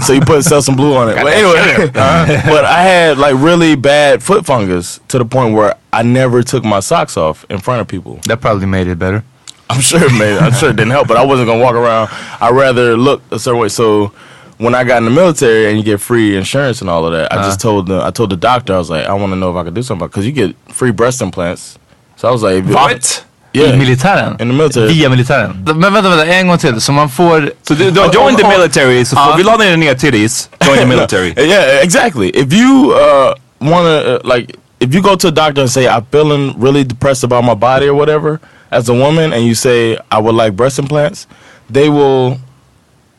so 0.01 0.11
you 0.13 0.19
put 0.21 0.43
sell 0.43 0.61
some 0.61 0.75
blue 0.75 0.93
on 0.97 1.07
it. 1.09 1.15
But 1.15 1.33
anyway, 1.33 1.89
but 1.93 2.65
I 2.65 2.81
had 2.81 3.17
like 3.17 3.35
really 3.35 3.75
bad 3.77 4.21
foot 4.21 4.45
fungus 4.45 4.99
to 5.07 5.17
the 5.17 5.25
point 5.25 5.55
where 5.55 5.75
I 5.93 6.03
never 6.03 6.43
took 6.43 6.65
my 6.65 6.81
socks 6.81 7.15
off 7.15 7.45
in 7.49 7.59
front 7.59 7.79
of 7.79 7.87
people. 7.87 8.19
That 8.27 8.41
probably 8.41 8.65
made 8.65 8.87
it 8.87 8.99
better. 8.99 9.23
I'm 9.69 9.81
sure 9.81 10.03
it 10.03 10.13
made. 10.13 10.37
I'm 10.37 10.53
sure 10.53 10.69
it 10.69 10.75
didn't 10.75 10.91
help, 10.91 11.07
but 11.07 11.17
I 11.17 11.25
wasn't 11.25 11.47
gonna 11.47 11.63
walk 11.63 11.75
around. 11.75 12.09
I 12.39 12.49
rather 12.51 12.95
look 12.97 13.21
a 13.31 13.39
certain 13.39 13.59
way. 13.59 13.69
So 13.69 14.11
when 14.57 14.75
I 14.75 14.83
got 14.83 14.97
in 14.99 15.05
the 15.05 15.11
military 15.11 15.67
and 15.69 15.77
you 15.77 15.83
get 15.83 15.99
free 15.99 16.37
insurance 16.37 16.81
and 16.81 16.89
all 16.89 17.05
of 17.05 17.13
that, 17.13 17.31
I 17.33 17.37
just 17.43 17.59
told 17.59 17.87
the 17.87 18.01
I 18.05 18.11
told 18.11 18.29
the 18.29 18.37
doctor 18.37 18.73
I 18.73 18.77
was 18.77 18.89
like 18.89 19.05
I 19.07 19.13
want 19.13 19.31
to 19.31 19.35
know 19.35 19.49
if 19.51 19.57
I 19.57 19.63
could 19.63 19.73
do 19.73 19.83
something 19.83 20.07
because 20.07 20.25
you 20.25 20.31
get 20.31 20.55
free 20.69 20.91
breast 20.91 21.21
implants. 21.21 21.77
So 22.15 22.27
I 22.27 22.31
was 22.31 22.43
like, 22.43 22.63
What? 22.65 23.23
I 23.23 23.57
Yeah, 23.57 23.71
militären? 23.77 24.39
in 24.41 24.47
the 24.49 24.53
military. 24.53 24.87
Via 24.93 25.09
militären? 25.09 25.63
Men 25.65 25.93
vänta, 25.93 26.09
vänta, 26.09 26.25
en 26.25 26.47
gång 26.47 26.57
till. 26.57 26.81
Så 26.81 26.91
man 26.91 27.09
får... 27.09 27.51
Så 27.67 27.73
du, 27.73 27.91
du 27.91 27.99
har 27.99 28.13
joined 28.13 28.37
the 28.39 28.47
military, 28.47 29.05
så 29.05 29.15
får, 29.15 29.23
Ja. 29.31 29.35
vill 29.37 29.45
du 29.45 29.51
ha 29.51 29.57
dina 29.57 29.75
nya 29.75 29.95
titties, 29.95 30.49
join 30.65 30.77
the 30.77 30.85
military. 30.85 31.33
yeah, 31.37 31.83
exactly. 31.83 32.29
If 32.29 32.53
you 32.53 32.91
uh, 32.93 33.33
want 33.59 33.85
to 33.85 34.15
uh, 34.15 34.35
like, 34.35 34.55
if 34.79 34.93
you 34.93 35.01
go 35.01 35.15
to 35.15 35.27
a 35.27 35.31
doctor 35.31 35.61
and 35.61 35.69
say 35.71 35.87
I'm 35.87 36.05
feeling 36.11 36.53
really 36.59 36.83
depressed 36.83 37.23
about 37.23 37.43
my 37.45 37.53
body 37.55 37.87
or 37.87 37.93
whatever, 37.95 38.39
as 38.77 38.89
a 38.89 38.93
woman, 38.93 39.33
and 39.33 39.41
you 39.43 39.55
say 39.55 39.93
I 40.11 40.19
would 40.21 40.35
like 40.35 40.51
breast 40.51 40.79
implants, 40.79 41.27
they 41.73 41.89
will 41.89 42.39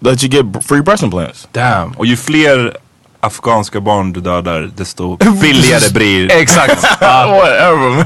let 0.01 0.23
you 0.23 0.29
get 0.29 0.65
free 0.65 0.83
breast 0.83 1.03
implants. 1.03 1.49
Damn. 1.53 1.93
Och 1.93 2.07
ju 2.07 2.17
fler 2.17 2.77
afghanska 3.21 3.81
barn 3.81 4.13
du 4.13 4.21
dödar, 4.21 4.71
desto 4.77 5.17
billigare 5.41 5.91
blir 5.93 6.33
Exakt. 6.33 6.83
Whatever, 7.01 7.91
man. 7.91 8.05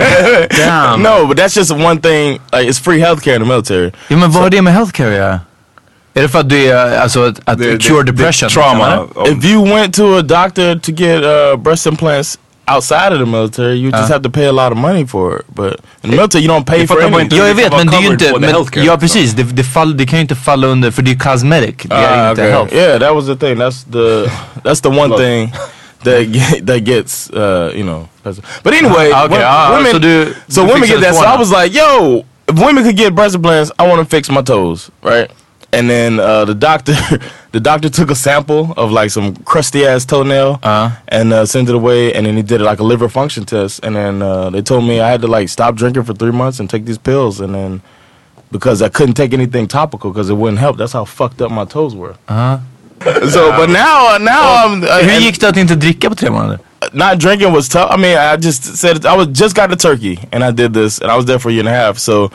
Damn. 0.59 1.03
no, 1.03 1.27
but 1.27 1.37
that's 1.37 1.57
just 1.57 1.71
one 1.73 2.01
thing. 2.01 2.33
Like, 2.53 2.69
it's 2.69 2.79
free 2.79 3.01
healthcare 3.01 3.35
in 3.37 3.43
the 3.43 3.49
military. 3.49 3.93
Ja 4.09 4.17
men 4.17 4.31
vad 4.31 4.43
har 4.43 4.51
det 4.51 4.63
med 4.63 4.73
healthcare 4.75 5.09
att 5.09 5.15
göra? 5.17 5.41
Är 6.15 6.23
det 6.23 6.29
för 6.29 6.41
att 6.41 6.49
du 6.49 6.67
är, 6.73 6.99
alltså 7.01 7.23
att, 7.27 7.41
att 7.45 7.59
Det- 7.59 7.79
cure 7.83 7.97
det- 8.03 8.03
det- 8.03 8.13
depression? 8.13 8.49
trauma. 8.49 9.07
If 9.27 9.45
you 9.45 9.65
went 9.69 9.95
to 9.95 10.17
a 10.19 10.23
doctor 10.23 10.79
to 10.79 10.93
get 10.93 11.23
uh, 11.23 11.63
breast 11.63 11.87
implants 11.87 12.39
outside 12.67 13.13
of 13.13 13.19
the 13.19 13.27
military, 13.27 13.75
you 13.79 13.91
just 13.91 14.05
Uh. 14.05 14.13
have 14.13 14.23
to 14.23 14.31
pay 14.31 14.47
a 14.47 14.53
lot 14.53 14.73
of 14.73 14.79
money 14.79 15.07
for 15.07 15.37
it. 15.41 15.47
But 15.55 15.73
in 16.03 16.11
the 16.11 16.17
military, 16.17 16.45
you 16.45 16.53
don't 16.55 16.65
pay 16.65 16.79
Jag 16.79 16.89
for 16.89 16.95
fattar 16.95 17.11
bara 17.11 17.21
anything. 17.21 17.25
inte. 17.25 17.37
Ja 17.37 17.47
jag 17.47 17.57
Det 17.57 17.63
vet 17.63 17.71
kan 17.71 17.79
men 17.79 17.87
det 17.87 17.97
är 17.97 18.01
ju 18.01 18.07
vara 18.07 18.13
inte, 18.13 18.25
covered 18.25 18.33
på 18.35 18.39
the 18.41 18.47
men, 18.47 18.55
healthcare, 18.55 18.85
ja 18.85 18.93
liksom. 18.93 19.01
precis, 19.01 19.33
det, 19.33 19.43
det, 19.43 19.65
fall, 19.65 19.97
det 19.97 20.07
kan 20.07 20.19
ju 20.19 20.21
inte 20.23 20.35
falla 20.37 20.67
under, 20.67 20.91
för 20.91 21.03
det 21.03 21.11
är 21.11 21.19
cosmetic. 21.19 21.75
Det 21.83 21.95
är 21.95 22.31
inte 22.31 22.43
okay. 22.43 22.53
health. 22.53 22.75
Yeah, 22.75 23.01
that 23.01 23.15
was 23.15 23.27
the 23.27 23.37
thing. 23.37 23.57
That's 23.59 23.85
the 23.93 24.31
that's 24.69 24.81
the 24.83 24.89
one 24.89 25.17
thing 25.17 25.53
that 26.05 26.21
get, 26.35 26.67
that 26.67 26.79
gets 26.85 27.31
uh, 27.31 27.41
you 27.75 27.83
know. 27.83 28.09
that's- 28.25 28.41
But 28.63 28.73
anyway, 28.75 29.11
Ah, 29.15 29.25
okay. 29.25 29.39
wo- 29.39 29.45
Ah, 29.47 29.71
women. 29.77 29.93
so 29.93 29.99
du- 29.99 30.35
so 30.49 30.61
du 30.63 30.67
women 30.73 30.83
fixade 30.83 31.01
get 31.01 31.13
that. 31.13 31.15
So 31.15 31.23
I 31.23 31.27
tårna. 31.27 31.39
was 31.39 31.51
like, 31.51 31.79
yo, 31.79 32.25
if 32.49 32.59
women 32.59 32.85
could 32.85 32.97
get 32.97 33.15
breast 33.15 33.35
implants, 33.35 33.73
I 33.79 33.89
want 33.89 34.01
to 34.01 34.17
fix 34.17 34.31
my 34.31 34.43
toes, 34.43 34.91
right? 35.03 35.31
And 35.73 35.89
then 35.89 36.19
uh, 36.19 36.45
the 36.45 36.55
doctor, 36.55 36.95
the 37.53 37.61
doctor 37.61 37.89
took 37.89 38.11
a 38.11 38.15
sample 38.15 38.75
of 38.77 38.91
like 38.91 39.11
some 39.11 39.35
crusty 39.45 39.87
ass 39.87 40.05
toenail 40.05 40.59
Uh-huh. 40.63 40.91
and 41.09 41.33
uh, 41.33 41.47
sent 41.47 41.69
it 41.69 41.75
away. 41.75 42.13
And 42.15 42.27
then 42.27 42.37
he 42.37 42.43
did 42.43 42.61
like 42.61 42.81
a 42.81 42.85
liver 42.85 43.09
function 43.09 43.45
test. 43.45 43.85
And 43.85 43.95
then 43.95 44.23
uh, 44.23 44.51
they 44.51 44.63
told 44.63 44.85
me 44.85 45.01
I 45.01 45.09
had 45.11 45.21
to 45.21 45.29
like 45.29 45.49
stop 45.49 45.77
drinking 45.77 46.05
for 46.05 46.15
three 46.15 46.33
months 46.33 46.61
and 46.61 46.69
take 46.69 46.85
these 46.87 46.99
pills. 46.99 47.41
And 47.41 47.55
then 47.55 47.81
because 48.51 48.83
I 48.83 48.89
couldn't 48.89 49.15
take 49.15 49.33
anything 49.33 49.69
topical 49.69 50.11
because 50.11 50.29
it 50.29 50.35
wouldn't 50.37 50.59
help. 50.59 50.77
That's 50.77 50.93
how 50.93 51.05
fucked 51.05 51.41
up 51.41 51.51
my 51.53 51.65
toes 51.67 51.95
were. 51.95 52.15
Uh-huh. 52.29 52.59
So, 53.31 53.51
but 53.57 53.71
now, 53.71 54.19
now 54.21 54.65
I'm. 54.67 54.83
Uh, 54.83 55.03
Hur 55.03 55.21
gick 55.21 55.41
det 55.41 55.49
att 55.49 55.57
inte 55.57 55.75
dricka 55.75 56.09
på 56.09 56.15
tre 56.15 56.31
månader? 56.31 56.59
not 56.93 57.19
drinking 57.19 57.53
was 57.53 57.69
tough. 57.69 57.91
I 57.91 57.97
mean, 57.97 58.17
I 58.19 58.37
just 58.37 58.65
said 58.77 59.07
I 59.07 59.15
was 59.17 59.29
just 59.29 59.55
got 59.55 59.71
to 59.71 59.77
Turkey 59.77 60.19
and 60.33 60.43
I 60.45 60.51
did 60.51 60.73
this, 60.75 60.99
and 61.01 61.11
I 61.11 61.17
was 61.17 61.25
there 61.27 61.39
for 61.39 61.51
a 61.51 61.53
year 61.53 61.61
and 61.61 61.69
a 61.69 61.73
half. 61.87 61.99
So 61.99 62.31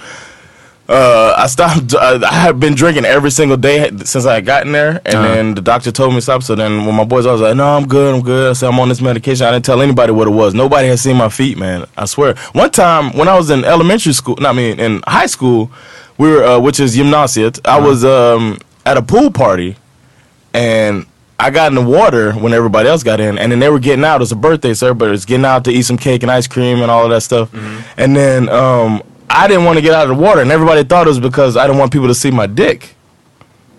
uh, 0.88 1.34
I 1.38 1.48
stopped. 1.48 1.96
I, 2.00 2.22
I 2.24 2.34
had 2.34 2.60
been 2.60 2.76
drinking 2.76 3.06
every 3.06 3.32
single 3.32 3.58
day 3.58 3.90
since 4.04 4.26
I 4.26 4.36
had 4.36 4.46
gotten 4.46 4.72
there, 4.72 5.02
and 5.06 5.14
then 5.24 5.56
the 5.56 5.62
doctor 5.62 5.92
told 5.92 6.12
me 6.12 6.18
to 6.18 6.22
stop. 6.22 6.44
So 6.44 6.56
then 6.56 6.86
when 6.86 6.96
my 6.96 7.04
boys, 7.04 7.26
I 7.26 7.32
was 7.32 7.42
like, 7.42 7.56
"No, 7.56 7.76
I'm 7.76 7.88
good. 7.88 8.14
I'm 8.16 8.22
good." 8.22 8.52
I 8.52 8.54
said, 8.54 8.70
"I'm 8.70 8.80
on 8.80 8.90
this 8.90 9.02
medication." 9.02 9.48
I 9.48 9.52
didn't 9.52 9.66
tell 9.66 9.82
anybody 9.82 10.12
what 10.12 10.28
it 10.28 10.32
was. 10.32 10.54
Nobody 10.54 10.88
had 10.88 11.00
seen 11.00 11.18
my 11.18 11.30
feet, 11.30 11.58
man. 11.58 11.86
I 11.98 12.06
swear. 12.06 12.36
One 12.54 12.70
time 12.70 13.12
when 13.18 13.28
I 13.28 13.36
was 13.36 13.50
in 13.50 13.64
elementary 13.66 14.14
school, 14.14 14.36
not 14.40 14.50
I 14.50 14.54
mean 14.54 14.80
in 14.80 15.02
high 15.08 15.26
school, 15.26 15.72
we 16.18 16.30
were, 16.32 16.44
uh, 16.44 16.60
which 16.60 16.80
is 16.80 16.96
gymnasiet. 16.96 17.66
I 17.68 17.80
was 17.80 18.06
um, 18.06 18.60
at 18.86 18.98
a 18.98 19.02
pool 19.02 19.32
party, 19.32 19.78
and 20.54 21.06
I 21.40 21.50
got 21.50 21.72
in 21.72 21.76
the 21.76 21.82
water 21.90 22.34
when 22.34 22.54
everybody 22.54 22.88
else 22.88 23.04
got 23.04 23.20
in, 23.20 23.38
and 23.38 23.52
then 23.52 23.60
they 23.60 23.70
were 23.70 23.80
getting 23.80 24.06
out. 24.06 24.18
It 24.18 24.20
was 24.20 24.32
a 24.32 24.36
birthday, 24.38 24.74
so 24.74 24.88
everybody 24.88 25.12
was 25.12 25.26
getting 25.26 25.46
out 25.46 25.66
to 25.66 25.72
eat 25.72 25.82
some 25.82 25.98
cake 25.98 26.22
and 26.22 26.32
ice 26.32 26.48
cream 26.48 26.82
and 26.82 26.90
all 26.92 27.04
of 27.06 27.10
that 27.10 27.22
stuff. 27.22 27.52
And 27.98 28.16
then 28.16 28.48
um, 28.50 29.02
I 29.30 29.48
didn't 29.48 29.66
want 29.66 29.78
to 29.78 29.82
get 29.82 29.94
out 29.94 30.10
of 30.10 30.18
the 30.18 30.24
water, 30.24 30.42
and 30.42 30.52
everybody 30.52 30.84
thought 30.84 31.08
it 31.08 31.10
was 31.10 31.20
because 31.20 31.58
I 31.58 31.68
didn't 31.68 31.80
want 31.80 31.92
people 31.92 32.08
to 32.08 32.16
see 32.16 32.32
my 32.32 32.48
dick. 32.48 32.96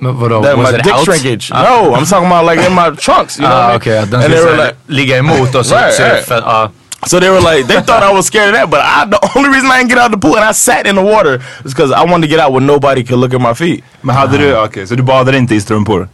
Men 0.01 0.13
vadå, 0.17 0.43
That 0.43 0.57
was 0.59 0.73
my 0.73 0.79
it 0.79 0.83
dick 0.85 0.93
out? 0.95 1.05
shrinkage. 1.05 1.51
Ah. 1.53 1.63
No, 1.63 1.95
I'm 1.95 2.05
talking 2.05 2.27
about 2.27 2.45
like 2.45 2.61
in 2.67 2.73
my 2.75 2.91
trunks. 3.07 3.39
You 3.39 3.45
know 3.49 3.55
Ah, 3.55 3.73
what 3.73 3.87
I 3.87 3.91
mean? 4.01 4.11
den 4.11 4.23
and 4.23 4.33
they 4.33 4.41
were 4.45 4.57
like, 4.65 4.75
ligga 4.89 5.17
emot 5.17 5.55
och 5.55 5.67
så, 5.67 5.75
Right, 5.75 5.99
right. 5.99 6.29
ja. 6.29 6.69
so 7.07 7.21
they 7.21 7.31
were 7.31 7.41
like, 7.41 7.67
they 7.67 7.81
thought 7.83 8.03
I 8.03 8.13
was 8.13 8.27
scared 8.27 8.49
of 8.49 8.55
that, 8.61 8.71
but 8.71 8.81
I, 8.81 9.05
the 9.11 9.21
only 9.37 9.49
reason 9.49 9.71
I 9.71 9.79
didn't 9.79 9.89
get 9.89 9.99
out 9.99 10.13
of 10.15 10.21
the 10.21 10.29
pool 10.29 10.37
and 10.37 10.45
I 10.45 10.53
sat 10.53 10.87
in 10.87 10.97
the 10.97 11.03
water 11.15 11.35
is 11.65 11.73
because 11.75 11.93
I 11.93 12.05
wanted 12.11 12.23
to 12.27 12.31
get 12.35 12.41
out 12.41 12.53
where 12.53 12.61
nobody 12.67 13.03
could 13.05 13.19
look 13.19 13.35
at 13.35 13.41
my 13.41 13.55
feet. 13.55 13.85
Men 14.03 14.17
hade 14.17 14.39
du, 14.39 14.57
okej, 14.57 14.87
så 14.87 14.95
du 14.95 15.03
badade 15.03 15.39
inte 15.39 15.55
i 15.55 15.61
strumpor? 15.61 16.09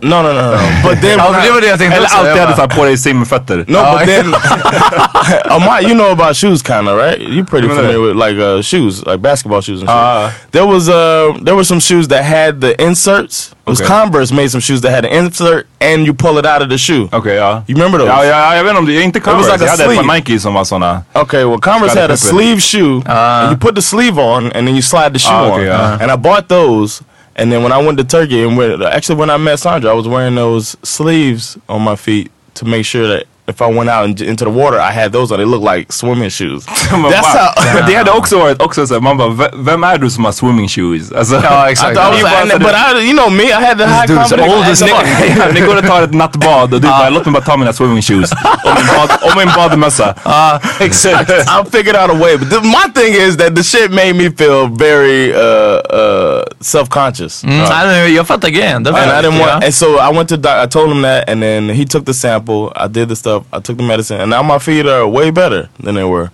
No, 0.00 0.22
no, 0.22 0.32
no, 0.32 0.42
no. 0.42 0.58
But 0.88 1.00
then, 1.00 1.18
Ja, 1.18 1.24
when 1.24 1.32
men 1.32 1.40
I- 1.42 1.46
det 1.46 1.52
var 1.52 1.60
det 1.60 1.66
jag 1.66 1.78
tänkte 1.78 1.96
Eller 1.96 2.06
också. 2.06 2.16
alltid 2.16 2.32
Jag 2.32 2.36
hade 2.36 2.46
bara- 2.56 2.68
såhär 2.68 2.78
på 2.78 2.84
dig 2.84 2.98
simfötter? 2.98 3.56
No, 3.68 3.78
but 3.98 4.06
then, 4.06 4.34
Amar, 5.50 5.82
you 5.82 5.94
know 5.94 6.10
about 6.12 6.36
shoes, 6.36 6.62
kind 6.62 6.88
of, 6.88 6.96
right? 6.98 7.18
You're 7.20 7.44
pretty 7.46 7.68
familiar 7.68 8.00
with 8.00 8.16
like 8.16 8.38
uh, 8.38 8.62
shoes, 8.62 9.02
like 9.06 9.18
basketball 9.22 9.62
shoes 9.62 9.80
and 9.80 9.88
shit. 9.88 9.96
Ah. 9.96 10.30
there 10.50 10.66
was 10.66 10.88
uh, 10.88 11.32
there 11.44 11.54
were 11.54 11.64
some 11.64 11.80
shoes 11.80 12.08
that 12.08 12.24
had 12.24 12.60
the 12.60 12.74
inserts. 12.82 13.50
It 13.66 13.70
was 13.70 13.80
Okay. 13.80 13.88
Converse 13.88 14.30
made 14.34 14.48
some 14.50 14.60
shoes 14.60 14.80
that 14.82 14.90
had 14.92 15.04
an 15.06 15.24
insert, 15.24 15.66
and 15.80 16.06
you 16.06 16.12
pull 16.14 16.38
it 16.38 16.46
out 16.46 16.62
of 16.62 16.68
the 16.68 16.78
shoe. 16.78 17.08
Okej, 17.12 17.36
ja. 17.36 17.62
You 17.66 17.74
remember 17.76 17.98
those? 17.98 18.10
Ja, 18.10 18.24
ja, 18.24 18.56
jag 18.56 18.64
vet 18.64 18.70
inte 18.70 18.78
om 18.78 18.86
det, 18.86 19.02
inte 19.02 19.20
was 19.20 19.46
like 19.46 19.54
a 19.54 19.64
jag 19.64 19.70
hade 19.70 19.84
ett 19.84 19.90
sleeve. 19.90 20.06
par 20.08 20.14
Nike 20.14 20.38
som 20.40 20.54
var 20.54 20.64
såna. 20.64 21.02
Okay, 21.14 21.44
well, 21.44 21.58
Converse 21.60 22.00
had 22.00 22.10
a 22.10 22.14
it, 22.14 22.20
put 22.20 22.30
it. 22.30 22.36
sleeve 22.36 22.60
shoe, 22.60 23.02
Ah. 23.08 23.40
and 23.40 23.50
you 23.52 23.58
put 23.58 23.74
the 23.74 23.82
sleeve 23.82 24.18
on, 24.20 24.44
and 24.44 24.52
then 24.66 24.68
you 24.74 24.82
slide 24.82 25.10
the 25.12 25.18
shoe 25.18 25.32
Ah, 25.34 25.46
okay, 25.46 25.60
on. 25.70 25.80
yeah. 25.80 26.02
And 26.02 26.10
I 26.12 26.16
bought 26.16 26.48
those, 26.48 27.02
and 27.36 27.50
then 27.50 27.62
when 27.62 27.72
I 27.72 27.78
went 27.78 27.98
to 27.98 28.04
Turkey, 28.04 28.42
and 28.42 28.56
when, 28.56 28.82
actually 28.82 29.16
when 29.16 29.30
I 29.30 29.36
met 29.36 29.58
Sandra, 29.58 29.90
I 29.90 29.94
was 29.94 30.08
wearing 30.08 30.34
those 30.34 30.76
sleeves 30.82 31.58
on 31.68 31.82
my 31.82 31.96
feet 31.96 32.30
to 32.54 32.64
make 32.64 32.84
sure 32.84 33.08
that 33.08 33.26
if 33.46 33.60
I 33.60 33.66
went 33.66 33.90
out 33.90 34.04
in, 34.20 34.28
into 34.28 34.44
the 34.44 34.50
water, 34.50 34.78
I 34.80 34.90
had 34.90 35.12
those 35.12 35.30
on. 35.34 35.38
They 35.38 35.44
looked 35.44 35.64
like 35.76 35.92
swimming 35.92 36.30
shoes. 36.30 36.66
Men 36.92 37.10
That's 37.12 37.34
wow. 37.34 37.52
how. 37.56 37.74
Men 37.74 37.86
det 37.90 37.94
hade 37.94 38.10
också 38.10 38.38
varit 38.38 38.62
också 38.62 38.86
såhär, 38.86 39.00
man 39.00 39.16
bara, 39.16 39.28
"V- 39.28 39.50
vem 39.54 39.84
är 39.84 39.98
du 39.98 40.10
som 40.10 40.24
har 40.24 40.32
swimming 40.32 40.68
shoes? 40.68 41.12
Alltså, 41.12 41.40
Ja, 41.44 41.68
I 41.68 41.72
exakt. 41.72 41.94
thought 41.96 42.18
I 42.18 42.22
was, 42.22 42.32
You 42.32 42.40
and, 42.40 42.50
bought 42.50 42.62
but 42.62 43.02
I, 43.02 43.06
you 43.08 43.12
know 43.16 43.30
me, 43.32 43.42
I 43.44 43.52
had 43.52 43.78
the 43.78 43.84
high 43.86 44.06
dude's 44.06 44.16
confidence. 44.28 44.54
old 44.56 44.64
as 44.72 44.82
I- 44.82 44.84
ni, 44.84 44.90
ja, 45.38 45.44
ni 45.54 45.60
går 45.60 45.76
och 45.76 45.86
tar 45.86 46.02
ett 46.02 46.14
nattbad 46.14 46.74
och 46.74 46.80
du 46.80 46.88
bara, 46.88 47.10
låt 47.10 47.24
mig 47.26 47.32
bara 47.32 47.44
ta 47.44 47.56
mina 47.56 47.72
swimming 47.72 48.02
shoes 48.02 48.32
och 48.64 48.74
min, 48.76 48.86
bad, 48.96 49.10
och 49.30 49.36
min 49.36 49.48
badmössa. 49.56 50.14
Ja, 50.24 50.60
exakt. 50.80 51.30
I 51.30 51.70
figured 51.72 51.96
out 52.02 52.10
a 52.10 52.14
way, 52.20 52.36
but 52.38 52.50
the, 52.50 52.60
my 52.60 52.92
thing 52.94 53.14
is 53.28 53.36
that 53.36 53.56
the 53.56 53.62
shit 53.64 53.90
made 53.90 54.12
me 54.14 54.30
feel 54.30 54.68
very 54.78 55.32
uh, 55.34 55.40
uh, 55.40 56.42
self-conscious. 56.60 57.44
Mm, 57.44 57.58
nej, 57.58 57.86
nej, 57.86 58.14
jag 58.14 58.26
fattar 58.26 58.48
grejen. 58.48 58.82
Det 58.82 58.90
and 58.90 58.98
I 59.26 59.28
didn't 59.28 59.38
ja. 59.40 59.46
want. 59.52 59.64
And 59.64 59.74
so 59.74 59.86
I 59.86 60.16
went 60.16 60.28
to. 60.28 60.36
Doc, 60.36 60.52
I 60.66 60.68
told 60.68 60.90
him 60.92 61.02
that, 61.02 61.28
and 61.30 61.42
then 61.42 61.68
he 61.70 61.84
took 61.86 62.06
the 62.06 62.14
sample. 62.14 62.72
I 62.84 62.88
did 62.88 63.08
the 63.08 63.16
stuff. 63.16 63.33
I 63.52 63.60
took 63.60 63.76
the 63.76 63.82
medicine, 63.82 64.20
and 64.20 64.30
now 64.30 64.42
my 64.42 64.58
feet 64.58 64.86
are 64.86 65.06
way 65.06 65.30
better 65.30 65.68
than 65.80 65.94
they 65.94 66.04
were 66.04 66.30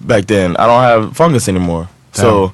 back 0.00 0.26
then. 0.26 0.56
I 0.56 0.66
don't 0.66 0.82
have 0.82 1.16
fungus 1.16 1.48
anymore. 1.48 1.88
So 2.12 2.52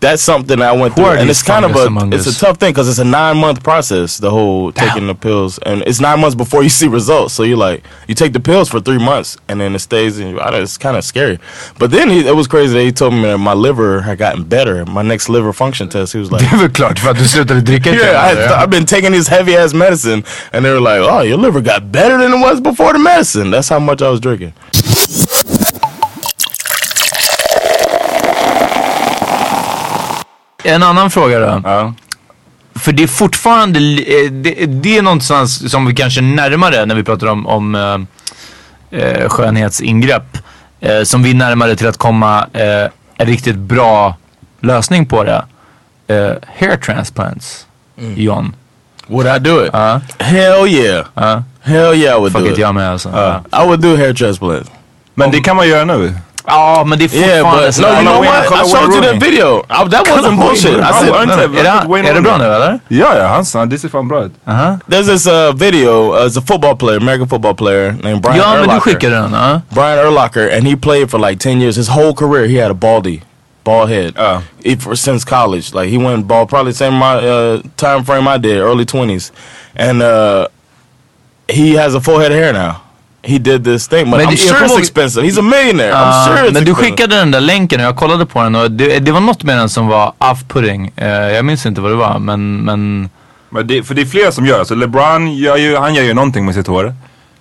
that's 0.00 0.22
something 0.22 0.62
I 0.62 0.72
went 0.72 0.94
through, 0.94 1.06
and 1.06 1.28
it's 1.28 1.42
kind 1.42 1.64
of 1.64 1.74
a 1.74 1.86
it's 2.14 2.26
us? 2.26 2.36
a 2.36 2.40
tough 2.40 2.58
thing 2.58 2.72
because 2.72 2.88
it's 2.88 2.98
a 3.00 3.04
nine 3.04 3.36
month 3.36 3.62
process. 3.64 4.18
The 4.18 4.30
whole 4.30 4.70
taking 4.72 5.06
the 5.08 5.14
pills, 5.14 5.58
and 5.58 5.82
it's 5.82 6.00
nine 6.00 6.20
months 6.20 6.36
before 6.36 6.62
you 6.62 6.68
see 6.80 6.86
results. 6.86 7.34
So 7.34 7.42
you're 7.42 7.56
like, 7.56 7.82
you 8.06 8.14
take 8.14 8.32
the 8.32 8.40
pills 8.40 8.68
for 8.68 8.80
three 8.80 8.98
months, 8.98 9.36
and 9.48 9.60
then 9.60 9.74
it 9.74 9.80
stays 9.80 10.18
in 10.18 10.28
you. 10.28 10.38
It's 10.40 10.78
kind 10.78 10.96
of 10.96 11.04
scary. 11.04 11.38
But 11.78 11.90
then 11.90 12.10
he, 12.10 12.26
it 12.26 12.34
was 12.36 12.46
crazy. 12.46 12.74
that 12.74 12.84
He 12.84 12.92
told 12.92 13.14
me 13.14 13.22
that 13.22 13.38
my 13.38 13.54
liver 13.54 14.00
had 14.02 14.18
gotten 14.18 14.44
better. 14.44 14.84
My 14.86 15.02
next 15.02 15.28
liver 15.28 15.52
function 15.52 15.88
test, 15.88 16.12
he 16.12 16.18
was 16.18 16.30
like. 16.30 16.42
Det 16.42 16.64
är 16.64 16.68
klart 16.68 16.98
för 16.98 17.10
att 17.10 17.18
du 17.18 17.28
slutade 17.28 17.60
dricka 17.60 17.90
Yeah, 17.90 18.32
I, 18.32 18.62
I've 18.62 18.70
been 18.70 18.86
taking 18.86 19.12
this 19.12 19.28
heavy 19.28 19.56
ass 19.56 19.74
medicine, 19.74 20.22
and 20.52 20.64
they 20.64 20.70
were 20.70 20.80
like, 20.80 21.00
"Oh, 21.00 21.22
your 21.22 21.38
liver 21.38 21.60
got 21.60 21.90
better 21.92 22.18
than 22.18 22.32
it 22.32 22.40
was 22.40 22.60
before 22.60 22.92
the 22.92 22.98
medicine." 22.98 23.50
That's 23.50 23.68
how 23.70 23.80
much 23.80 24.00
I 24.02 24.10
was 24.10 24.20
drinking. 24.20 24.52
En 30.74 30.82
annan 30.82 31.10
fråga 31.10 31.38
då. 31.38 31.62
Ja. 31.64 31.94
För 32.74 32.92
det 32.92 33.02
är 33.02 33.06
fortfarande, 33.06 33.78
eh, 33.80 34.30
det, 34.30 34.66
det 34.66 34.98
är 34.98 35.02
någonstans 35.02 35.70
som 35.70 35.86
vi 35.86 35.94
kanske 35.94 36.20
är 36.20 36.22
närmare 36.22 36.86
när 36.86 36.94
vi 36.94 37.02
pratar 37.04 37.26
om, 37.26 37.46
om 37.46 37.74
eh, 37.74 39.00
eh, 39.00 39.28
skönhetsingrepp. 39.28 40.38
Eh, 40.80 41.02
som 41.02 41.22
vi 41.22 41.30
är 41.30 41.34
närmare 41.34 41.76
till 41.76 41.86
att 41.86 41.96
komma 41.96 42.46
eh, 42.52 42.90
en 43.16 43.26
riktigt 43.26 43.56
bra 43.56 44.16
lösning 44.60 45.06
på 45.06 45.24
det. 45.24 45.44
Eh, 46.06 46.32
hair 46.58 46.76
transplants, 46.76 47.66
John. 48.16 48.54
Would 49.06 49.26
I 49.36 49.38
do 49.38 49.64
it? 49.64 49.70
Ja, 49.72 50.00
Hell 50.18 50.68
yeah. 50.68 51.06
ja. 51.14 51.42
Hell 51.60 51.94
yeah, 51.94 52.16
I 52.16 52.20
would 52.20 52.32
Fuck 52.32 52.42
do 52.42 52.46
it, 52.46 52.52
it. 52.52 52.58
jag 52.58 52.74
med 52.74 52.90
alltså. 52.90 53.08
Ja. 53.14 53.62
I 53.62 53.66
would 53.66 53.80
do 53.80 53.96
hair 53.96 54.14
transplant. 54.14 54.70
Men 55.14 55.30
det 55.30 55.40
kan 55.40 55.56
man 55.56 55.68
göra 55.68 55.84
nu. 55.84 56.14
Ja, 56.48 56.84
men 56.86 56.98
det 56.98 57.04
är 57.04 57.18
Yeah, 57.28 57.42
but 57.54 57.78
no, 57.78 57.88
you 57.88 58.00
know 58.02 58.18
what? 58.20 58.44
I 58.52 58.70
showed 58.70 58.92
you 58.94 59.00
Wayne 59.00 59.12
that 59.12 59.22
video. 59.28 59.58
I, 59.68 59.88
that 59.88 60.06
wasn't 60.08 60.36
bullshit. 60.40 60.80
I 60.80 60.92
said, 60.92 61.08
Ja, 61.08 61.24
no, 61.24 61.32
inte- 61.32 61.46
no. 61.48 61.58
Är 61.58 61.62
det, 61.64 61.88
Wayne 61.88 62.08
är 62.08 62.14
det 62.14 62.20
bra 62.22 62.32
Rooney. 62.32 62.48
nu 62.48 62.54
eller? 62.54 62.80
Ja, 62.88 63.16
ja, 63.18 63.26
han, 63.26 63.44
han, 63.54 63.68
det 63.68 63.78
ser 63.78 63.88
fan 63.88 64.08
bra 64.08 64.24
ut. 64.24 64.32
There's 64.88 65.06
this 65.06 65.26
uh, 65.26 65.52
video. 65.52 66.12
Uh, 66.14 66.26
it's 66.26 66.38
a 66.38 66.42
football 66.46 66.76
player, 66.76 66.96
American 67.00 67.28
football 67.28 67.54
player 67.54 67.92
named 67.92 68.22
Brian 68.22 68.36
Ja, 68.36 68.48
men 68.54 68.56
du 68.58 68.64
Urlacher. 68.64 68.80
skickade 68.80 69.14
den. 69.14 69.32
Ja. 69.32 69.60
Brian 69.70 69.98
Urlacher, 70.06 70.56
and 70.56 70.66
he 70.66 70.76
played 70.76 71.10
for 71.10 71.18
like 71.30 71.38
10 71.50 71.60
years. 71.60 71.76
His 71.76 71.88
whole 71.88 72.12
career, 72.14 72.46
he 72.48 72.56
had 72.62 72.70
a 72.70 72.74
baldy, 72.74 73.22
bald 73.64 73.88
head. 73.90 74.12
Oh. 74.18 74.40
He, 74.64 74.76
for, 74.76 74.96
since 74.96 75.24
college. 75.24 75.74
Like, 75.74 75.88
he 75.90 75.98
went 75.98 76.26
bald 76.26 76.48
probably 76.48 76.72
the 76.72 76.78
same 76.78 76.94
my, 76.94 77.14
uh, 77.16 77.62
time 77.76 78.04
frame 78.04 78.26
I 78.28 78.38
did, 78.38 78.58
early 78.58 78.84
20s. 78.84 79.30
And 79.76 80.02
uh, 80.02 80.48
he 81.48 81.74
has 81.76 81.94
a 81.94 82.00
full 82.00 82.18
head 82.18 82.32
of 82.32 82.38
hair 82.38 82.52
now. 82.52 82.80
He 83.28 83.38
did 83.38 83.64
this 83.64 83.88
thing, 83.88 84.04
but 84.10 84.18
Men 84.20 84.26
I'm 84.26 84.30
det- 84.30 84.36
sure 84.36 84.58
it's 84.60 84.70
ihåg- 84.72 84.78
expensive. 84.80 85.26
He's 85.26 85.38
a 85.38 85.42
millionaire. 85.42 85.88
Ja, 85.90 85.96
I'm 85.96 86.26
sure 86.26 86.36
it's 86.48 86.52
men 86.52 86.64
du 86.64 86.70
expensive. 86.70 86.74
skickade 86.90 87.16
den 87.16 87.30
där 87.30 87.40
länken 87.40 87.80
och 87.80 87.86
jag 87.86 87.96
kollade 87.96 88.26
på 88.26 88.42
den 88.42 88.54
och 88.54 88.70
det, 88.70 88.98
det 88.98 89.12
var 89.12 89.20
något 89.20 89.42
med 89.42 89.58
den 89.58 89.68
som 89.68 89.86
var 89.86 90.12
off-putting. 90.18 90.90
Eh, 90.96 91.08
jag 91.08 91.44
minns 91.44 91.66
inte 91.66 91.80
vad 91.80 91.90
det 91.90 91.96
var 91.96 92.18
men, 92.18 92.56
men 92.64 93.10
Men 93.50 93.66
det, 93.66 93.82
för 93.82 93.94
det 93.94 94.02
är 94.02 94.06
flera 94.06 94.32
som 94.32 94.46
gör 94.46 94.64
så 94.64 94.74
LeBron 94.74 95.34
gör 95.34 95.56
ju, 95.56 95.76
han 95.76 95.94
gör 95.94 96.02
ju 96.02 96.14
någonting 96.14 96.44
med 96.44 96.54
sitt 96.54 96.66
hår. 96.66 96.94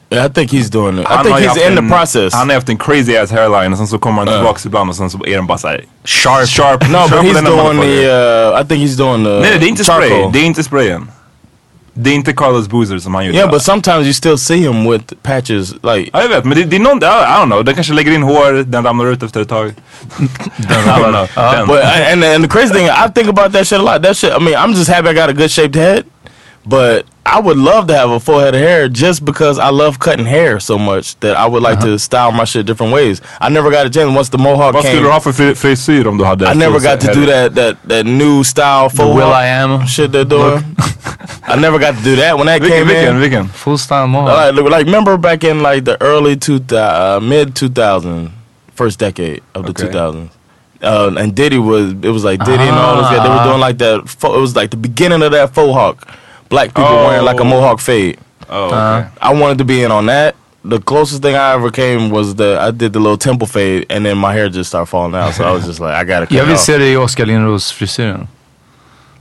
Yeah, 0.10 0.26
I 0.26 0.30
think 0.34 0.52
he's 0.54 0.72
doing 0.72 1.00
it. 1.00 1.06
I 1.06 1.08
Han 1.10 1.26
think 1.26 1.36
he's 1.38 1.48
haft 1.48 1.58
in 1.70 1.72
the 1.76 1.78
en- 1.78 1.90
process. 1.90 2.34
Han 2.34 2.48
har 2.50 2.56
haft 2.56 2.70
en 2.70 2.78
crazy 2.78 3.18
ass 3.18 3.32
hairline 3.32 3.72
och 3.72 3.78
sen 3.78 3.88
så 3.88 3.98
kommer 3.98 4.18
han 4.26 4.34
tillbaks 4.34 4.66
ibland 4.66 4.90
och 4.90 4.96
sen 4.96 5.10
så 5.10 5.18
är 5.26 5.36
den 5.36 5.48
bara 5.48 5.58
såhär 5.58 5.84
sharp. 6.06 6.48
sharp. 6.48 6.82
no, 6.90 6.98
but 6.98 7.10
sharper 7.10 7.28
he's 7.28 7.46
doing 7.46 7.82
the. 7.82 8.08
Uh, 8.08 8.62
I 8.62 8.66
think 8.68 8.84
he's 8.90 8.98
doing 8.98 9.24
the. 9.24 9.30
Nej 9.30 9.58
det 9.60 9.66
är 9.66 9.70
inte 9.70 9.84
spray. 9.84 10.10
Det 10.34 10.40
är 10.40 10.44
inte 10.44 10.64
sprayen. 10.64 11.08
Det 12.00 12.10
är 12.10 12.14
inte 12.14 12.34
Carlos 12.34 12.68
Boozer 12.68 13.00
som 13.00 13.16
han 13.16 13.26
gjorde. 13.26 13.38
Yeah, 13.38 13.52
but 13.52 13.62
sometimes 13.62 14.06
you 14.06 14.14
still 14.14 14.38
see 14.38 14.58
him 14.58 14.92
with 14.92 15.14
patches. 15.24 15.74
Like, 15.74 16.10
Ja 16.14 16.22
jag 16.22 16.30
vet 16.30 16.46
men 16.46 16.58
det, 16.58 16.64
det 16.64 16.76
är 16.76 16.80
någon, 16.80 16.98
I 16.98 17.02
don't 17.02 17.46
know, 17.46 17.66
den 17.66 17.76
kanske 17.76 17.94
lägger 17.94 18.12
in 18.12 18.24
hår, 18.24 18.64
den 18.64 18.84
ramlar 18.84 19.06
ut 19.06 19.24
efter 19.24 19.42
ett 19.42 19.50
tag. 19.50 19.68
I 19.68 19.74
don't 20.64 21.12
know. 21.12 21.28
Den. 21.36 21.68
but 21.68 21.84
and 21.84 22.24
and 22.24 22.44
the 22.44 22.50
crazy 22.50 22.74
thing, 22.74 22.88
I 22.88 23.10
think 23.16 23.30
about 23.30 23.54
that 23.54 23.68
shit 23.68 23.80
a 23.80 23.82
lot. 23.82 24.04
That 24.04 24.18
shit. 24.18 24.32
I 24.32 24.40
mean, 24.40 24.56
I'm 24.56 24.74
just 24.74 24.90
happy 24.90 25.10
I 25.10 25.14
got 25.14 25.30
a 25.30 25.34
good 25.34 25.52
shaped 25.52 25.76
head, 25.76 26.04
but 26.68 27.06
I 27.26 27.40
would 27.42 27.58
love 27.58 27.88
to 27.88 27.94
have 27.94 28.10
a 28.10 28.20
full 28.20 28.40
head 28.40 28.56
of 28.56 28.62
hair 28.62 28.88
just 28.90 29.26
because 29.26 29.60
I 29.60 29.70
love 29.70 30.00
cutting 30.00 30.26
hair 30.26 30.60
so 30.60 30.78
much 30.78 31.20
that 31.20 31.36
I 31.36 31.46
would 31.46 31.62
like 31.62 31.80
to 31.82 31.98
style 32.00 32.32
my 32.32 32.46
shit 32.46 32.66
different 32.66 32.94
ways. 32.94 33.22
I 33.42 33.50
never 33.50 33.70
got 33.70 33.86
a 33.86 33.90
chance 33.90 34.16
once 34.16 34.30
the 34.30 34.38
mohawk 34.38 34.74
Vad 34.74 34.84
skulle 34.84 34.94
came. 35.00 35.04
du 35.04 35.10
ha 35.12 35.20
för 35.20 35.32
fri- 35.34 35.56
frisyr 35.56 36.08
om 36.08 36.18
du 36.18 36.24
hade 36.26 36.46
I 36.48 36.54
never 36.54 36.80
got 36.80 37.02
to 37.02 37.14
do 37.14 37.26
that 37.26 37.56
that 37.56 37.76
that 37.88 38.06
new 38.06 38.44
style 38.44 38.90
The 38.90 38.96
faux 38.98 39.16
Will 39.16 39.34
I 39.34 39.48
Am. 39.48 39.86
shit 39.88 40.12
they're 40.12 40.24
doing. 40.30 40.64
I 41.48 41.56
never 41.56 41.80
got 41.80 41.96
to 41.98 42.04
do 42.04 42.16
that 42.16 42.38
when 42.38 42.48
that 42.48 42.62
Vilken, 42.62 42.78
came 42.78 42.88
vilken, 42.88 43.16
in. 43.16 43.20
vilken? 43.22 43.48
Full 43.48 43.78
style 43.78 44.08
mohawk. 44.08 44.38
Like, 44.38 44.54
look, 44.56 44.72
like 44.72 44.86
remember 44.86 45.18
back 45.18 45.44
in 45.44 45.62
like 45.64 45.84
the 45.86 45.98
early 46.02 46.36
two 46.38 46.60
uh, 46.76 47.20
mid 47.22 47.56
2000 47.56 48.32
first 48.76 49.00
decade 49.00 49.42
of 49.54 49.64
the 49.64 49.70
Okay. 49.72 49.88
2000s. 49.98 50.30
Uh, 50.82 51.12
and 51.18 51.34
Diddy 51.36 51.58
was 51.58 51.92
it 52.04 52.12
was 52.12 52.24
like 52.24 52.40
Diddy 52.46 52.64
and 52.64 52.78
all 52.78 52.96
those 52.96 53.10
guys. 53.12 53.24
They 53.24 53.30
were 53.36 53.44
doing 53.44 53.60
like 53.60 53.78
that. 53.80 53.96
It 54.24 54.40
was 54.42 54.56
like 54.56 54.70
the 54.70 54.78
beginning 54.78 55.24
of 55.24 55.32
that 55.32 55.54
faux 55.54 55.74
hawk. 55.74 56.08
Black 56.50 56.70
people 56.70 56.84
Oh. 56.86 57.08
wearing 57.08 57.26
like 57.26 57.40
a 57.40 57.44
oh. 57.44 57.46
mohawk 57.46 57.80
fade. 57.80 58.18
Oh, 58.50 58.70
uh-huh. 58.70 58.98
okay. 58.98 59.10
I 59.22 59.34
wanted 59.34 59.58
to 59.58 59.66
be 59.66 59.84
in 59.84 59.92
on 59.92 60.06
that. 60.08 60.36
the 60.64 60.80
closest 60.82 61.22
thing 61.22 61.36
I 61.36 61.54
ever 61.54 61.72
came 61.72 62.10
was 62.10 62.36
the 62.36 62.58
I 62.60 62.72
did 62.72 62.92
the 62.92 63.00
little 63.00 63.18
temple 63.18 63.48
fade 63.48 63.86
and 63.90 64.06
then 64.06 64.18
my 64.18 64.34
hair 64.34 64.50
just 64.50 64.70
started 64.70 64.88
falling 64.88 65.16
out. 65.16 65.34
So 65.34 65.44
I 65.46 65.52
was 65.52 65.66
just 65.66 65.80
like, 65.80 65.94
I 65.94 66.04
gotta 66.04 66.26
cut 66.26 66.36
Jag 66.36 66.44
it 66.44 66.48
vill 66.48 66.56
off. 66.56 66.62
se 66.62 66.78
dig 66.78 66.94
i 66.94 66.98
Oskar 66.98 67.26
Lindros 67.26 67.72
frisyren. 67.72 68.28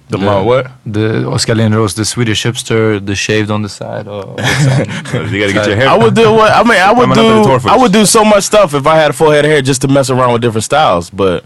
the 0.09 0.19
my 0.19 0.41
what? 0.41 0.67
The 0.87 1.27
Oskar 1.27 1.55
Lindros, 1.55 1.95
the 1.95 2.05
Swedish 2.05 2.45
hipster, 2.47 3.05
the 3.05 3.15
shaved 3.15 3.51
on 3.51 3.63
the 3.63 3.69
side. 3.69 4.09
Och, 4.09 4.39
liksom. 4.39 5.33
You 5.33 5.41
gotta 5.41 5.53
get 5.53 5.67
your 5.67 5.77
hair. 5.77 5.89
I 5.89 5.97
would 5.99 6.15
do 6.15 6.33
what 6.33 6.51
I 6.53 6.63
mean. 6.65 6.81
I 6.81 6.93
would 6.93 7.09
I'm 7.09 7.15
gonna 7.15 7.23
put 7.23 7.43
the 7.43 7.45
tour 7.45 7.59
do. 7.61 7.69
I 7.69 7.77
would 7.77 7.93
do 7.93 8.05
so 8.07 8.25
much 8.25 8.45
stuff 8.45 8.75
if 8.75 8.87
I 8.87 8.97
had 8.97 9.11
a 9.11 9.15
full 9.15 9.31
head 9.31 9.45
of 9.45 9.51
hair 9.51 9.63
just 9.63 9.81
to 9.83 9.89
mess 9.89 10.11
around 10.11 10.33
with 10.33 10.43
different 10.43 10.65
styles, 10.65 11.11
but 11.11 11.45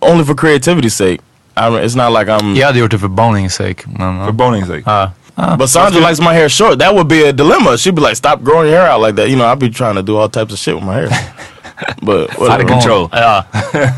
only 0.00 0.24
for 0.24 0.34
creativity's 0.34 0.94
sake. 0.94 1.20
I 1.56 1.70
mean, 1.70 1.84
it's 1.84 1.94
not 1.96 2.12
like 2.18 2.28
I'm. 2.32 2.56
jag 2.56 2.66
hade 2.66 2.78
gjort 2.78 2.90
det 2.90 2.98
för 2.98 3.08
bonings 3.08 3.54
sake. 3.54 3.82
Men, 3.86 4.24
For 4.26 4.32
boning's 4.32 4.66
sake. 4.66 4.82
ja. 4.86 5.10
But 5.58 5.70
Sandra 5.70 6.00
likes 6.00 6.20
my 6.20 6.32
hair 6.34 6.48
short. 6.48 6.78
That 6.78 6.94
would 6.94 7.08
be 7.08 7.28
a 7.28 7.32
dilemma. 7.32 7.76
She'd 7.78 7.94
be 7.94 8.00
like, 8.02 8.16
"Stop 8.16 8.40
growing 8.42 8.70
your 8.70 8.80
hair 8.80 8.90
out 8.92 9.00
like 9.06 9.16
that." 9.16 9.28
You 9.30 9.36
know, 9.36 9.46
I'd 9.52 9.58
be 9.58 9.70
trying 9.70 9.94
to 9.94 10.02
do 10.02 10.16
all 10.18 10.28
types 10.28 10.52
of 10.52 10.58
shit 10.58 10.74
with 10.74 10.84
my 10.84 10.94
hair. 10.94 11.08
but 12.02 12.30
Out 12.50 12.60
of 12.60 12.66
control. 12.66 13.08
Ja. 13.12 13.42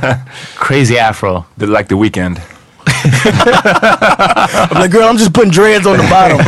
Crazy 0.57 0.99
afro. 0.99 1.45
They 1.59 1.67
like 1.67 1.89
the 1.89 1.97
weekend. 1.97 2.41
I'm 3.15 4.81
like, 4.81 4.91
girl, 4.91 5.09
I'm 5.09 5.17
just 5.17 5.33
putting 5.33 5.51
dreads 5.51 5.87
on 5.87 5.97
the 5.97 6.05
bottom, 6.05 6.39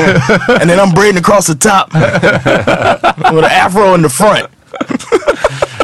and 0.60 0.68
then 0.70 0.78
I'm 0.80 0.92
braiding 0.94 1.18
across 1.18 1.46
the 1.46 1.54
top 1.54 1.92
with 1.92 3.44
an 3.44 3.50
afro 3.50 3.94
in 3.94 4.02
the 4.02 4.08
front. 4.08 4.46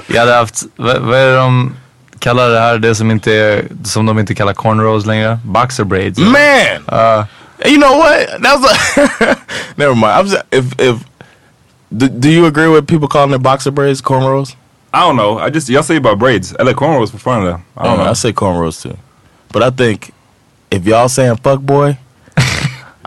Jag 0.09 0.21
hade 0.21 0.33
haft, 0.35 0.63
vad, 0.77 0.99
vad 1.03 1.19
är 1.19 1.27
det 1.27 1.37
de 1.37 1.75
kallar 2.23 2.49
det 2.49 2.61
här? 2.61 2.79
Det 2.79 2.95
som 2.95 3.11
inte 3.11 3.33
är, 3.33 3.65
som 3.85 4.07
de 4.07 4.19
inte 4.19 4.35
kallar 4.35 4.55
cornrows 4.55 5.07
längre? 5.07 5.39
Boxer 5.45 5.85
braids. 5.85 6.19
Man, 6.19 6.83
Uh, 6.89 7.25
you 7.65 7.79
know 7.79 7.99
what? 7.99 8.43
That 8.43 8.61
was 8.61 8.73
a 8.73 9.37
never 9.77 9.95
mind. 9.95 10.13
I'm 10.13 10.27
just, 10.27 10.43
if 10.51 10.81
if 10.81 10.97
do, 11.91 12.09
do 12.09 12.29
you 12.29 12.47
agree 12.47 12.69
with 12.69 12.87
people 12.87 13.09
calling 13.09 13.35
it 13.35 13.43
boxer 13.43 13.71
braids, 13.73 14.03
cornrows? 14.03 14.57
I 14.95 15.01
don't 15.07 15.17
know. 15.17 15.39
I 15.39 15.51
just, 15.51 15.69
y'all 15.69 15.83
say 15.83 15.97
about 15.97 16.19
braids. 16.19 16.55
I 16.59 16.63
like 16.65 16.77
cornrows 16.77 17.11
for 17.11 17.19
fun 17.19 17.45
though. 17.45 17.61
I 17.77 17.85
don't 17.85 18.01
I, 18.01 18.05
know. 18.05 18.11
I 18.11 18.15
say 18.15 18.33
cornrows 18.33 18.83
too, 18.83 18.97
but 19.53 19.63
I 19.63 19.71
think 19.71 20.13
if 20.71 20.87
y'all 20.87 21.09
saying 21.09 21.37
fuck 21.37 21.61
boy, 21.61 21.99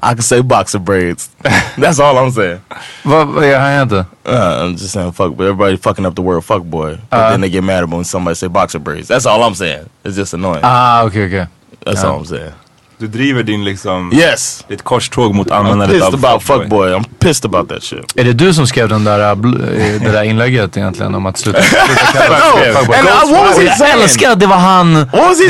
I 0.01 0.13
can 0.13 0.21
say 0.23 0.41
boxer 0.41 0.79
braids. 0.79 1.29
That's 1.77 1.99
all 1.99 2.17
I'm 2.17 2.31
saying. 2.31 2.61
But 3.03 3.27
yeah, 3.41 3.51
jag 3.51 3.59
har 3.59 3.81
inte? 3.81 4.05
Uh, 4.25 4.63
I'm 4.65 4.75
just 4.77 4.91
saying 4.93 5.11
fuck, 5.13 5.35
but 5.37 5.43
everybody 5.43 5.77
fucking 5.77 6.05
up 6.05 6.15
the 6.15 6.21
word 6.21 6.41
fuck 6.41 6.63
boy. 6.63 6.97
But 7.09 7.17
Uh. 7.19 7.29
then 7.31 7.41
they 7.41 7.49
get 7.49 7.63
mad 7.63 7.91
when 7.91 8.03
somebody 8.03 8.35
say 8.35 8.47
boxer 8.47 8.79
braids. 8.79 9.07
That's 9.07 9.25
all 9.25 9.43
I'm 9.43 9.55
saying. 9.55 9.89
It's 10.03 10.15
just 10.15 10.33
annoying. 10.33 10.61
Ah, 10.63 11.03
okay, 11.05 11.25
okay. 11.25 11.47
That's 11.85 12.03
yeah. 12.03 12.09
all 12.09 12.19
I'm 12.19 12.25
saying. 12.25 12.53
Du 12.97 13.07
driver 13.07 13.43
din 13.43 13.63
liksom, 13.65 14.11
Yes. 14.13 14.65
ditt 14.67 14.83
korståg 14.83 15.35
mot 15.35 15.47
I'm 15.47 15.53
användandet 15.55 15.89
pissed 15.99 16.13
av 16.25 16.25
about 16.25 16.43
fuck 16.43 16.67
boy. 16.69 16.89
I'm 16.93 17.03
pissed 17.19 17.45
about 17.45 17.69
that 17.69 17.83
shit. 17.83 18.13
Är 18.15 18.23
det 18.23 18.33
du 18.33 18.53
som 18.53 18.67
skrev 18.67 18.89
den 18.89 19.03
där, 19.03 19.19
uh, 19.19 19.29
eh, 19.29 20.01
det 20.01 20.11
där 20.11 20.23
inlägget 20.23 20.77
egentligen 20.77 21.15
om 21.15 21.25
att 21.25 21.37
sluta, 21.37 21.61
sluta 21.63 22.11
kalla 22.13 22.37
No, 22.37 22.73
fuckboy? 22.73 22.95
and 22.97 23.07
I, 23.07 23.31
what 23.33 23.43
was 23.49 23.57
he 23.57 23.63
Jag 23.65 23.77
saying? 23.77 24.01
älskar 24.01 24.31
att 24.31 24.39
det 24.39 24.47
var 24.47 24.55
han, 24.57 24.93
det 24.93 24.99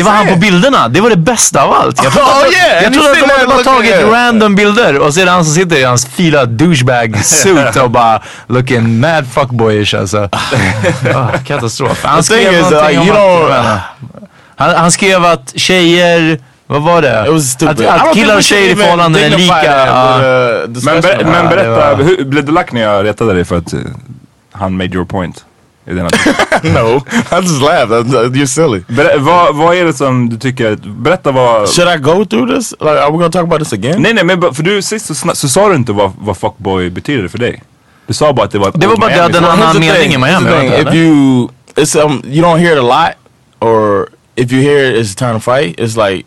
var 0.04 0.12
han 0.12 0.22
på 0.22 0.26
saying? 0.28 0.40
bilderna. 0.40 0.88
Det 0.88 1.02
var 1.02 1.10
det 1.10 1.16
bästa 1.18 1.64
av 1.64 1.74
allt. 1.74 2.04
Jag 2.04 2.14
trodde, 2.14 2.28
Oh, 2.32 2.42
att- 2.48 2.52
yeah, 2.54 2.84
jag 2.84 2.94
trodde 2.94 3.12
att 3.12 3.20
de 3.20 3.30
hade 3.34 3.48
bara 3.48 3.64
tagit 3.64 3.96
random 4.12 4.56
bilder 4.56 5.00
och 5.00 5.14
så 5.14 5.20
är 5.22 5.26
det 5.26 5.32
han 5.32 5.46
som 5.46 5.54
sitter 5.54 5.76
i 5.78 5.84
hans 5.84 6.06
fila 6.06 6.46
douchebag 6.46 7.18
suit 7.26 7.76
och 7.76 7.92
bara 7.92 8.22
looking 8.48 9.00
mad 9.00 9.28
fuckboyish 9.34 9.96
alltså. 10.00 10.30
Ah, 11.16 11.28
katastrof. 11.48 12.04
Han 12.04 12.24
skrev 12.24 12.54
is, 12.54 12.72
någonting 12.72 12.98
uh, 13.10 13.16
om 13.18 13.52
att, 13.52 13.80
han, 14.56 14.76
han 14.76 14.92
skrev 14.92 15.26
att 15.26 15.54
tjejer, 15.56 16.40
vad 16.68 16.82
var 16.82 17.02
det? 17.02 17.24
It 17.28 17.34
was 17.34 17.52
stupid. 17.52 17.86
Att, 17.88 18.02
att 18.08 18.14
killar 18.14 18.36
och 18.38 18.44
tjejer 18.44 18.72
i 18.72 18.76
förhållanden 18.76 19.24
är 19.24 19.38
lika. 19.38 19.56
uh, 19.56 20.70
Men, 20.86 21.02
ber, 21.02 21.24
men 21.24 21.34
Ja, 21.34 21.42
det 21.44 21.56
berätta, 21.56 21.96
var- 21.96 22.04
hur, 22.04 22.26
blev 22.26 22.46
du 22.46 22.52
lack 22.52 22.72
när 22.72 22.82
jag 22.82 23.06
retade 23.06 23.34
dig 23.34 23.46
för 23.46 23.58
att 23.58 23.74
eh, 23.74 23.80
han 24.52 24.78
made 24.78 24.96
your 24.96 25.06
point? 25.06 25.46
I 25.88 25.94
den 25.94 26.06
artikeln? 26.06 26.74
no, 26.74 26.96
I 27.32 27.36
just 27.42 27.62
laughed. 27.62 28.06
You're 28.08 28.46
silly. 28.46 28.82
Ber, 28.88 29.18
vad, 29.20 29.56
vad 29.56 29.76
är 29.76 29.86
det 29.86 29.94
som 29.94 30.30
du 30.30 30.38
tycker, 30.38 30.76
berätta 30.86 31.32
vad... 31.32 31.70
Should 31.70 31.90
I 31.96 31.98
go 31.98 32.26
through 32.26 32.56
this? 32.56 32.72
Like, 32.80 32.90
are 33.00 33.12
we 33.12 33.18
gonna 33.18 33.30
talk 33.32 33.44
about 33.44 33.60
this 33.60 33.74
again? 33.74 34.02
Nej 34.02 34.14
nej 34.14 34.24
men 34.24 34.54
för 34.54 34.64
du 34.64 34.82
sist 34.82 35.06
så, 35.16 35.32
så 35.36 35.50
sa 35.50 35.70
du 35.70 35.76
inte 35.76 35.92
vad, 35.92 36.12
vad 36.20 36.38
fuckboy 36.38 36.90
betyder 36.90 37.28
för 37.28 37.38
dig. 37.38 37.64
Du 38.08 38.14
sa 38.14 38.34
bara 38.34 38.46
att 38.46 38.52
det 38.52 38.60
var 38.60 38.72
Det 38.76 38.88
var 38.88 38.98
bara 38.98 39.12
att 39.26 39.34
så- 39.36 39.40
den 39.42 39.44
Here's 39.50 39.52
annan 39.64 39.80
mening 39.80 40.14
i 40.14 40.18
Miami. 40.18 40.50
thing, 40.50 40.88
If 40.88 40.94
you, 40.94 41.48
it's 41.76 42.06
um, 42.06 42.22
you 42.26 42.46
don't 42.46 42.58
hear 42.58 42.74
it 42.78 42.80
a 42.80 43.06
lot, 43.06 43.14
or 43.70 44.08
if 44.36 44.52
you 44.52 44.62
hear 44.62 44.92
it, 44.96 45.06
it's 45.06 45.16
time 45.16 45.34
to 45.34 45.40
fight. 45.40 45.80
It's 45.80 46.10
like 46.10 46.26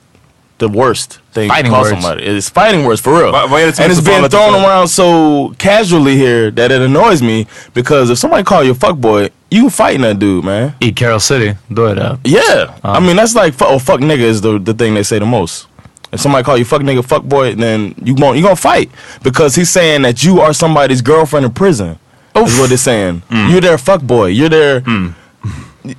the 0.58 0.68
worst 0.68 1.20
thing 1.32 1.48
Fighting 1.48 1.70
to 1.70 1.76
call 1.76 1.82
words. 1.82 1.90
somebody. 2.02 2.24
It's 2.24 2.48
fighting 2.50 2.84
words 2.84 3.00
for 3.00 3.12
real. 3.12 3.30
Va- 3.32 3.46
vad 3.48 3.60
är 3.60 3.66
and 3.68 3.78
är 3.80 3.88
it's 3.90 3.96
så 3.98 4.02
been 4.04 4.28
thrown 4.30 4.54
around 4.54 4.88
so 4.88 5.54
casually 5.58 6.16
here 6.16 6.50
that 6.50 6.70
it 6.70 6.80
annoys 6.82 7.22
me 7.22 7.46
because 7.74 8.10
if 8.12 8.18
somebody 8.18 8.42
call 8.42 8.64
you 8.64 8.72
a 8.72 8.74
fuckboy, 8.74 9.30
you 9.50 9.70
fighting 9.70 10.02
that 10.02 10.18
dude, 10.18 10.44
man. 10.44 10.72
Eat 10.80 10.96
Carol 10.96 11.20
City, 11.20 11.54
do 11.72 11.86
it 11.86 11.94
det. 11.94 12.18
Yeah, 12.24 12.74
uh. 12.84 12.92
I 12.96 13.00
mean 13.00 13.16
that's 13.16 13.34
like 13.34 13.54
fu- 13.54 13.66
oh 13.68 13.78
fuck 13.78 14.00
nigga 14.00 14.24
is 14.30 14.40
the 14.40 14.58
the 14.58 14.74
thing 14.74 14.94
they 14.94 15.04
say 15.04 15.18
the 15.18 15.26
most. 15.26 15.66
If 16.12 16.20
somebody 16.20 16.42
call 16.44 16.56
you 16.58 16.64
fuck 16.64 16.82
nigga, 16.82 17.02
fuck 17.04 17.22
boy, 17.22 17.54
then 17.54 17.94
you 18.04 18.14
won't 18.14 18.36
you 18.36 18.42
gonna 18.42 18.56
fight 18.56 18.90
because 19.22 19.54
he's 19.60 19.70
saying 19.70 20.02
that 20.02 20.22
you 20.24 20.40
are 20.40 20.52
somebody's 20.54 21.02
girlfriend 21.02 21.46
in 21.46 21.52
prison. 21.52 21.98
Is 22.34 22.58
what 22.58 22.68
they're 22.68 22.78
saying. 22.78 23.22
You're 23.30 23.60
their 23.60 23.78
fuck 23.78 24.00
boy. 24.02 24.26
You're 24.26 24.48
their. 24.48 24.82
You, 24.86 25.14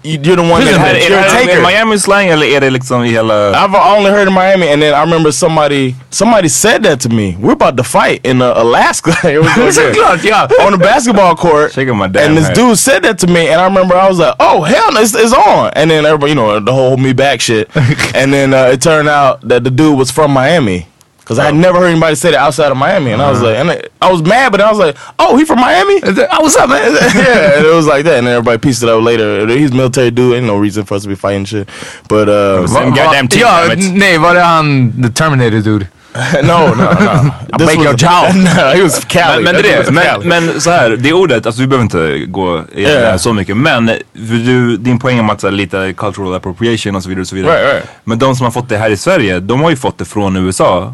you're 0.04 0.36
the 0.36 0.42
one 0.42 0.62
Är 0.62 0.66
that 0.66 0.80
had 0.80 0.96
it. 0.96 1.10
you're 1.10 1.20
a 1.20 1.22
det, 1.22 1.28
är 1.28 1.46
det 1.46 1.48
taker. 1.48 1.62
Miami 1.62 2.00
slang 2.00 2.28
eller 2.28 2.46
är 2.48 2.62
det 2.62 2.70
liksom 2.70 3.04
i 3.04 3.10
hela... 3.10 3.52
I've 3.52 3.98
only 3.98 4.12
heard 4.12 4.28
in 4.28 4.34
Miami, 4.34 4.68
and 4.74 4.82
then 4.82 4.94
I 4.94 5.02
remember 5.02 5.32
somebody 5.32 5.96
somebody 6.10 6.50
said 6.50 6.84
that 6.84 7.00
to 7.02 7.10
me. 7.10 7.36
We're 7.40 7.54
about 7.54 7.78
to 7.78 7.84
fight 7.84 8.26
in 8.26 8.42
uh, 8.42 8.54
Alaska. 8.56 9.12
it 9.24 9.40
was 9.40 9.78
like 9.78 9.96
Såklart, 9.96 10.24
ja. 10.24 10.48
on 10.66 10.72
the 10.72 10.78
basketball 10.78 11.36
court. 11.36 11.72
Shaking 11.74 11.98
my 11.98 12.08
damn 12.08 12.30
and 12.30 12.38
this 12.38 12.48
head. 12.48 12.56
dude 12.56 12.78
said 12.78 13.04
that 13.04 13.20
to 13.20 13.28
me, 13.28 13.48
and 13.48 13.62
I 13.62 13.66
remember 13.66 13.96
I 13.96 14.08
was 14.10 14.20
like, 14.20 14.36
"Oh 14.40 14.62
hell, 14.64 14.92
no, 14.92 15.02
it's, 15.02 15.16
it's 15.16 15.34
on!" 15.34 15.72
And 15.76 15.90
then 15.90 16.06
everybody, 16.06 16.32
you 16.32 16.36
know, 16.36 16.60
the 16.60 16.74
whole 16.74 16.98
me 16.98 17.14
back 17.14 17.42
shit. 17.42 17.70
and 18.16 18.34
then 18.34 18.54
uh, 18.54 18.66
it 18.74 18.82
turned 18.82 19.10
out 19.10 19.42
that 19.48 19.64
the 19.64 19.72
dude 19.72 19.98
was 19.98 20.12
from 20.12 20.32
Miami. 20.32 20.88
Cause 21.30 21.38
I 21.38 21.46
had 21.46 21.56
never 21.56 21.78
heard 21.80 21.92
anybody 21.92 22.16
say 22.16 22.32
that 22.32 22.40
outside 22.48 22.72
of 22.72 22.78
Miami, 22.78 23.12
and 23.14 23.22
I 23.22 23.30
was 23.30 23.40
like, 23.44 23.56
and 23.62 23.70
I, 23.70 23.78
I 24.02 24.12
was 24.12 24.22
mad, 24.24 24.52
but 24.52 24.62
I 24.62 24.70
was 24.72 24.80
like, 24.80 24.96
"Oh, 25.20 25.38
he 25.38 25.46
from 25.46 25.60
Miami? 25.60 26.02
Oh, 26.04 26.42
what's 26.42 26.58
up 26.58 26.70
man? 26.70 26.92
yeah." 27.16 27.58
And 27.58 27.66
it 27.68 27.76
was 27.76 27.86
like 27.86 28.04
that, 28.06 28.18
and 28.18 28.26
then 28.26 28.34
everybody 28.34 28.58
pieced 28.58 28.82
it 28.82 28.90
out 28.90 29.04
later. 29.04 29.46
He's 29.48 29.72
military 29.72 30.10
dude, 30.10 30.34
ain't 30.38 30.48
no 30.48 30.58
reason 30.58 30.86
for 30.86 30.96
us 30.96 31.04
to 31.04 31.10
be 31.10 31.16
fighting 31.16 31.46
shit. 31.46 31.70
But 32.08 32.30
uh, 32.30 32.66
Same 32.68 32.90
goddamn 32.96 33.28
team, 33.28 33.42
Ja, 33.42 33.76
nej 33.94 34.18
var 34.18 34.34
det 34.34 34.42
han, 34.42 34.92
the 35.04 35.10
Terminator 35.10 35.62
dude? 35.62 35.88
no, 36.44 36.74
no, 36.74 36.74
no. 36.76 37.32
Break 37.58 37.78
was- 37.78 37.86
your 37.86 37.96
jaw. 37.98 38.32
no, 38.34 38.74
he 38.76 38.82
was 38.82 39.06
Cali. 39.06 39.44
Men, 39.44 39.54
men, 39.54 39.64
det 39.64 39.74
är 39.74 39.78
was 39.84 39.92
men, 39.92 40.28
men 40.28 40.62
så 40.62 40.70
här, 40.72 40.90
det 40.90 41.14
ordet, 41.14 41.46
alltså 41.46 41.62
vi 41.62 41.68
behöver 41.68 41.84
inte 41.84 42.26
gå 42.26 42.64
Yeah. 42.76 43.18
så 43.18 43.34
mycket. 43.34 43.58
Men 43.58 43.88
för 43.88 44.46
du, 44.46 44.78
din 44.78 45.00
poäng 45.00 45.20
om 45.20 45.30
att 45.30 45.44
här, 45.44 45.52
lite 45.52 45.94
cultural 45.98 46.34
appropriation 46.36 46.96
och 46.96 47.04
så 47.04 47.10
vidare. 47.10 47.22
Och 47.22 47.28
så 47.28 47.36
vidare. 47.36 47.54
Right, 47.64 47.74
right. 47.74 47.90
Men 48.04 48.20
de 48.20 48.36
som 48.36 48.44
har 48.44 48.52
fått 48.52 48.70
det 48.70 48.78
här 48.78 48.90
i 48.90 48.98
Sverige, 48.98 49.40
de 49.40 49.62
har 49.62 49.70
ju 49.70 49.76
fått 49.76 49.98
det 49.98 50.06
från 50.06 50.36
USA. 50.38 50.94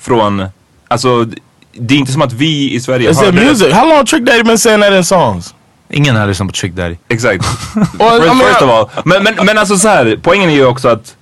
Från, 0.00 0.46
alltså 0.88 1.24
det 1.72 1.94
är 1.94 1.98
inte 1.98 2.12
som 2.12 2.22
att 2.22 2.32
vi 2.32 2.74
i 2.74 2.80
Sverige 2.80 3.10
It's 3.12 3.24
hörde 3.24 3.40
det. 3.40 3.44
music. 3.46 3.72
How 3.72 3.88
long 3.88 4.06
Trick 4.06 4.22
Daddy 4.22 4.42
been 4.42 4.58
saying 4.58 4.80
that 4.82 4.92
in 4.92 5.04
songs? 5.04 5.54
Ingen 5.92 6.16
har 6.16 6.26
lyssnat 6.26 6.48
på 6.48 6.52
Trick 6.52 6.72
Daddy. 6.72 6.96
Exakt. 7.08 7.44
Well, 7.98 8.20
first, 8.22 8.42
first 8.48 8.62
of 8.62 8.70
all. 8.70 8.88
Men, 9.04 9.22
men, 9.22 9.46
men 9.46 9.58
alltså 9.58 9.76
så 9.78 9.88
här, 9.88 10.18
poängen 10.22 10.50
är 10.50 10.54
ju 10.54 10.64
också 10.66 10.88
att 10.88 11.16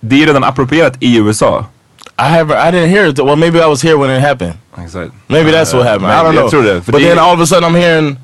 det 0.00 0.22
är 0.22 0.26
redan 0.26 0.44
approprierat 0.44 0.96
i 1.00 1.16
USA. 1.18 1.66
I 2.18 2.22
haven't. 2.22 2.68
I 2.68 2.72
didn't 2.72 2.86
hear 2.88 3.08
it. 3.08 3.18
Well, 3.18 3.36
maybe 3.36 3.58
I 3.58 3.66
was 3.68 3.82
here 3.82 3.96
when 3.96 4.10
it 4.16 4.22
happened. 4.22 4.54
Exakt. 4.84 5.12
Maybe 5.26 5.50
that's 5.52 5.74
what 5.76 5.86
happened. 5.86 6.12
I 6.12 6.22
don't 6.24 6.32
know. 6.32 6.42
Jag 6.42 6.50
tror 6.50 6.62
det, 6.62 6.80
But 6.86 7.02
then 7.02 7.18
all 7.18 7.34
of 7.34 7.40
a 7.40 7.46
sudden 7.46 7.64
I'm 7.74 7.78
hearing 7.78 8.16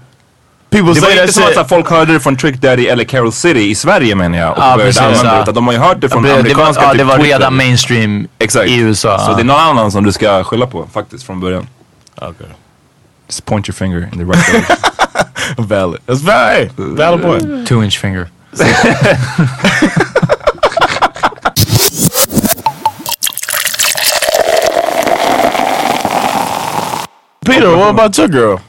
people 0.71 0.95
Det 0.95 1.01
var 1.01 1.11
inte 1.11 1.33
som 1.33 1.43
att 1.43 1.55
så 1.55 1.61
shit. 1.61 1.69
folk 1.69 1.91
hörde 1.91 2.13
det 2.13 2.21
från 2.21 2.37
Trick 2.37 2.57
Daddy 2.57 2.87
eller 2.87 3.05
Carol 3.05 3.33
City 3.33 3.71
i 3.71 3.75
Sverige 3.75 4.15
menar 4.15 4.39
jag 4.39 4.51
och 4.51 4.57
började 4.57 4.83
precis, 4.83 5.01
använda 5.03 5.37
ja. 5.39 5.45
det. 5.45 5.53
De 5.53 5.67
har 5.67 5.73
ju 5.75 5.79
hört 5.79 6.01
det 6.01 6.09
från 6.09 6.23
det, 6.23 6.29
det 6.29 6.33
var, 6.33 6.41
amerikanska 6.41 6.83
ja, 6.83 6.91
typ 6.91 6.99
det 6.99 7.05
var 7.05 7.17
Twitter. 7.17 7.31
redan 7.31 7.57
mainstream 7.57 8.29
Exakt. 8.39 8.69
i 8.69 8.77
USA. 8.79 9.19
Så 9.19 9.35
det 9.35 9.43
är 9.43 9.45
någon 9.45 9.61
annan 9.61 9.93
som 9.93 10.05
du 10.05 10.13
ska 10.13 10.45
skylla 10.45 10.67
på 10.67 10.87
faktiskt 10.93 11.27
från 11.27 11.41
början. 11.41 11.67
Okay. 12.17 12.47
Just 13.27 13.45
point 13.45 13.69
your 13.69 13.75
finger 13.75 14.09
in 14.13 14.19
the 14.19 14.25
right 14.25 14.47
direction. 14.53 14.77
Valid. 15.69 16.01
That's 16.07 16.23
valid. 16.23 16.71
Valid 16.77 17.23
point. 17.23 17.69
Two 17.69 17.83
inch 17.85 17.99
finger. 17.99 18.29
Peter, 27.45 27.77
what 27.77 27.91
about 27.91 28.19
your 28.19 28.29
girl? 28.29 28.61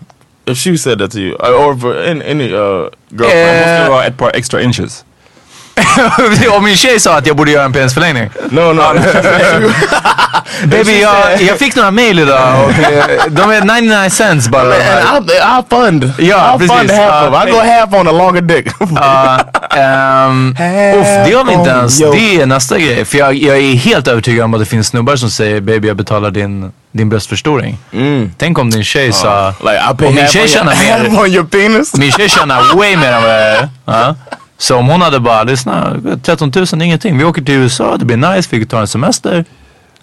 If 0.48 0.58
she 0.58 0.78
said 0.78 1.00
that 1.00 1.12
to 1.12 1.20
you, 1.20 1.36
or 1.36 1.76
for 1.78 1.98
any, 1.98 2.26
any 2.26 2.54
uh, 2.54 2.90
girlfriend. 3.10 3.56
Det 3.56 3.80
måste 3.80 3.90
vara 3.90 4.06
ett 4.06 4.18
par 4.18 4.32
extra 4.36 4.62
inches. 4.62 5.06
Om 6.58 6.64
min 6.64 6.78
tjej 6.78 7.00
sa 7.00 7.18
att 7.18 7.28
jag 7.28 7.36
borde 7.36 7.52
göra 7.52 7.66
en 7.66 7.74
penisförlängning. 7.74 8.30
No, 8.50 8.74
no. 8.74 8.84
Baby, 10.66 11.02
jag, 11.02 11.42
jag 11.42 11.58
fick 11.60 11.76
några 11.76 11.92
mail 11.92 12.20
idag 12.20 12.66
och 12.66 12.72
de 13.32 13.52
är 13.52 13.82
99 13.82 14.10
cents 14.10 14.48
bara. 14.48 14.74
I'll, 14.74 15.30
I'll 15.30 15.64
fund. 15.70 16.12
Ja, 16.20 16.38
I'll 16.38 16.58
precis. 16.58 16.78
fund 16.78 16.92
half 16.92 17.34
of. 17.34 17.44
it. 17.44 17.50
I 17.50 17.52
go 17.52 17.58
half 17.58 17.94
on 17.94 18.08
a 18.08 18.12
longer 18.12 18.42
dick. 18.42 18.68
Ja, 18.96 19.40
ehm, 19.76 20.50
uff, 21.00 21.28
det 21.28 21.34
har 21.34 21.46
vi 21.46 21.54
inte 21.54 21.70
ens. 21.70 22.02
Yo. 22.02 22.12
Det 22.14 22.42
är 22.42 22.46
nästa 22.46 22.80
grej. 22.80 23.06
För 23.06 23.18
jag, 23.18 23.34
jag 23.34 23.58
är 23.58 23.74
helt 23.74 24.08
övertygad 24.08 24.46
om 24.46 24.54
att 24.54 24.60
det 24.60 24.66
finns 24.66 24.88
snubbar 24.88 25.16
som 25.16 25.30
säger 25.30 25.62
baby 25.62 25.88
jag 25.88 25.98
betalar 25.98 26.32
din, 26.32 26.72
din 26.92 27.10
bröstförstoring. 27.10 27.78
Tänk 28.38 28.60
om 28.60 28.70
din 28.70 28.84
tjej 28.84 29.14
sa, 29.14 29.54
Like 29.60 29.84
I 29.94 29.98
pay 29.98 30.08
om 30.08 30.16
min 30.16 30.28
tjej 30.28 30.48
tjänar 30.48 30.76
mer, 30.76 31.98
min 31.98 32.12
tjej 32.12 32.30
tjänar 32.30 32.78
way 32.78 32.98
mer 32.98 33.12
än 33.12 33.22
vad 33.24 33.32
jag 33.32 33.42
är. 33.42 33.70
Så 34.58 34.76
om 34.76 34.88
hon 34.88 35.02
hade 35.02 35.20
bara, 35.20 35.44
lyssna, 35.44 35.96
13 36.24 36.52
000 36.56 36.64
är 36.64 36.82
ingenting. 36.84 37.18
Vi 37.18 37.24
åker 37.24 37.42
till 37.42 37.56
USA, 37.56 37.98
det 37.98 38.06
blir 38.06 38.18
nice, 38.18 38.50
vi 38.52 38.66
tar 38.66 38.82
en 38.82 38.88
semester. 38.88 39.46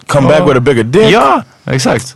Come 0.07 0.27
back 0.27 0.49
with 0.49 0.57
a 0.57 0.59
bigger 0.59 0.83
dick. 0.83 1.11
Ja, 1.11 1.43
exakt. 1.65 2.15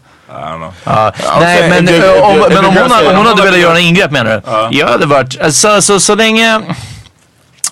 Ja, 0.86 1.14
nej 1.40 1.70
men, 1.70 1.88
eh, 1.88 1.96
if 1.96 2.22
om, 2.22 2.46
men 2.50 2.66
om 2.66 2.78
hon, 2.78 3.08
om 3.08 3.16
hon 3.16 3.26
hade 3.26 3.44
velat 3.44 3.60
göra 3.60 3.78
en 3.78 3.84
ingrepp 3.84 4.12
menar 4.12 4.42
du? 4.70 4.78
Jag 4.78 4.88
hade 4.88 5.06
varit, 5.06 5.40
alltså, 5.42 5.82
så, 5.82 6.00
så 6.00 6.16
länge, 6.16 6.62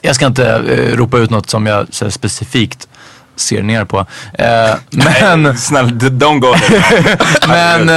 jag 0.01 0.15
ska 0.15 0.25
inte 0.25 0.49
eh, 0.49 0.97
ropa 0.97 1.17
ut 1.17 1.29
något 1.29 1.49
som 1.49 1.65
jag 1.65 1.87
så 1.91 2.11
specifikt 2.11 2.87
ser 3.35 3.63
ner 3.63 3.85
på. 3.85 4.05
Eh, 4.33 4.75
men, 4.89 5.57
Snälla, 5.57 5.89
don't 5.89 6.39
go 6.39 6.53
there. 6.53 7.17
men, 7.47 7.87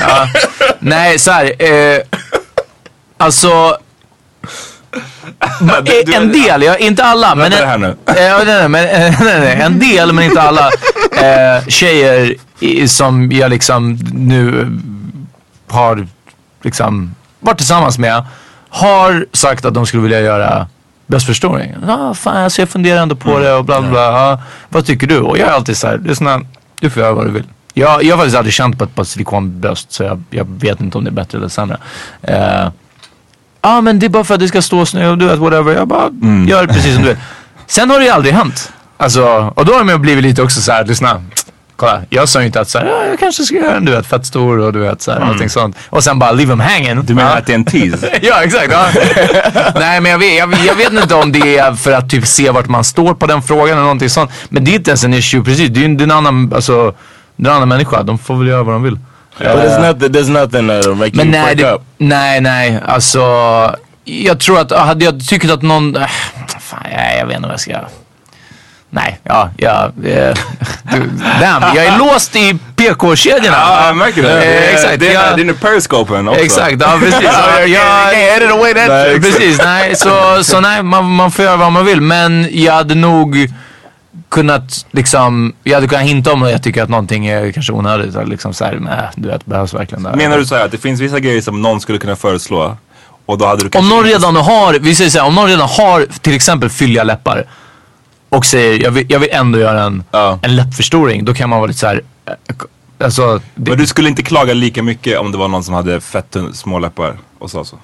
ja, 0.00 0.28
nej 0.78 1.18
så 1.18 1.30
här, 1.30 1.52
alltså 3.18 3.78
Du- 5.84 6.02
du- 6.06 6.14
en 6.14 6.32
del, 6.32 6.62
ja, 6.62 6.76
inte 6.76 7.04
alla. 7.04 7.34
Men 7.34 7.52
en, 7.52 7.68
här 7.68 7.78
nu. 7.78 7.86
Eh, 7.88 8.14
nej, 8.14 8.44
nej, 8.46 8.68
men, 8.68 8.84
eh, 8.88 9.20
nej, 9.20 9.40
nej, 9.40 9.60
en 9.62 9.78
del, 9.78 10.12
men 10.12 10.24
inte 10.24 10.42
alla 10.42 10.66
eh, 11.22 11.66
tjejer 11.68 12.34
i, 12.60 12.88
som 12.88 13.32
jag 13.32 13.50
liksom 13.50 13.98
nu 14.12 14.60
eh, 14.60 14.66
har 15.74 16.06
liksom 16.62 17.14
varit 17.40 17.58
tillsammans 17.58 17.98
med 17.98 18.24
har 18.68 19.26
sagt 19.32 19.64
att 19.64 19.74
de 19.74 19.86
skulle 19.86 20.02
vilja 20.02 20.20
göra 20.20 20.66
bröstförstoring. 21.06 21.74
Ah, 21.88 22.14
fan, 22.14 22.36
alltså 22.36 22.62
jag 22.62 22.68
funderar 22.68 23.02
ändå 23.02 23.16
på 23.16 23.38
det 23.38 23.52
och 23.54 23.64
bla 23.64 23.80
bla 23.80 23.90
bla. 23.90 24.00
Ah, 24.32 24.38
vad 24.68 24.86
tycker 24.86 25.06
du? 25.06 25.18
Och 25.18 25.38
jag 25.38 25.48
är 25.48 25.52
alltid 25.52 25.76
såhär, 25.76 25.98
lyssna, 25.98 26.40
du 26.80 26.90
får 26.90 27.02
göra 27.02 27.12
vad 27.12 27.26
du 27.26 27.30
vill. 27.30 27.44
Jag, 27.74 28.02
jag 28.04 28.12
har 28.14 28.18
faktiskt 28.18 28.36
aldrig 28.36 28.54
känt 28.54 28.78
på 28.78 28.84
ett 28.84 28.94
par 28.94 29.04
silikonbröst 29.04 29.92
så 29.92 30.02
jag, 30.02 30.22
jag 30.30 30.44
vet 30.60 30.80
inte 30.80 30.98
om 30.98 31.04
det 31.04 31.10
är 31.10 31.12
bättre 31.12 31.38
eller 31.38 31.48
sämre. 31.48 31.76
Eh, 32.22 32.68
ah, 33.60 33.80
men 33.80 33.98
det 33.98 34.06
är 34.06 34.10
bara 34.10 34.24
för 34.24 34.34
att 34.34 34.40
det 34.40 34.48
ska 34.48 34.62
stå 34.62 34.86
snö 34.86 35.08
och 35.10 35.18
du 35.18 35.26
vet 35.26 35.38
whatever. 35.38 35.72
Jag 35.74 35.88
bara 35.88 36.10
gör 36.46 36.66
precis 36.66 36.94
som 36.94 37.02
du 37.02 37.08
vill. 37.08 37.18
Sen 37.66 37.90
har 37.90 37.98
det 37.98 38.04
ju 38.04 38.10
aldrig 38.10 38.34
hänt. 38.34 38.72
Alltså, 38.96 39.52
och 39.56 39.64
då 39.64 39.72
har 39.74 39.84
jag 39.90 40.00
blivit 40.00 40.24
lite 40.24 40.42
också 40.42 40.60
så 40.60 40.72
här, 40.72 40.84
lyssna. 40.84 41.22
Kolla, 41.76 42.02
jag 42.10 42.28
sa 42.28 42.40
ju 42.40 42.46
inte 42.46 42.60
att 42.60 42.68
så 42.68 42.78
här, 42.78 42.86
ja, 42.86 43.04
jag 43.10 43.18
kanske 43.18 43.42
ska 43.44 43.54
göra 43.56 43.76
en 43.76 43.84
du 43.84 43.92
vet 43.92 44.06
fett 44.06 44.26
stor 44.26 44.58
och 44.58 44.72
du 44.72 44.78
vet 44.78 45.02
så 45.02 45.12
här, 45.12 45.20
allting 45.20 45.48
sånt. 45.50 45.76
Och 45.90 46.04
sen 46.04 46.18
bara 46.18 46.32
leave 46.32 46.52
them 46.52 46.60
hanging. 46.60 47.04
Du 47.06 47.14
menar 47.14 47.30
Ja. 47.30 47.36
att 47.36 47.46
det 47.46 47.52
är 47.52 47.54
en 47.54 47.64
tease? 47.64 48.18
Ja 48.22 48.42
exakt. 48.42 48.72
Ja. 48.72 48.86
Nej 49.74 50.00
men 50.00 50.12
jag 50.12 50.18
vet, 50.18 50.34
jag, 50.38 50.54
jag 50.66 50.74
vet 50.74 50.92
inte 50.92 51.14
om 51.14 51.32
det 51.32 51.58
är 51.58 51.72
för 51.74 51.92
att 51.92 52.10
typ 52.10 52.26
se 52.26 52.50
vart 52.50 52.68
man 52.68 52.84
står 52.84 53.14
på 53.14 53.26
den 53.26 53.42
frågan 53.42 53.68
eller 53.72 53.82
någonting 53.82 54.10
sånt. 54.10 54.30
Men 54.48 54.64
det 54.64 54.70
är 54.70 54.74
inte 54.74 54.90
ens 54.90 55.04
en 55.04 55.14
issue 55.14 55.42
precis. 55.44 55.70
Det 55.70 55.84
är 55.84 55.88
ju 55.88 56.02
en 56.02 56.10
annan, 56.10 56.52
alltså, 56.54 56.94
det 57.36 57.46
är 57.48 57.50
en 57.50 57.56
annan 57.56 57.68
människa. 57.68 58.02
De 58.02 58.18
får 58.18 58.36
väl 58.36 58.46
göra 58.48 58.62
vad 58.62 58.74
de 58.74 58.82
vill. 58.82 58.98
But 59.38 59.54
there's 59.54 59.78
nothing, 59.78 60.12
there's 60.12 60.28
nothing 60.28 60.66
that'll 60.68 60.94
make 60.94 61.14
Men 61.16 61.26
you 61.26 61.32
nej, 61.32 61.42
break 61.44 61.58
det, 61.58 61.72
up. 61.74 61.82
nej, 61.98 62.40
nej. 62.40 62.80
Alltså, 62.86 63.20
jag 64.04 64.40
tror 64.40 64.60
att 64.60 64.70
hade 64.70 65.04
jag 65.04 65.26
tyckt 65.28 65.50
att 65.50 65.62
någon... 65.62 65.96
Äh, 65.96 66.06
fan, 66.60 66.86
jag, 66.92 67.18
jag 67.18 67.26
vet 67.26 67.36
inte 67.36 67.48
vad 67.48 67.52
jag 67.52 67.60
ska... 67.60 67.80
Nej, 68.90 69.20
ja, 69.22 69.50
ja. 69.56 69.92
Eh, 70.04 70.34
damn, 71.40 71.76
jag 71.76 71.86
är 71.86 71.98
låst 71.98 72.36
i 72.36 72.58
PK-kedjorna. 72.76 73.56
Ja, 73.56 73.86
jag 73.86 73.96
märker 73.96 74.22
det. 74.22 74.44
Eh, 74.44 74.74
exakt. 74.74 75.00
Det 75.00 75.14
är 75.14 75.36
den 75.36 75.54
periscopen 75.54 76.28
också. 76.28 76.40
Exakt, 76.40 76.76
ja 76.80 76.98
precis. 77.00 77.22
Ja, 77.22 77.60
jag, 77.60 78.36
edit 78.36 78.50
away 78.50 78.74
that 78.74 78.88
nej, 78.88 79.20
precis, 79.20 79.58
nej. 79.64 79.96
Så, 79.96 80.44
så 80.44 80.60
nej, 80.60 80.82
man, 80.82 81.04
man 81.04 81.30
får 81.30 81.44
göra 81.44 81.56
vad 81.56 81.72
man 81.72 81.84
vill. 81.84 82.00
Men 82.00 82.48
jag 82.50 82.72
hade 82.72 82.94
nog 82.94 83.48
kunnat 84.28 84.86
liksom, 84.90 85.52
jag 85.64 85.74
hade 85.74 85.88
kunnat 85.88 86.04
hinta 86.04 86.32
om 86.32 86.42
att 86.42 86.50
jag 86.50 86.62
tycker 86.62 86.82
att 86.82 86.88
någonting 86.88 87.26
är 87.26 87.52
kanske 87.52 87.72
onödigt. 87.72 88.14
eller 88.14 88.26
Liksom 88.26 88.54
så 88.54 88.64
här, 88.64 88.78
nej, 88.80 89.08
du 89.16 89.28
vet, 89.28 89.46
behövs 89.46 89.74
verkligen 89.74 90.02
det. 90.02 90.16
Menar 90.16 90.38
du 90.38 90.46
så 90.46 90.54
här 90.54 90.64
att 90.64 90.70
det 90.70 90.78
finns 90.78 91.00
vissa 91.00 91.20
grejer 91.20 91.40
som 91.40 91.62
någon 91.62 91.80
skulle 91.80 91.98
kunna 91.98 92.16
föreslå 92.16 92.76
och 93.26 93.38
då 93.38 93.46
hade 93.46 93.68
du 93.68 93.78
Om 93.78 93.88
någon 93.88 94.04
redan 94.04 94.36
har, 94.36 94.78
vi 94.78 94.94
säger 94.94 95.10
så 95.10 95.18
här, 95.18 95.26
om 95.26 95.34
någon 95.34 95.46
redan 95.48 95.68
har 95.68 96.06
till 96.20 96.34
exempel 96.34 96.68
fylliga 96.70 97.04
läppar 97.04 97.44
och 98.28 98.46
säger 98.46 98.82
jag 98.84 98.90
vill, 98.90 99.06
jag 99.08 99.18
vill 99.18 99.28
ändå 99.32 99.58
göra 99.58 99.82
en, 99.82 100.04
Ja. 100.10 100.38
en 100.42 100.56
läppförstoring. 100.56 101.24
Då 101.24 101.34
kan 101.34 101.48
man 101.50 101.58
vara 101.58 101.66
lite 101.66 101.78
så 101.80 101.86
här, 101.86 102.02
eh, 102.26 102.34
alltså. 103.04 103.40
Det, 103.54 103.70
Men 103.70 103.78
du 103.78 103.86
skulle 103.86 104.08
inte 104.08 104.22
klaga 104.22 104.54
lika 104.54 104.82
mycket 104.82 105.18
om 105.18 105.32
det 105.32 105.38
var 105.38 105.48
någon 105.48 105.64
som 105.64 105.74
hade 105.74 106.00
fett 106.00 106.36
små 106.52 106.78
läppar 106.78 107.16
och 107.38 107.50
sa 107.50 107.64
så? 107.64 107.76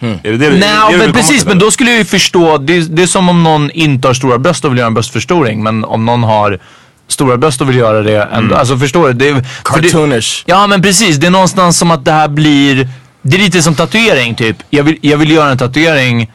Är 0.00 0.20
det 0.22 0.36
det, 0.36 0.50
Nej 0.50 0.60
det 0.90 0.92
du 0.92 0.98
men 0.98 1.12
precis, 1.12 1.46
men 1.46 1.58
då 1.58 1.70
skulle 1.70 1.90
jag 1.90 1.98
ju 1.98 2.04
förstå, 2.04 2.58
det, 2.58 2.80
det 2.80 3.02
är 3.02 3.06
som 3.06 3.28
om 3.28 3.42
någon 3.42 3.70
inte 3.70 4.08
har 4.08 4.14
stora 4.14 4.38
bröst 4.38 4.64
och 4.64 4.70
vill 4.72 4.78
göra 4.78 4.86
en 4.86 4.94
bröstförstoring. 4.94 5.62
Men 5.62 5.84
om 5.84 6.06
någon 6.06 6.22
har 6.22 6.58
stora 7.08 7.36
bröst 7.36 7.60
och 7.60 7.68
vill 7.68 7.76
göra 7.76 8.02
det 8.02 8.22
ändå, 8.22 8.54
alltså 8.54 8.78
förstår 8.78 9.08
du? 9.08 9.12
Det, 9.12 9.34
för 9.34 9.42
det, 9.82 9.88
Cartoonish. 9.88 10.42
Ja 10.46 10.66
men 10.66 10.82
precis, 10.82 11.16
det 11.16 11.26
är 11.26 11.30
någonstans 11.30 11.78
som 11.78 11.90
att 11.90 12.04
det 12.04 12.12
här 12.12 12.28
blir, 12.28 12.88
det 13.22 13.36
är 13.36 13.40
lite 13.40 13.62
som 13.62 13.74
tatuering 13.74 14.34
typ. 14.34 14.56
Jag 14.70 14.84
vill, 14.84 14.98
jag 15.00 15.18
vill 15.18 15.30
göra 15.30 15.50
en 15.50 15.58
tatuering 15.58 16.30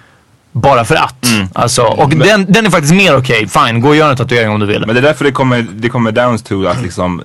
bara 0.52 0.86
för 0.86 0.96
att. 0.96 1.26
Mm. 1.26 1.48
Alltså, 1.54 1.82
och 1.82 2.10
den, 2.10 2.46
den 2.50 2.66
är 2.66 2.70
faktiskt 2.70 2.94
mer 2.94 3.18
okej, 3.18 3.48
fine, 3.48 3.82
gå 3.82 3.90
och 3.90 3.96
gör 3.96 4.10
en 4.10 4.18
tatuering 4.18 4.50
om 4.50 4.60
du 4.60 4.66
vill. 4.66 4.86
Men 4.86 4.96
det 4.96 5.02
är 5.02 5.04
därför 5.04 5.26
det 5.26 5.32
kommer, 5.32 5.66
det 5.74 5.90
kommer 5.90 6.12
down 6.12 6.38
to 6.40 6.68
att 6.68 6.82
liksom 6.82 7.24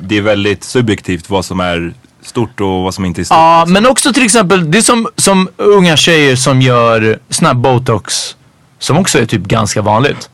det 0.00 0.18
är 0.18 0.22
väldigt 0.22 0.64
subjektivt 0.64 1.30
vad 1.30 1.44
som 1.44 1.60
är 1.60 1.92
stort 2.22 2.60
och 2.60 2.82
vad 2.82 2.94
som 2.94 3.04
inte 3.04 3.20
är 3.20 3.24
stort. 3.24 3.36
Ja, 3.38 3.58
liksom. 3.60 3.72
men 3.72 3.86
också 3.86 4.12
till 4.12 4.24
exempel, 4.24 4.70
det 4.70 4.78
är 4.78 4.82
som, 4.82 5.08
som 5.16 5.48
unga 5.56 5.96
tjejer 5.96 6.36
som 6.36 6.62
gör 6.62 7.18
snabb 7.28 7.56
botox. 7.56 8.36
Som 8.78 8.98
också 8.98 9.18
är 9.18 9.26
typ 9.26 9.42
ganska 9.42 9.82
vanligt. 9.82 10.30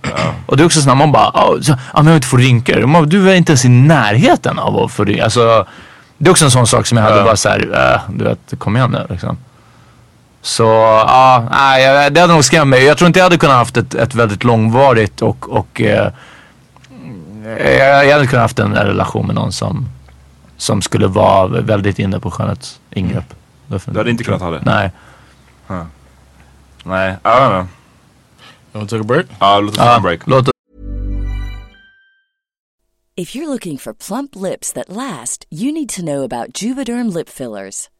Och 0.47 0.57
det 0.57 0.63
är 0.63 0.67
också 0.67 0.81
så 0.81 0.87
när 0.89 0.95
man 0.95 1.13
bara, 1.13 1.33
så, 1.63 1.73
ah, 1.73 1.77
men 1.95 1.95
jag 1.95 2.03
vill 2.05 2.15
inte 2.15 2.27
få 2.29 2.37
rynkor. 2.37 2.87
Man, 2.87 3.09
du 3.09 3.31
är 3.31 3.35
inte 3.35 3.53
ens 3.53 3.65
i 3.65 3.69
närheten 3.69 4.59
av 4.59 4.77
att 4.77 4.93
få 4.93 5.05
rynkor. 5.05 5.25
Alltså, 5.25 5.67
det 6.19 6.29
är 6.29 6.31
också 6.31 6.45
en 6.45 6.51
sån 6.51 6.67
sak 6.67 6.87
som 6.87 6.99
jag 6.99 7.05
hade 7.05 7.17
Ja. 7.19 7.25
bara 7.25 7.37
såhär, 7.37 7.93
äh, 7.95 8.01
du 8.17 8.25
vet, 8.25 8.39
kom 8.59 8.77
igen 8.77 8.91
nu 8.91 9.07
liksom. 9.11 9.39
Så 10.43 10.63
ja, 11.07 11.49
nej, 11.51 11.83
jag- 11.85 12.13
det 12.13 12.21
hade 12.21 12.33
nog 12.33 12.45
skrämt 12.45 12.69
mig. 12.69 12.85
Jag 12.85 12.99
tror 12.99 13.07
inte 13.07 13.19
jag 13.19 13.25
hade 13.25 13.39
kunnat 13.39 13.57
haft 13.57 13.77
ett, 13.77 13.95
ett 13.95 14.15
väldigt 14.15 14.45
långvarigt 14.45 15.23
och, 15.23 15.53
och 15.57 15.81
jag, 15.81 16.13
jag 18.07 18.13
hade 18.13 18.27
kunnat 18.27 18.43
haft 18.43 18.59
en 18.59 18.75
relation 18.75 19.27
med 19.27 19.35
någon 19.35 19.53
som, 19.53 19.89
som 20.57 20.83
skulle 20.83 21.07
vara 21.07 21.61
väldigt 21.61 21.99
inne 21.99 22.21
på 22.21 22.31
skönhetsingrepp. 22.31 23.35
Definitivt. 23.67 23.95
Du 23.95 24.01
hade 24.01 24.11
inte 24.11 24.25
kunnat 24.25 24.41
ha 24.41 24.51
det? 24.51 24.63
Nej. 24.65 24.91
Nej, 26.85 27.13
I 27.13 27.29
don't 27.29 27.49
know. 27.49 27.67
You 28.73 28.81
want 28.81 28.91
to 28.91 28.97
take 28.97 29.01
a 29.01 29.05
break? 29.05 29.27
Ja, 29.41 29.61
låt 29.61 29.71
oss 29.71 29.77
ta 29.77 29.97
en 29.97 30.03
break. 30.03 30.27
låt 30.27 30.49
If 33.19 33.35
you're 33.35 33.49
looking 33.49 33.79
for 33.79 33.95
plump 33.95 34.37
lips 34.37 34.73
that 34.73 34.89
last, 34.89 35.47
you 35.51 35.73
need 35.73 35.89
to 35.89 36.03
know 36.03 36.23
about 36.23 36.63
Juvederm 36.63 37.15
lip 37.15 37.29
fillers. 37.29 37.89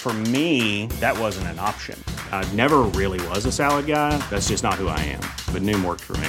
For 0.00 0.12
me, 0.12 0.86
that 1.00 1.18
wasn't 1.18 1.48
an 1.48 1.58
option. 1.58 2.02
I 2.32 2.50
never 2.54 2.82
really 2.94 3.20
was 3.28 3.44
a 3.44 3.52
salad 3.52 3.86
guy. 3.86 4.16
That's 4.30 4.48
just 4.48 4.62
not 4.62 4.74
who 4.74 4.88
I 4.88 5.00
am. 5.00 5.20
But 5.52 5.62
Noom 5.62 5.84
worked 5.84 6.04
for 6.04 6.16
me. 6.18 6.28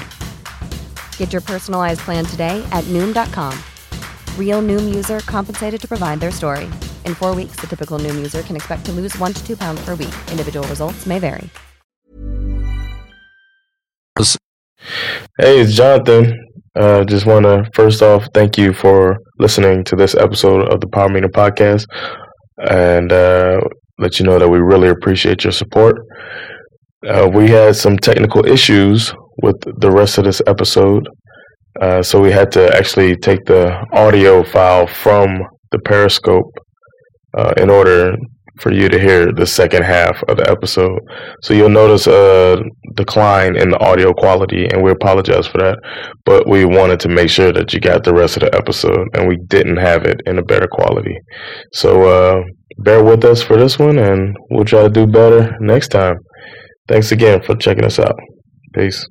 Get 1.17 1.31
your 1.31 1.41
personalized 1.41 2.01
plan 2.01 2.25
today 2.25 2.61
at 2.71 2.83
Noom.com. 2.85 3.57
Real 4.37 4.61
Noom 4.61 4.93
user 4.93 5.19
compensated 5.21 5.79
to 5.81 5.87
provide 5.87 6.19
their 6.19 6.31
story. 6.31 6.65
In 7.05 7.13
four 7.13 7.35
weeks, 7.35 7.57
the 7.61 7.67
typical 7.67 7.99
Noom 7.99 8.15
user 8.15 8.41
can 8.41 8.57
expect 8.57 8.85
to 8.87 8.91
lose 8.91 9.17
one 9.17 9.33
to 9.33 9.45
two 9.45 9.55
pounds 9.55 9.79
per 9.85 9.91
week. 9.91 10.15
Individual 10.31 10.67
results 10.67 11.05
may 11.05 11.19
vary. 11.19 11.49
Hey, 15.37 15.61
it's 15.61 15.73
Jonathan. 15.73 16.45
Uh, 16.75 17.03
just 17.05 17.25
want 17.25 17.45
to 17.45 17.69
first 17.73 18.01
off 18.01 18.27
thank 18.33 18.57
you 18.57 18.73
for 18.73 19.19
listening 19.37 19.83
to 19.85 19.95
this 19.95 20.15
episode 20.15 20.67
of 20.71 20.81
the 20.81 20.87
Power 20.87 21.07
Meeting 21.09 21.29
Podcast, 21.29 21.85
and 22.69 23.11
uh, 23.11 23.59
let 23.97 24.19
you 24.19 24.25
know 24.25 24.39
that 24.39 24.49
we 24.49 24.59
really 24.59 24.89
appreciate 24.89 25.43
your 25.43 25.51
support. 25.51 25.97
Uh, 27.07 27.29
we 27.33 27.49
had 27.49 27.75
some 27.75 27.97
technical 27.97 28.45
issues 28.45 29.13
with 29.41 29.55
the 29.79 29.89
rest 29.89 30.17
of 30.17 30.25
this 30.25 30.41
episode, 30.47 31.07
uh, 31.81 32.03
so 32.03 32.19
we 32.19 32.31
had 32.31 32.51
to 32.51 32.75
actually 32.75 33.15
take 33.15 33.45
the 33.45 33.71
audio 33.93 34.43
file 34.43 34.87
from 34.87 35.39
the 35.71 35.79
Periscope 35.79 36.51
uh, 37.37 37.53
in 37.57 37.69
order 37.69 38.17
for 38.59 38.71
you 38.71 38.89
to 38.89 38.99
hear 38.99 39.31
the 39.31 39.45
second 39.45 39.83
half 39.83 40.21
of 40.27 40.37
the 40.37 40.49
episode. 40.49 40.99
So 41.43 41.53
you'll 41.53 41.69
notice 41.69 42.07
a 42.07 42.61
decline 42.95 43.55
in 43.55 43.69
the 43.71 43.79
audio 43.79 44.13
quality, 44.13 44.67
and 44.67 44.83
we 44.83 44.91
apologize 44.91 45.47
for 45.47 45.59
that. 45.59 45.77
But 46.25 46.47
we 46.47 46.65
wanted 46.65 46.99
to 47.01 47.09
make 47.09 47.29
sure 47.29 47.51
that 47.53 47.73
you 47.73 47.79
got 47.79 48.03
the 48.03 48.13
rest 48.13 48.37
of 48.37 48.41
the 48.41 48.55
episode, 48.55 49.07
and 49.13 49.27
we 49.27 49.37
didn't 49.47 49.77
have 49.77 50.05
it 50.05 50.21
in 50.25 50.37
a 50.37 50.43
better 50.43 50.67
quality. 50.71 51.17
So 51.73 52.03
uh, 52.03 52.43
bear 52.79 53.03
with 53.03 53.23
us 53.23 53.41
for 53.41 53.57
this 53.57 53.79
one, 53.79 53.97
and 53.97 54.35
we'll 54.51 54.65
try 54.65 54.83
to 54.83 54.89
do 54.89 55.07
better 55.07 55.55
next 55.59 55.89
time. 55.89 56.17
Thanks 56.87 57.11
again 57.11 57.41
for 57.41 57.55
checking 57.55 57.85
us 57.85 57.99
out. 57.99 58.17
Peace. 58.73 59.05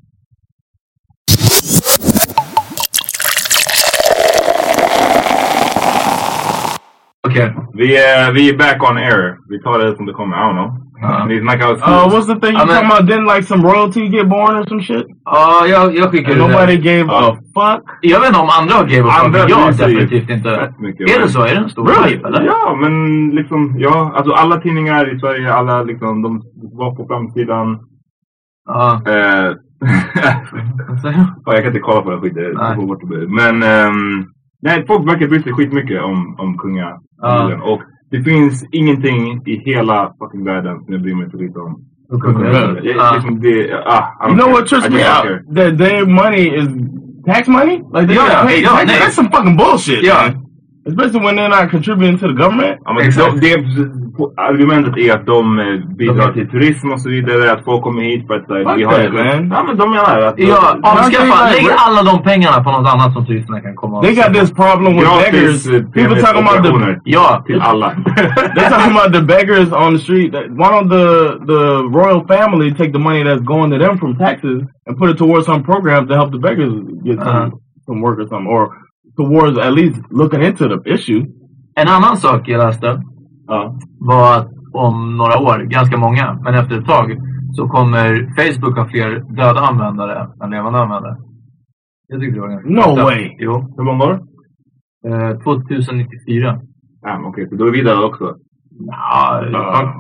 Vi 7.75 7.97
är, 7.97 8.33
vi 8.33 8.51
är 8.51 8.57
back 8.59 8.91
on 8.91 8.97
air. 8.97 9.37
Vi 9.49 9.63
tar 9.63 9.79
det 9.79 9.97
som 9.97 10.07
det 10.07 10.13
kommer. 10.13 10.37
I 10.37 10.41
don't 10.41 10.53
know. 10.59 10.71
Ni 11.29 11.41
snackar 11.41 11.67
om 11.69 11.75
Uh, 11.75 12.09
what's 12.13 12.27
the 12.27 12.41
thing 12.47 12.55
you 12.57 12.63
I 12.63 12.67
mean- 12.67 12.75
talking 12.75 12.91
about? 12.91 13.09
Didn't 13.11 13.29
like 13.35 13.43
some 13.47 13.63
royalty 13.63 14.01
get 14.17 14.27
born 14.29 14.57
or 14.59 14.65
some 14.69 14.83
shit? 14.83 15.07
Ja, 15.25 15.67
jag, 15.67 15.95
jag 15.97 16.11
skickade 16.11 16.43
And 16.43 16.51
nobody 16.53 16.77
det. 16.77 16.83
gave 16.91 17.07
a 17.13 17.37
fuck? 17.57 17.83
Jag 18.03 18.21
vet 18.21 18.29
inte 18.29 18.41
om 18.41 18.49
andra 18.61 18.77
gave 18.93 19.07
up, 19.09 19.25
Andra 19.25 19.39
men 19.41 19.49
jag 19.49 19.73
definitivt 19.77 20.31
inte. 20.31 20.75
mycket, 20.79 21.17
Är 21.17 21.21
det 21.23 21.29
så? 21.29 21.41
Är 21.43 21.55
det 21.55 21.61
en 21.61 21.69
stor 21.69 21.87
Really? 21.89 22.09
hype 22.17 22.27
eller? 22.29 22.43
Ja, 22.47 22.77
men 22.83 22.93
liksom, 23.31 23.75
ja. 23.79 24.13
Alltså 24.17 24.33
alla 24.33 24.57
tidningar 24.61 25.15
i 25.15 25.19
Sverige, 25.21 25.53
alla 25.55 25.83
liksom, 25.83 26.23
de 26.23 26.43
var 26.81 26.97
på 26.97 27.07
framsidan. 27.07 27.79
Ja. 28.69 29.01
Du? 29.05 29.57
ja, 31.45 31.55
jag 31.55 31.57
kan 31.57 31.67
inte 31.67 31.81
kolla 31.81 32.01
på 32.03 32.11
den 32.11 32.21
skiten. 32.21 32.55
Men, 33.35 33.63
ehm, 33.63 34.25
nej, 34.63 34.85
folk 34.87 35.09
verkar 35.09 35.27
bry 35.29 35.43
sig 35.43 35.53
skitmycket 35.53 36.03
om, 36.03 36.37
om 36.39 36.59
kungafamiljen. 36.59 37.61
Och 37.63 37.81
det 38.11 38.23
finns 38.23 38.65
ingenting 38.73 39.43
i 39.47 39.57
hela 39.65 40.13
fucking 40.19 40.45
världen 40.45 40.85
som 40.85 40.93
jag 40.95 41.03
bryr 41.03 41.15
mig 41.15 41.31
så 41.31 41.37
lite 41.37 41.59
om. 41.59 41.81
Jag- 42.85 42.99
Ah. 43.01 43.15
liksom, 43.15 43.41
det, 43.41 43.83
ah, 43.87 44.27
You 44.29 44.35
know 44.37 44.51
what 44.51 44.67
trips 44.67 44.91
me 44.91 44.97
out? 45.15 45.55
That 45.57 45.79
their 45.79 46.07
money 46.07 46.45
is 46.61 46.69
tax 47.27 47.49
money? 47.49 47.77
Like 47.95 48.07
they 48.07 48.17
Yeah, 48.17 48.47
paid 48.47 48.63
yeah, 48.63 48.77
tax-. 48.79 48.99
That's 49.01 49.15
some 49.15 49.29
fucking 49.31 49.57
bullshit. 49.57 50.03
Yeah. 50.05 50.33
man. 50.33 50.45
Especially 50.89 51.21
when 51.27 51.37
they're 51.37 51.49
not 51.59 51.71
contributing 51.71 52.19
to 52.19 52.27
the 52.29 52.35
government. 52.43 52.79
Ja, 52.85 52.93
men 52.93 53.03
Exakt. 53.07 53.41
de, 53.41 53.41
det, 53.41 53.55
argumentet 54.37 54.97
är 54.97 55.13
att 55.17 55.27
de 55.27 55.59
eh, 55.59 55.97
bidrar 55.97 56.33
till 56.33 56.49
turism 56.51 56.93
och 56.93 57.01
så 57.01 57.09
vidare. 57.09 57.53
Att 57.53 57.65
folk 57.65 57.83
kommer 57.83 58.03
hit 58.03 58.27
för 58.27 58.35
att 58.35 58.47
så 58.47 58.55
här, 58.55 58.65
Fuck 58.65 58.79
vi 58.79 58.85
har 58.85 58.93
that, 58.93 59.13
man. 59.13 59.49
Ja 59.51 59.63
men 59.67 59.77
de 59.77 59.91
menar 59.91 60.21
att... 60.21 60.35
Ja, 60.39 60.77
avskaffa. 60.83 61.51
like- 61.51 61.55
Lägg 61.57 61.67
alla 61.87 62.03
de 62.11 62.23
pengarna 62.23 62.63
på 62.65 62.71
något 62.71 62.89
annat 62.95 63.13
som 63.13 63.27
turisterna 63.27 63.61
kan 63.61 63.75
komma 63.75 63.97
och 63.99 64.05
They 64.05 64.15
got 64.15 64.35
this 64.35 64.51
problem 64.53 64.93
with 64.97 65.05
Gratis 65.09 65.33
beggars. 65.33 65.67
eh, 65.67 65.91
People 65.99 66.17
talking 66.23 66.43
about 66.47 66.57
the 66.57 66.71
penisoperationer 66.71 67.01
Ja, 67.05 67.43
till 67.47 67.61
alla. 67.61 67.89
They're 68.57 68.71
talking 68.75 68.93
about 68.97 69.11
the 69.19 69.23
beggars 69.35 69.73
on 69.73 69.89
the 69.97 70.01
street. 70.07 70.33
That- 70.33 70.49
Why 70.61 70.69
don't 70.75 70.89
the 70.97 71.07
the 71.53 71.63
royal 71.99 72.21
family 72.35 72.69
take 72.81 72.93
the 72.93 72.99
money 73.09 73.23
that's 73.25 73.45
going 73.55 73.71
to 73.73 73.79
them 73.85 73.99
from 73.99 74.17
taxes 74.17 74.59
and 74.87 74.93
put 75.01 75.11
it 75.11 75.19
towards 75.19 75.45
some 75.47 75.63
program 75.63 76.09
to 76.09 76.15
help 76.15 76.31
the 76.37 76.39
beggars 76.49 76.73
get 77.09 77.19
some, 77.19 77.29
Uh-huh. 77.29 77.51
some 77.87 77.99
work 78.07 78.19
or 78.23 78.27
something, 78.33 78.51
or 78.57 78.63
towards 79.19 79.57
at 79.67 79.73
least 79.79 80.01
looking 80.21 80.43
into 80.49 80.65
the 80.69 80.79
issue? 80.95 81.23
En 81.81 81.89
annan 81.97 82.17
sak 82.17 82.41
jag 82.49 82.59
läste 82.67 83.03
ja. 83.47 83.61
var 84.13 84.37
att 84.39 84.49
om 84.73 85.17
några 85.17 85.37
år, 85.49 85.59
ganska 85.77 85.97
många, 85.97 86.39
men 86.45 86.55
efter 86.55 86.79
ett 86.79 86.87
tag, 86.87 87.07
så 87.57 87.69
kommer 87.69 88.09
Facebook 88.39 88.77
ha 88.79 88.85
fler 88.89 89.11
döda 89.37 89.61
användare 89.61 90.29
än 90.45 90.51
levande 90.51 90.79
användare. 90.79 91.17
Jag 92.09 92.21
tyckte 92.21 92.35
det 92.37 92.41
var 92.41 92.49
ganska 92.49 92.69
No 92.71 92.83
sjukt. 92.97 93.03
way. 93.05 93.37
Jo. 93.39 93.75
Hur 93.77 93.85
många 93.85 94.05
år? 94.05 94.15
Eh, 95.09 95.39
2094. 95.39 96.61
Ja, 97.03 97.19
men 97.19 97.25
okej, 97.25 97.49
så 97.49 97.55
då 97.55 97.67
är 97.67 97.73
vi 97.73 97.83
där 97.83 98.05
också. 98.05 98.35
Ja, 98.87 99.43
Ja. 99.53 99.95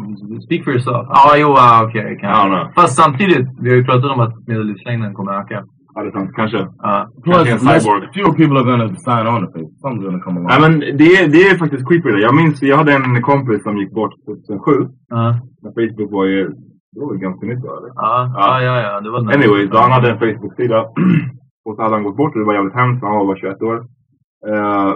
speak 0.46 0.64
for 0.64 0.72
yourself. 0.72 1.06
Ja, 1.08 1.36
jo, 1.36 1.48
ah, 1.58 1.84
okej. 1.84 2.02
Don't 2.04 2.20
kanske. 2.20 2.48
know. 2.48 2.72
Fast 2.74 2.96
samtidigt, 3.02 3.46
vi 3.60 3.68
har 3.70 3.76
ju 3.76 3.84
pratat 3.84 4.10
om 4.10 4.20
att 4.20 4.34
medellivslängden 4.46 5.14
kommer 5.14 5.32
att 5.32 5.44
öka. 5.44 5.64
Ja, 5.99 6.03
det 6.05 6.11
är 6.11 6.12
sant. 6.18 6.30
Kanske. 6.40 6.59
Ja. 6.86 6.94
Plus, 7.24 7.36
Kanske 7.36 7.53
en 7.53 7.80
cyborg. 7.80 8.01
fewer 8.14 8.32
people 8.40 8.57
are 8.61 8.66
gonna 8.70 8.88
sign 9.09 9.24
on 9.32 9.38
to 9.44 9.49
Facebook. 9.55 9.72
Something's 9.84 10.05
gonna 10.09 10.22
come 10.26 10.36
along. 10.38 10.49
Nej 10.53 10.61
men 10.64 10.72
det 11.01 11.07
är, 11.18 11.24
det 11.34 11.40
är 11.49 11.55
faktiskt 11.62 11.88
creepy. 11.88 12.09
Jag 12.28 12.34
minns, 12.40 12.62
jag 12.62 12.76
hade 12.76 12.92
en 12.92 13.22
kompis 13.30 13.62
som 13.62 13.74
gick 13.80 13.92
bort 14.01 14.14
2007. 14.26 14.72
Ja, 15.09 15.24
När 15.62 15.72
Facebook 15.78 16.11
var 16.18 16.24
ju, 16.34 16.42
det 16.92 17.01
var 17.05 17.12
ju 17.14 17.18
ganska 17.26 17.46
nytt 17.46 17.62
då 17.66 17.70
eller? 17.78 17.90
ja, 18.05 18.14
ja, 18.42 18.62
ja, 18.68 18.74
ja. 18.86 19.01
Det 19.05 19.11
var 19.11 19.18
Anyway, 19.36 19.62
så 19.68 19.76
han 19.84 19.92
hade 19.96 20.09
en 20.12 20.18
Facebook-sida. 20.24 20.78
och 21.66 21.72
så 21.76 21.82
hade 21.82 21.94
han 21.94 22.05
gått 22.07 22.16
bort 22.16 22.32
och 22.34 22.40
det 22.40 22.46
var 22.51 22.55
jävligt 22.59 22.74
hemskt. 22.82 23.03
Han 23.05 23.16
var 23.18 23.26
bara 23.26 23.36
21 23.36 23.62
år. 23.70 23.76
Eh, 24.51 24.90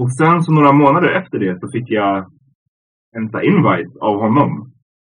och 0.00 0.08
sen 0.18 0.42
så 0.42 0.52
några 0.52 0.72
månader 0.72 1.10
efter 1.20 1.38
det 1.38 1.60
så 1.60 1.66
fick 1.74 1.90
jag 1.98 2.16
en 3.16 3.28
sån 3.30 3.42
invite 3.50 3.90
av 4.00 4.14
honom. 4.24 4.50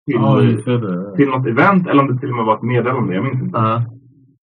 Till, 0.06 0.16
oh, 0.16 1.16
till 1.16 1.28
något 1.28 1.46
event 1.46 1.86
eller 1.88 2.02
om 2.02 2.08
det 2.10 2.18
till 2.20 2.30
och 2.30 2.36
med 2.36 2.44
var 2.44 2.56
ett 2.56 2.62
meddelande. 2.62 3.14
Jag 3.14 3.24
minns 3.24 3.42
inte. 3.42 3.58
Ja, 3.58 3.84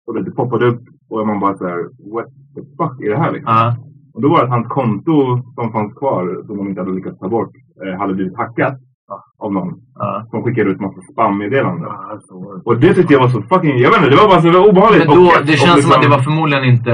Och 0.07 0.23
det 0.23 0.31
poppade 0.31 0.65
upp 0.67 0.81
och 1.09 1.27
man 1.27 1.39
bara 1.39 1.57
såhär, 1.57 1.79
what 2.13 2.25
the 2.55 2.61
fuck 2.77 3.01
är 3.05 3.09
det 3.09 3.17
här 3.17 3.31
liksom? 3.31 3.53
ja. 3.53 3.75
Och 4.13 4.21
då 4.21 4.29
var 4.29 4.37
det 4.37 4.43
att 4.43 4.49
hans 4.49 4.67
konto 4.67 5.15
som 5.55 5.71
fanns 5.71 5.93
kvar, 5.93 6.43
som 6.45 6.57
de 6.57 6.67
inte 6.67 6.81
hade 6.81 6.93
lyckats 6.93 7.19
ta 7.19 7.29
bort, 7.29 7.51
eh, 7.85 7.99
hade 7.99 8.13
blivit 8.13 8.37
hackat 8.37 8.77
av 9.39 9.53
någon. 9.53 9.73
ja. 9.99 10.25
Som 10.29 10.43
skickade 10.43 10.69
ut 10.69 10.79
massa 10.81 11.01
spammeddelanden. 11.11 11.89
The 11.89 12.33
worst. 12.35 12.67
Och 12.67 12.79
det 12.79 12.93
tyckte 12.93 13.13
jag 13.13 13.21
var 13.21 13.27
så 13.29 13.41
fucking, 13.41 13.77
jag 13.77 13.89
vet 13.89 13.97
inte, 13.97 14.09
det 14.09 14.15
var 14.23 14.27
bara 14.27 14.41
så 14.41 14.69
obehagligt. 14.69 15.07
Men 15.07 15.15
då, 15.17 15.21
och- 15.23 15.45
det 15.45 15.51
och 15.53 15.57
känns 15.63 15.69
som 15.71 15.75
liksom- 15.75 15.91
att 15.95 16.01
det 16.01 16.09
var 16.15 16.19
förmodligen 16.19 16.63
inte 16.73 16.93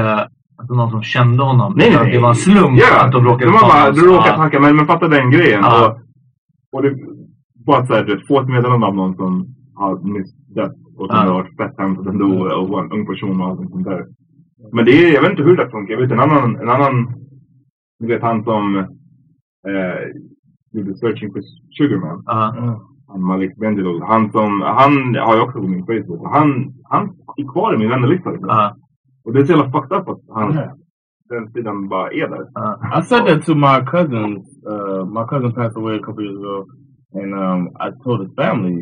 alltså, 0.60 0.74
någon 0.76 0.92
som 0.92 1.04
kände 1.04 1.44
honom. 1.44 1.74
Nej, 1.78 1.90
nej, 1.90 1.98
att 2.06 2.12
Det 2.14 2.20
var 2.20 2.30
en 2.30 2.36
slump 2.36 2.80
Ja, 2.84 3.06
att 3.06 3.12
de 3.12 3.26
råkade 3.26 3.52
ta 3.52 3.68
bara, 3.68 3.92
du 3.92 4.02
råkade 4.02 4.30
ja. 4.30 4.44
hacka, 4.44 4.60
men, 4.60 4.76
men 4.76 4.86
fatta 4.88 5.08
den 5.08 5.32
grejen. 5.32 5.62
Ja. 5.64 5.74
Och, 5.88 5.98
och 6.78 6.84
det, 6.84 6.92
bara 7.66 7.78
att 7.82 7.88
så 7.88 7.94
här, 7.94 8.04
du 8.04 8.26
få 8.28 8.40
ett 8.42 8.48
meddelande 8.50 8.86
av 8.88 8.96
någon 8.96 9.16
som 9.16 9.32
har 9.76 9.94
nyss 10.14 10.32
dött 10.62 10.76
och 10.98 11.08
som 11.08 11.16
Ja. 11.28 11.34
har 11.34 12.04
den 12.04 12.18
dog 12.18 12.42
och 12.60 12.70
var 12.70 12.84
en 12.84 12.92
ung 12.96 13.06
person 13.12 13.42
och 13.42 13.48
allt 13.48 13.70
sånt 13.72 13.86
där. 13.92 14.06
Men 14.74 14.86
det 14.86 14.92
är, 14.92 15.14
jag 15.14 15.22
vet 15.22 15.32
inte 15.32 15.44
hur 15.44 15.58
det 15.58 15.70
funkar. 15.70 15.94
Jag 15.94 16.02
vet 16.02 16.12
en 16.12 16.20
annan, 16.20 16.56
en 16.56 16.70
annan, 16.70 16.96
du 18.00 18.08
vet 18.08 18.22
han 18.22 18.44
som 18.44 18.78
eh, 19.72 20.00
gjorde 20.74 20.94
Searching 20.98 21.32
for 21.34 21.42
Sugarman. 21.78 22.24
Ja. 22.26 22.82
Han 23.08 23.22
Malik 23.24 23.56
Bendilol. 23.58 24.02
Han 24.02 24.32
som, 24.32 24.62
han 24.62 25.16
har 25.16 25.36
ju 25.36 25.42
också 25.42 25.58
på 25.62 25.68
min 25.68 25.86
Facebook. 25.86 26.22
Han, 26.38 26.74
han 26.84 27.04
är 27.38 27.52
kvar 27.54 27.74
i 27.76 27.78
min 27.78 27.90
vännerlista. 27.90 28.30
Liksom. 28.32 28.50
Ja. 28.50 28.76
Och 29.26 29.34
det 29.34 29.40
är 29.40 29.46
så 29.46 29.52
jävla 29.54 29.72
fucked 29.72 29.98
up 29.98 30.08
att 30.10 30.22
han, 30.38 30.54
Yeah. 30.54 30.72
den 31.30 31.52
sidan 31.52 31.88
bara 31.90 32.12
är 32.12 32.28
där. 32.30 32.44
I 33.00 33.04
said 33.04 33.26
that 33.28 33.46
to 33.46 33.56
my 33.56 33.78
cousin. 33.92 34.32
Uh, 34.72 35.06
my 35.18 35.24
cousin 35.30 35.52
passed 35.54 35.78
away 35.78 35.96
a 36.00 36.04
couple 36.06 36.24
years 36.24 36.38
ago, 36.40 36.66
and 37.14 37.34
um, 37.34 37.62
I 37.86 37.88
told 38.04 38.20
his 38.28 38.36
family, 38.36 38.78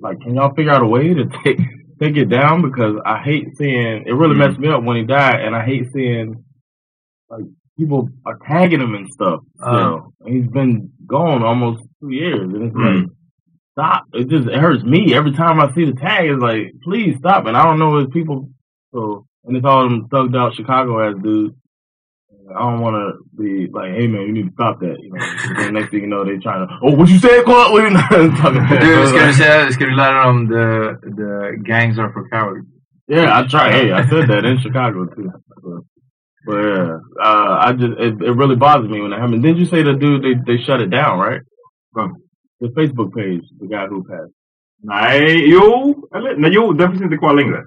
like, 0.00 0.20
"Can 0.20 0.34
y'all 0.34 0.54
figure 0.54 0.72
out 0.72 0.82
a 0.82 0.86
way 0.86 1.14
to 1.14 1.24
take 1.44 1.58
take 2.00 2.16
it 2.16 2.28
down? 2.28 2.62
Because 2.62 2.96
I 3.04 3.22
hate 3.22 3.56
seeing 3.56 4.04
it. 4.06 4.12
Really 4.12 4.34
mm-hmm. 4.34 4.38
messed 4.38 4.58
me 4.58 4.68
up 4.68 4.82
when 4.82 4.96
he 4.96 5.04
died, 5.04 5.40
and 5.40 5.54
I 5.54 5.64
hate 5.64 5.92
seeing 5.92 6.44
like 7.28 7.44
people 7.78 8.08
are 8.26 8.38
tagging 8.46 8.80
him 8.80 8.94
and 8.94 9.08
stuff. 9.12 9.40
Uh-huh. 9.60 9.76
Still, 9.76 10.14
and 10.20 10.36
he's 10.36 10.50
been 10.50 10.92
gone 11.06 11.42
almost 11.42 11.82
two 12.00 12.10
years, 12.10 12.52
and 12.52 12.64
it's 12.64 12.76
like." 12.76 12.84
Mm-hmm. 12.84 13.06
Stop! 13.74 14.04
It 14.12 14.28
just 14.28 14.48
it 14.48 14.58
hurts 14.58 14.84
me 14.84 15.14
every 15.14 15.32
time 15.32 15.58
I 15.58 15.72
see 15.72 15.86
the 15.86 15.94
tag. 15.94 16.28
It's 16.28 16.42
like, 16.42 16.74
please 16.84 17.16
stop! 17.16 17.46
And 17.46 17.56
I 17.56 17.64
don't 17.64 17.78
know 17.78 17.96
if 18.00 18.10
people 18.10 18.50
So, 18.92 19.24
and 19.44 19.56
it's 19.56 19.64
all 19.64 19.84
them 19.84 20.10
thugged 20.10 20.36
out 20.36 20.54
Chicago 20.54 21.00
ass 21.00 21.16
dudes. 21.22 21.54
I 22.56 22.60
don't 22.60 22.80
want 22.80 22.96
to 22.96 23.42
be 23.42 23.68
like, 23.72 23.92
hey 23.92 24.06
man, 24.06 24.22
you 24.22 24.32
need 24.32 24.46
to 24.46 24.52
stop 24.52 24.80
that. 24.80 24.96
You 25.00 25.12
know, 25.12 25.70
next 25.78 25.90
thing 25.90 26.00
you 26.00 26.06
know, 26.06 26.24
they 26.24 26.38
trying 26.38 26.66
to, 26.66 26.74
oh, 26.82 26.94
what 26.94 27.08
you 27.08 27.18
say, 27.18 27.42
Clark? 27.42 27.72
What 27.72 27.82
you 27.82 27.90
talking 28.36 28.62
Du, 28.62 29.06
ska 29.06 29.26
du 29.26 29.32
säga, 29.32 29.70
ska 29.70 29.84
du 29.84 29.94
lära 29.94 30.26
dem 30.26 30.48
the, 30.48 30.96
the 31.02 31.56
gangs 31.64 31.98
are 31.98 32.12
for 32.12 32.28
cowards? 32.28 32.66
Yeah, 33.08 33.38
I 33.38 33.46
try. 33.48 33.72
Hey, 33.72 33.92
I 33.92 34.08
said 34.08 34.28
that 34.28 34.44
in 34.44 34.58
Chicago 34.60 35.06
too. 35.06 35.32
But, 35.62 35.82
but 36.46 36.56
yeah, 36.56 36.98
uh, 37.20 37.56
I 37.60 37.72
just 37.72 37.98
it, 37.98 38.22
it 38.22 38.32
really 38.32 38.56
bothers 38.56 38.88
me 38.88 39.00
when 39.00 39.10
that 39.10 39.20
happens. 39.20 39.42
Didn't 39.42 39.58
you 39.58 39.66
say 39.66 39.82
the 39.82 39.94
dude 39.94 40.22
they 40.22 40.34
they 40.46 40.62
shut 40.62 40.80
it 40.80 40.90
down, 40.90 41.18
right? 41.18 41.42
From 41.92 42.16
the 42.60 42.68
Facebook 42.68 43.14
page, 43.14 43.42
the 43.58 43.66
guy 43.66 43.86
who 43.86 44.04
passed. 44.04 44.32
Nej, 44.84 45.50
jo, 45.50 45.94
eller, 46.14 46.36
nej, 46.36 46.50
jo, 46.50 46.72
den 46.72 46.90
finns 46.90 47.02
inte 47.02 47.16
kvar 47.16 47.34
längre. 47.34 47.64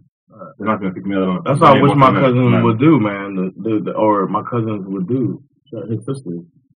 Det 0.58 0.64
är 0.64 0.68
något 0.68 0.82
jag 0.84 0.94
fick 0.94 1.06
meddelande. 1.06 1.42
That's 1.42 1.64
all 1.66 1.78
I 1.78 1.82
wish 1.84 1.96
my 1.96 2.12
cousin 2.22 2.62
would 2.66 2.80
do, 2.88 3.00
man. 3.00 3.28
The, 3.36 3.46
the, 3.64 3.74
the, 3.86 3.92
or 4.06 4.28
my 4.38 4.44
cousins 4.52 4.84
would 4.88 5.08
do. 5.08 5.24
His 5.92 6.00
sister 6.10 6.32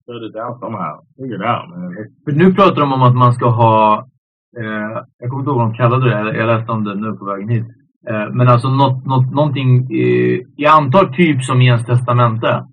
shut 0.06 0.22
it 0.28 0.32
down 0.40 0.52
somehow. 0.62 0.94
Figure 1.16 1.36
it 1.36 1.50
out, 1.54 1.64
man. 1.70 1.94
För 2.24 2.32
nu 2.32 2.54
pratar 2.54 2.80
de 2.80 2.92
om 2.92 3.02
att 3.02 3.14
man 3.24 3.32
ska 3.32 3.48
ha, 3.62 4.06
eh, 4.60 4.90
jag 5.18 5.30
kommer 5.30 5.40
inte 5.42 5.50
ihåg 5.50 5.58
vad 5.58 5.66
de 5.70 5.74
kallade 5.74 6.04
det, 6.10 6.36
jag- 6.38 6.46
läste 6.46 6.72
om 6.72 6.84
det 6.84 6.94
nu 6.94 7.12
på 7.12 7.24
vägen 7.24 7.48
hit. 7.48 7.66
Eh, 8.10 8.26
men 8.32 8.48
alltså 8.48 8.68
något, 8.68 9.06
något, 9.06 9.34
någonting, 9.34 9.70
eh, 10.02 10.40
jag 10.56 10.72
antar 10.80 11.04
typ 11.06 11.42
som 11.44 11.60
i 11.62 11.66
ens 11.66 11.86
testamente. 11.86 12.64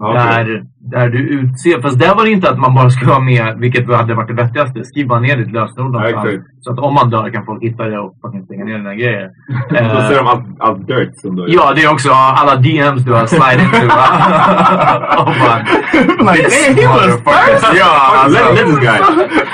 okej. 0.00 0.44
Där, 0.44 0.66
där 0.90 1.08
du 1.08 1.18
utser, 1.18 1.82
fast 1.82 1.98
där 1.98 2.14
var 2.14 2.24
det 2.24 2.30
inte 2.30 2.50
att 2.50 2.58
man 2.58 2.74
bara 2.74 2.90
skulle 2.90 3.10
vara 3.10 3.20
med, 3.20 3.54
vilket 3.58 3.90
hade 3.90 4.14
varit 4.14 4.28
det 4.28 4.34
vettigaste. 4.34 4.84
Skriv 4.84 5.06
bara 5.08 5.20
ner 5.20 5.36
ditt 5.36 5.52
lösenord 5.52 5.92
någonstans. 5.92 6.26
exakt. 6.26 6.44
Så 6.60 6.72
att 6.72 6.78
om 6.78 6.94
man 6.94 7.10
dör 7.10 7.30
kan 7.30 7.44
folk 7.46 7.62
hitta 7.62 7.84
det 7.84 7.98
och 7.98 8.14
fucking 8.22 8.42
stänga 8.44 8.64
ner 8.64 8.78
dina 8.78 8.94
grejer. 8.94 9.30
Då 9.70 10.00
ser 10.08 10.16
de 10.16 10.26
allt, 10.26 10.44
allt 10.58 10.86
dirt 10.86 11.20
som 11.20 11.36
du 11.36 11.44
Ja, 11.48 11.72
det 11.76 11.82
är 11.82 11.92
också 11.92 12.10
alla 12.12 12.56
DMs 12.56 13.04
du 13.04 13.12
har 13.12 13.26
slidit 13.26 13.70
to. 13.72 13.86
oh 15.22 15.32
man. 15.42 15.60
Like, 16.32 16.44
This 16.44 16.66
damn, 16.66 16.76
he 16.76 16.86
was 16.86 17.14
first. 17.28 17.74
Ja, 17.78 17.92
alltså. 18.16 18.54
Let, 18.54 18.66
this 18.66 18.78
guy. 18.78 18.98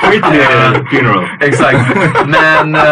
Skit 0.03 0.25
i 0.35 0.37
det 0.37 0.87
funeral. 0.91 1.25
Exakt. 1.41 1.97
Men, 2.27 2.75
eh, 2.75 2.83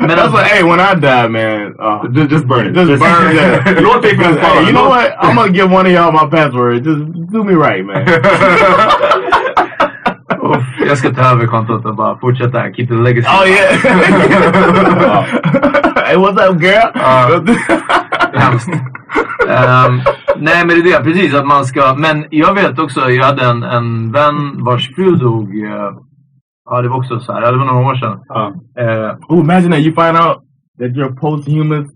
men 0.00 0.10
That's 0.10 0.22
alltså, 0.22 0.36
like, 0.38 0.48
hey, 0.54 0.62
when 0.62 0.80
I 0.80 0.94
die, 0.94 1.28
man, 1.28 1.74
uh, 1.80 2.04
Just, 2.14 2.30
just 2.30 2.46
burn 2.46 2.66
it. 2.66 2.74
just 2.76 3.02
burn 3.02 3.36
that. 3.36 3.82
Låt 3.82 4.02
dig 4.02 4.10
finnas 4.10 4.36
kvar. 4.38 4.48
hey, 4.48 4.62
you 4.64 4.72
know 4.72 4.88
what? 4.88 5.06
I'm 5.22 5.34
gonna 5.36 5.52
give 5.52 5.70
one 5.76 5.86
of 5.86 5.92
y'all 5.92 6.12
my 6.12 6.26
password. 6.36 6.84
Just 6.84 7.32
do 7.32 7.44
me 7.44 7.54
man. 7.58 7.96
uff, 10.52 10.66
jag 10.88 10.98
ska 10.98 11.14
ta 11.14 11.22
över 11.22 11.46
kontot 11.46 11.84
och 11.84 11.96
bara 11.96 12.18
fortsätta 12.18 12.72
keep 12.72 12.86
the 12.86 12.94
legacy. 12.94 13.28
oh 13.28 13.48
yeah. 13.48 13.72
hey, 16.06 16.16
what's 16.16 16.50
up, 16.50 16.62
girl? 16.62 16.90
Hemskt. 18.34 18.68
Ehm, 19.48 20.00
nej 20.36 20.66
men 20.66 20.68
det 20.68 20.74
är 20.92 20.98
det, 20.98 21.04
precis 21.04 21.34
att 21.34 21.46
man 21.46 21.64
ska, 21.64 21.94
men 21.98 22.24
jag 22.30 22.54
vet 22.54 22.78
också, 22.78 23.10
jag 23.10 23.24
hade 23.24 23.44
en, 23.44 23.62
en 23.62 24.12
vän 24.12 24.64
vars 24.64 24.94
fru 24.94 25.16
dog, 25.16 25.58
eh, 25.58 25.90
ja 26.70 26.82
det 26.82 26.88
var 26.88 26.96
också 26.96 27.20
så 27.20 27.32
här, 27.32 27.52
det 27.52 27.58
var 27.58 27.64
några 27.64 27.86
år 27.88 27.94
sedan. 27.94 28.20
Eh, 28.78 29.16
oh, 29.28 29.40
imagine 29.40 29.70
that 29.70 29.80
you 29.80 29.94
find 29.94 30.16
out 30.16 30.36
that 30.78 30.96
your 30.96 31.14
posthumous 31.20 31.86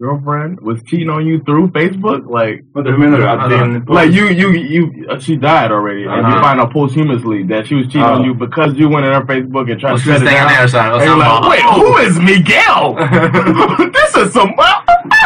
girlfriend 0.00 0.58
was 0.62 0.78
cheating 0.86 1.10
on 1.10 1.26
you 1.26 1.40
through 1.44 1.68
Facebook, 1.72 2.22
like. 2.40 2.62
Vänta, 2.74 2.90
hur 2.90 2.98
menar 2.98 3.18
du? 3.18 3.28
Att 3.28 3.50
din... 3.50 3.84
Like 3.88 4.12
you, 4.18 4.26
you, 4.30 4.50
you. 4.74 4.84
Uh, 5.10 5.18
she 5.20 5.34
died 5.36 5.70
already, 5.72 6.04
and 6.06 6.22
you 6.22 6.34
Uh-huh. 6.34 6.42
find 6.48 6.60
out 6.60 6.72
posthumously 6.72 7.42
that 7.48 7.66
she 7.66 7.74
was 7.74 7.86
cheating 7.86 8.02
on 8.14 8.20
Oh. 8.20 8.24
you 8.26 8.34
because 8.34 8.70
you 8.80 8.88
went 8.88 9.06
in 9.06 9.12
her 9.12 9.24
Facebook 9.26 9.70
and 9.70 9.80
tried 9.80 9.92
Och 9.94 9.98
to 9.98 10.04
shut 10.04 10.22
it 10.22 10.24
down. 10.24 10.48
här, 10.48 10.92
och 10.94 11.00
And 11.00 11.08
you're 11.08 11.18
like, 11.18 11.48
wait, 11.50 11.64
oh. 11.64 11.74
who 11.80 11.90
is 12.06 12.14
Miguel? 12.30 12.84
this 13.98 14.12
is 14.22 14.32
some. 14.32 14.52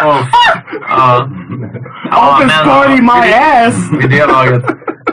I 0.04 1.26
hope 2.10 2.38
men- 2.38 2.48
it's 2.48 2.62
party 2.64 3.00
my 3.02 3.26
ass. 3.32 3.90
vid 3.92 4.10
det. 4.10 4.22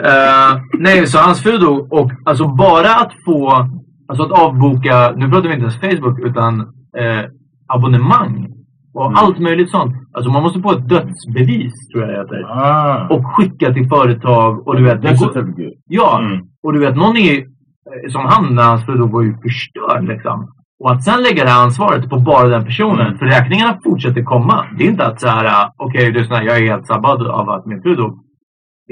Eh, 0.03 0.57
nej, 0.80 1.07
så 1.07 1.18
hans 1.18 1.43
fru 1.43 1.57
dog 1.57 1.93
och 1.93 2.12
alltså 2.26 2.47
bara 2.47 2.93
att 2.95 3.12
få, 3.26 3.68
alltså 4.07 4.24
att 4.26 4.32
avboka, 4.32 5.12
nu 5.16 5.30
pratar 5.30 5.47
vi 5.47 5.53
inte 5.53 5.62
ens 5.66 5.80
Facebook 5.80 6.20
utan 6.20 6.60
eh, 6.97 7.24
abonnemang 7.68 8.47
och 8.94 9.06
Mm. 9.06 9.16
allt 9.18 9.40
möjligt 9.40 9.72
sånt. 9.72 9.96
Alltså 10.14 10.32
man 10.32 10.44
måste 10.44 10.62
få 10.62 10.72
ett 10.72 10.90
dödsbevis 10.90 11.74
tror 11.92 12.04
jag 12.04 12.10
det 12.14 12.18
heter. 12.22 12.44
Ah. 12.50 13.08
Och 13.10 13.26
skicka 13.36 13.74
till 13.74 13.88
företag 13.90 14.68
och 14.68 14.76
du 14.78 14.84
vet. 14.84 15.02
det 15.02 15.08
går-. 15.10 15.74
Ja, 15.88 16.20
Mm. 16.20 16.40
och 16.64 16.74
du 16.74 16.80
vet 16.80 16.96
någon 16.96 17.18
är 17.18 17.38
eh, 17.38 18.10
som 18.12 18.26
han 18.26 18.56
när 18.56 18.64
hans 18.64 18.86
fru 18.86 18.96
dog 18.98 19.12
var 19.12 19.22
ju 19.22 19.38
förstörd 19.38 20.04
liksom. 20.08 20.48
Och 20.84 20.92
att 20.92 21.04
sen 21.04 21.24
lägga 21.24 21.44
det 21.44 21.50
här 21.50 21.64
ansvaret 21.64 22.10
på 22.10 22.20
bara 22.20 22.48
den 22.48 22.66
personen. 22.66 23.06
Mm. 23.08 23.18
För 23.18 23.26
räkningarna 23.26 23.78
fortsätter 23.84 24.24
komma. 24.24 24.66
Det 24.78 24.84
är 24.86 24.90
inte 24.90 25.06
att 25.06 25.22
så 25.22 25.28
här, 25.28 25.46
ah, 25.46 25.74
okej 25.78 26.12
lyssna 26.12 26.44
jag 26.44 26.58
är 26.58 26.68
helt 26.68 26.88
sabbad 26.88 27.28
av 27.28 27.50
att 27.50 27.66
min 27.66 27.82
fru 27.82 27.96
dog. 27.96 28.20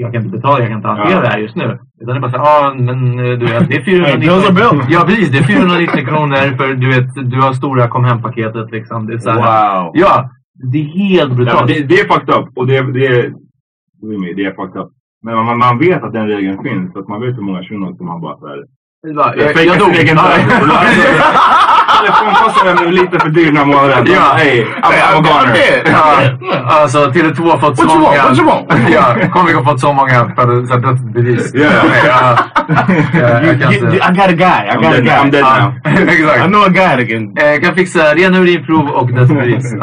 Jag 0.00 0.12
kan 0.12 0.24
inte 0.24 0.36
betala, 0.36 0.58
jag 0.58 0.68
kan 0.68 0.76
inte 0.76 0.88
hantera 0.88 1.10
Ja. 1.10 1.20
det 1.20 1.28
här 1.28 1.38
just 1.38 1.56
nu. 1.56 1.78
Utan 2.00 2.14
det 2.14 2.18
är 2.18 2.20
bara 2.20 2.32
så 2.32 2.38
här, 2.38 2.68
ah, 2.68 2.74
men 2.74 3.18
eh, 3.18 3.38
du 3.38 3.46
vet, 3.46 3.68
det 3.68 3.76
är 3.76 3.82
490 3.82 4.04
Hey, 4.04 4.18
bills 4.18 4.44
are 4.48 4.52
bills. 4.52 4.86
Ja 4.88 5.04
precis, 5.06 5.30
det 5.30 5.38
är 5.38 5.42
490 5.42 6.06
kronor 6.06 6.56
för 6.56 6.74
du 6.74 6.88
vet, 6.88 7.30
du 7.30 7.40
har 7.40 7.52
stora 7.52 7.88
kom 7.88 8.04
hem-paketet 8.04 8.70
liksom. 8.70 9.06
Det 9.06 9.14
är 9.14 9.18
så 9.18 9.30
här, 9.30 9.36
Wow. 9.82 9.90
Ja, 9.94 10.30
det 10.72 10.78
är 10.78 10.84
helt 10.84 11.30
Ja, 11.30 11.36
brutalt. 11.36 11.66
det, 11.68 11.80
det 11.90 11.94
är 12.00 12.08
fucked 12.12 12.34
up. 12.34 12.48
Och 12.58 12.66
det, 12.66 12.92
det, 12.92 13.06
är, 13.06 13.32
det 14.36 14.44
är 14.44 14.54
fucked 14.54 14.80
up. 14.82 14.88
Men 15.22 15.34
man, 15.34 15.58
man 15.58 15.78
vet 15.78 16.02
att 16.02 16.12
den 16.12 16.26
regeln 16.28 16.62
finns. 16.62 16.92
Så 16.92 16.98
att 16.98 17.08
man 17.08 17.20
vet 17.20 17.36
hur 17.36 17.42
många 17.42 17.62
shunon 17.62 17.96
som 17.96 18.06
man 18.06 18.20
bara 18.20 18.36
såhär... 18.38 18.58
Jag, 19.02 19.38
jag, 19.38 19.64
jag 19.66 19.78
dog. 19.78 19.94
Telefonkostnaden 22.00 22.86
är 22.88 22.92
lite 22.92 23.18
för 23.20 23.28
dyr 23.28 23.46
den 23.46 23.56
här 23.56 23.64
månaden. 23.64 24.06
Ja. 24.06 24.32
Hej, 24.36 24.66
I'm, 24.82 25.16
a 25.16 25.20
goner. 25.28 26.64
Alltså 26.64 26.98
Tele2 26.98 27.50
har 27.50 27.58
fått 27.58 27.78
så 27.78 27.98
många... 27.98 28.22
What 28.22 28.38
you 28.38 28.46
want? 28.46 28.72
ja, 28.90 29.16
Comviq 29.32 29.54
har 29.56 29.64
fått 29.64 29.80
så 29.80 29.92
många 29.92 30.24
dödsbevis. 30.82 31.54
You- 31.54 31.64
inte- 33.74 33.96
I 33.96 34.10
got 34.14 34.28
a 34.28 34.32
guy. 34.32 34.68
I 34.70 34.74
got 34.76 34.94
a 34.94 35.00
guy. 35.00 35.16
I'm 35.18 35.30
dead 35.30 35.42
now. 35.42 35.72
I 35.84 35.86
Exakt. 36.02 36.46
know 36.50 36.62
a 36.64 36.68
guy 36.68 37.06
can. 37.08 37.36
Eh, 37.38 37.44
Jag 37.46 37.62
kan 37.62 37.74
fixa 37.74 38.14
ren 38.14 38.34
urinprov 38.34 38.88
och 38.88 39.12
dödsbevis. 39.14 39.72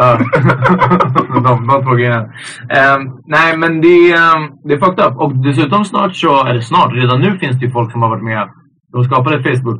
De, 1.44 1.82
två 1.84 1.92
grejerna. 1.96 2.22
Ehm, 2.70 3.02
nej, 3.28 3.58
men 3.58 3.82
det, 3.82 4.14
um, 4.14 4.50
det 4.68 4.74
är 4.74 4.78
fucked 4.86 5.06
up. 5.06 5.18
Och 5.18 5.36
dessutom 5.44 5.86
snart 5.86 6.16
så, 6.16 6.46
eller 6.46 6.62
snart, 6.62 6.94
redan 6.94 7.20
nu 7.22 7.38
finns 7.40 7.60
det 7.60 7.66
ju 7.66 7.72
folk 7.72 7.92
som 7.92 8.02
har 8.02 8.10
varit 8.10 8.24
med. 8.24 8.48
De 8.94 9.04
skapade 9.04 9.44
Facebook. 9.44 9.80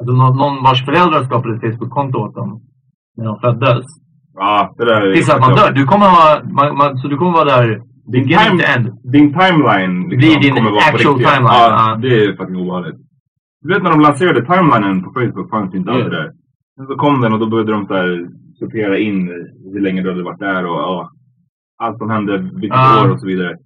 Alltså 0.00 0.12
någon, 0.14 0.62
vars 0.62 0.84
föräldrar 0.84 1.24
skapade 1.24 1.54
ett 1.56 1.62
Facebook-konto 1.62 2.18
åt 2.18 2.34
dem. 2.34 2.60
När 3.16 3.24
de 3.24 3.40
föddes. 3.40 3.84
Ja, 4.34 4.74
det 4.78 4.84
där 4.84 5.00
är 5.00 5.12
Tills 5.14 5.30
att 5.34 5.40
man 5.40 5.54
dör. 5.54 5.72
Du 5.72 5.84
kommer 5.84 6.06
ha, 6.06 6.42
man, 6.58 6.76
man, 6.76 6.98
så 6.98 7.08
du 7.08 7.16
kommer 7.16 7.32
vara 7.32 7.44
där 7.44 7.66
Din, 8.12 8.24
time, 8.28 8.90
din 9.14 9.28
timeline 9.40 9.94
liksom, 10.00 10.18
Blir 10.18 10.40
din 10.44 10.54
kommer 10.56 10.70
vara 10.70 10.88
actual 10.92 11.16
timeline, 11.18 11.44
Ja, 11.44 11.98
det 12.02 12.24
är 12.24 12.36
fucking 12.36 12.56
ovanligt. 12.56 12.98
Du 13.62 13.68
vet 13.74 13.82
när 13.82 13.90
de 13.90 14.00
lanserade 14.00 14.40
timelinen 14.46 15.02
på 15.04 15.10
Facebook 15.18 15.50
fanns 15.50 15.74
inte 15.74 15.90
det 15.92 16.10
där. 16.18 16.28
Sen 16.76 16.86
så 16.86 16.94
kom 16.94 17.20
den 17.20 17.32
och 17.32 17.38
då 17.40 17.46
började 17.50 17.72
de 17.72 17.86
så 17.86 17.94
här 17.94 18.26
sortera 18.58 18.98
in 18.98 19.18
hur 19.72 19.80
länge 19.80 20.02
du 20.02 20.10
hade 20.10 20.22
varit 20.22 20.38
där 20.48 20.66
och 20.66 20.80
ja, 20.80 21.10
allt 21.82 21.98
som 21.98 22.10
hände, 22.10 22.38
vilket 22.38 22.78
Ja. 22.78 23.04
år 23.04 23.10
och 23.12 23.20
så 23.20 23.26
vidare. 23.26 23.56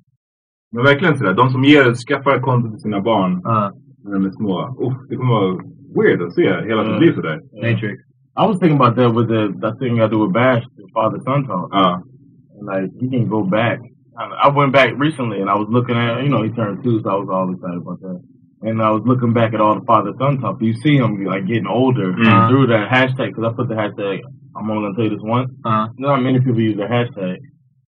Men 0.73 0.85
verkligen 0.85 1.19
sådär, 1.19 1.35
de 1.35 1.51
som 1.51 1.65
ger, 1.65 1.95
skaffar 1.95 2.41
konto 2.41 2.71
till 2.71 2.81
sina 2.81 3.01
barn 3.01 3.41
Ja. 3.45 3.71
när 4.05 4.13
de 4.13 4.25
är 4.27 4.31
små. 4.31 4.55
Uff, 4.87 4.99
det 5.09 5.17
kommer 5.17 5.33
vara 5.35 5.59
weird 5.95 6.23
att 6.23 6.35
se 6.35 6.43
hela 6.69 6.83
Ja. 6.85 6.85
sitt 6.91 7.01
liv 7.01 7.13
sådär. 7.15 7.41
Matrix. 7.63 7.97
I 8.43 8.47
was 8.49 8.59
thinking 8.59 8.81
about 8.81 8.97
that 8.97 9.15
with 9.15 9.29
the 9.29 9.43
that 9.61 9.79
thing 9.79 10.01
I 10.01 10.09
do 10.09 10.19
with 10.25 10.33
Bash, 10.33 10.65
the 10.77 10.87
father 10.95 11.21
son 11.27 11.45
talk. 11.47 11.69
Ja. 11.73 12.03
And 12.57 12.67
like 12.73 12.91
he 13.01 13.09
can 13.19 13.29
go 13.29 13.41
back. 13.45 13.79
I, 14.21 14.49
I 14.49 14.49
went 14.59 14.73
back 14.73 14.91
recently 15.07 15.39
and 15.43 15.51
I 15.51 15.57
was 15.63 15.69
looking 15.77 15.97
at 15.97 16.23
you 16.25 16.29
know 16.33 16.43
he 16.43 16.51
turned 16.51 16.83
two, 16.85 16.97
so 17.03 17.09
I 17.11 17.19
was 17.23 17.29
all 17.35 17.49
excited 17.55 17.81
about 17.85 18.01
that. 18.01 18.21
And 18.67 18.81
I 18.83 18.91
was 18.97 19.03
looking 19.11 19.33
back 19.33 19.51
at 19.55 19.61
all 19.61 19.75
the 19.81 19.87
father 19.93 20.13
son 20.19 20.39
talk. 20.41 20.57
You 20.63 20.73
see 20.85 20.97
him 21.03 21.11
like 21.35 21.45
getting 21.47 21.67
older 21.81 22.13
Mhm. 22.13 22.49
through 22.49 22.67
that 22.75 22.87
hashtag 22.97 23.29
because 23.31 23.45
I 23.49 23.53
put 23.59 23.69
the 23.69 23.75
hashtag. 23.83 24.19
I'm 24.57 24.71
only 24.71 24.83
gonna 24.83 24.95
tell 24.97 25.05
you 25.05 25.11
this 25.17 25.23
once. 25.37 25.51
Uh, 25.65 25.87
Not 25.99 26.23
many 26.23 26.39
people 26.41 26.61
use 26.71 26.77
the 26.77 26.87
hashtag. 26.97 27.37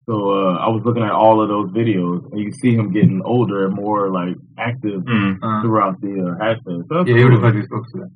So 0.07 0.13
uh, 0.13 0.53
I 0.65 0.69
was 0.75 0.83
looking 0.85 1.03
at 1.03 1.11
all 1.23 1.41
of 1.41 1.47
those 1.49 1.69
videos, 1.71 2.19
and 2.31 2.39
you 2.39 2.51
see 2.51 2.73
him 2.79 2.91
getting 2.91 3.21
older 3.23 3.65
and 3.65 3.73
more 3.75 4.01
like 4.19 4.35
active 4.57 5.01
Mm. 5.03 5.31
uh. 5.43 5.61
throughout 5.63 5.95
the 6.01 6.13
uh, 6.27 6.37
hashtag. 6.43 6.77
So 6.87 6.91
that's 6.95 7.09
Jag 7.09 7.19
gjorde 7.19 7.35
cool. 7.35 7.45
faktiskt 7.45 7.71
också 7.71 7.97
det. 7.97 8.09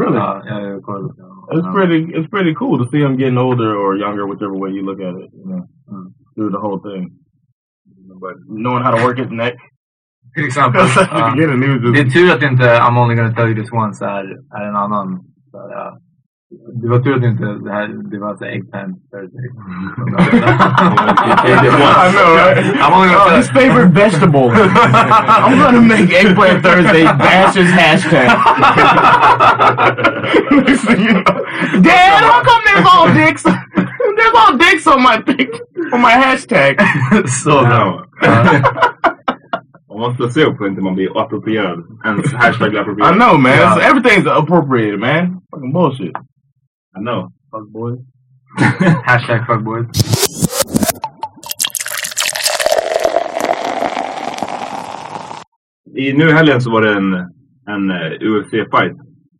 really. 0.00 0.16
Ja, 0.16 0.42
jag, 0.46 0.62
jag 0.72 0.82
kollade. 0.82 1.14
It's 1.54 1.72
pretty. 1.74 1.98
It's 2.16 2.28
pretty 2.30 2.54
cool 2.54 2.78
to 2.78 2.84
see 2.90 3.00
him 3.06 3.16
getting 3.18 3.38
older 3.38 3.70
or 3.76 3.96
younger, 3.98 4.24
whichever 4.30 4.56
way 4.62 4.70
you 4.76 4.82
look 4.84 5.00
at 5.00 5.14
it. 5.22 5.30
You 5.34 5.46
know, 5.50 5.62
through 6.34 6.50
the 6.56 6.60
whole 6.66 6.80
thing. 6.88 7.02
But 8.20 8.34
knowing 8.48 8.82
how 8.84 8.92
to 8.96 9.04
work 9.06 9.18
his 9.18 9.30
neck. 9.30 9.54
Till 10.34 10.44
exempel. 10.46 10.80
At 10.82 10.94
the 10.94 11.18
Ja. 11.18 11.30
beginning, 11.34 11.62
he 11.62 11.68
was 11.78 11.92
Det 11.94 12.00
är 12.00 12.10
tur 12.10 12.28
att 12.34 12.42
inte 12.52 12.64
I'm 12.84 12.96
only 13.02 13.14
gonna 13.16 13.32
tell 13.34 13.48
you 13.48 13.54
this 13.62 13.72
once 13.72 14.04
är, 14.06 14.24
är 14.58 14.64
en 14.68 14.76
annan. 14.76 15.20
Så, 15.50 15.58
här, 15.58 15.70
ja. 15.70 15.98
Det 16.82 16.88
var 16.88 16.98
tur 16.98 17.16
att 17.16 17.22
inte 17.24 17.44
det 17.44 17.72
här 17.72 18.10
det 18.10 18.18
var 18.18 18.36
så 18.36 18.44
här 18.44 18.52
eggplant 18.52 18.96
Thursday. 19.10 19.48
I 20.76 22.12
know, 22.12 22.28
right? 22.36 22.56
I'm 22.82 22.92
only 22.92 23.08
gonna 23.08 23.32
Oh, 23.32 23.36
his 23.36 23.48
favorite 23.50 23.92
vegetable. 23.92 24.48
I'm 24.50 25.58
gonna 25.62 25.80
make 25.80 26.10
eggplant 26.12 26.62
Thursday. 26.62 27.04
Bash's 27.04 27.70
hashtag. 27.70 28.26
Next 30.66 30.84
thing 30.86 31.00
you 31.06 31.12
know, 31.12 31.22
Dad, 31.82 32.22
how 32.24 32.42
come 32.42 32.62
there's 32.66 32.86
all 32.92 33.06
dicks? 33.14 33.42
there's 33.42 34.34
all 34.40 34.56
dicks 34.56 34.86
on 34.86 35.02
my 35.02 35.18
pic, 35.20 35.48
on 35.92 36.00
my 36.00 36.12
hashtag. 36.12 36.80
Så 37.28 37.60
bra. 37.60 38.04
Man 39.88 40.00
måste 40.00 40.28
se 40.28 40.44
upp 40.44 40.56
så 40.58 40.66
inte 40.66 40.82
man 40.82 40.94
blir 40.94 41.20
approprierad. 41.22 41.78
Ens 42.04 42.32
hashtag 42.34 42.70
blir 42.70 42.80
approprierad. 42.80 43.14
I 43.14 43.18
know, 43.18 43.38
man. 43.38 43.52
It's- 43.52 43.78
everything's 43.90 44.26
appropriated, 44.38 45.00
man. 45.00 45.40
Fucking 45.54 45.72
bullshit. 45.72 46.12
I 46.96 47.00
know. 47.00 47.28
Fuck 47.50 47.68
boys. 47.72 47.98
Hashtag 49.06 49.46
fuckboys. 49.46 49.86
I, 55.98 56.12
nu 56.12 56.24
i 56.28 56.32
helgen 56.32 56.60
så 56.60 56.70
var 56.70 56.82
det 56.82 56.92
en, 56.96 57.14
en 57.74 57.90
eh, 57.90 58.12
UFC-fight. 58.30 58.96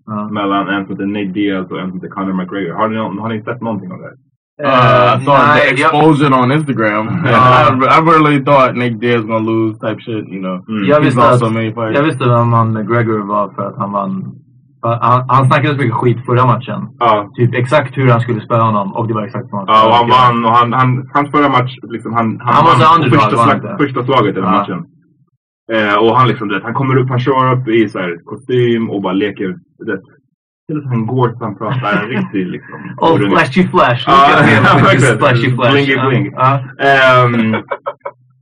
Ja. 0.06 0.28
Mellan 0.32 0.68
en 0.68 0.86
som 0.86 0.92
heter 0.94 1.06
Nate 1.06 1.32
Diaz 1.38 1.70
och 1.70 1.80
en 1.80 1.88
som 1.90 1.96
heter 2.00 2.08
Conor 2.14 2.32
McGregor. 2.32 2.74
Har 2.74 2.88
ni, 2.88 2.96
någon- 2.96 3.18
har 3.18 3.28
ni 3.28 3.42
sett 3.42 3.60
någonting 3.60 3.92
av 3.92 3.98
det? 3.98 4.12
Uh, 4.62 5.22
I 5.22 5.24
saw 5.24 5.38
nej, 5.46 5.60
the 5.60 5.82
jag- 5.82 5.90
explosion 5.94 6.32
on 6.42 6.52
Instagram. 6.52 7.06
I, 7.26 7.32
I 7.96 7.98
really 8.12 8.44
thought 8.44 8.76
Nick 8.76 9.00
Diaz 9.00 9.22
gonna 9.24 9.38
lose 9.52 9.74
type 9.84 10.00
shit, 10.06 10.24
you 10.34 10.40
know. 10.46 10.56
Jag 10.88 10.98
He's 11.00 11.04
visste, 11.04 11.20
lost 11.20 11.32
att, 11.32 11.38
so 11.38 11.50
many 11.50 11.70
fights. 11.74 11.94
jag 11.98 12.02
visste 12.02 12.24
vem 12.28 12.52
han 12.52 12.72
McGregor 12.72 13.18
var 13.34 13.54
för 13.54 13.62
att 13.68 13.76
han 13.78 13.92
vann. 13.92 14.12
Han, 14.82 15.24
han 15.28 15.46
snackade 15.46 15.74
så 15.74 15.80
mycket 15.82 15.94
skit 15.94 16.18
förra 16.26 16.46
matchen. 16.46 16.80
Ja. 16.98 17.30
Typ 17.36 17.54
exakt 17.54 17.96
hur 17.98 18.10
han 18.10 18.20
skulle 18.20 18.40
spela 18.40 18.62
honom 18.62 18.92
och 18.96 19.08
det 19.08 19.14
var 19.14 19.22
exakt 19.26 19.48
som 19.48 19.58
han 19.58 19.66
Ja, 19.68 19.88
och 19.88 19.94
han 19.94 20.08
vann 20.18 20.44
och 20.44 20.50
han, 20.58 20.72
han, 20.72 21.08
hans 21.14 21.30
förra 21.30 21.48
match, 21.48 21.72
liksom, 21.82 22.12
han, 22.14 22.40
Han 22.40 22.64
var 22.64 22.70
vann 22.72 22.80
så 22.80 22.94
underdog, 22.94 23.20
första, 23.20 23.36
han 23.36 23.48
slag, 23.48 23.56
inte? 23.56 23.84
första 23.84 24.04
slaget 24.04 24.30
i 24.36 24.40
den 24.40 24.44
Ja. 24.44 24.50
matchen. 24.50 24.84
Eh, 25.72 25.96
och 26.02 26.16
han 26.18 26.28
liksom, 26.28 26.48
du 26.48 26.54
vet, 26.54 26.64
han 26.64 26.74
kommer 26.74 26.96
upp, 26.96 27.08
han 27.08 27.20
kör 27.20 27.52
upp 27.54 27.68
i 27.68 27.88
så 27.88 27.98
här, 27.98 28.16
kostym 28.24 28.90
och 28.90 29.02
bara 29.02 29.12
leker. 29.12 29.54
du 29.78 29.92
vet, 29.92 30.00
Till 30.68 30.78
att 30.78 30.84
han 30.92 31.06
går 31.06 31.28
så 31.28 31.44
han 31.44 31.58
pratar 31.58 32.06
riktigt 32.14 32.48
liksom. 32.48 32.78
Oh, 32.98 33.16
flashy 33.30 33.62
flash. 33.68 34.04
Ja, 34.06 34.18
flashy 35.18 35.56
flash. 35.56 35.72
Blingy 35.72 35.96
bling. 36.08 36.26
Ehm, 36.88 37.52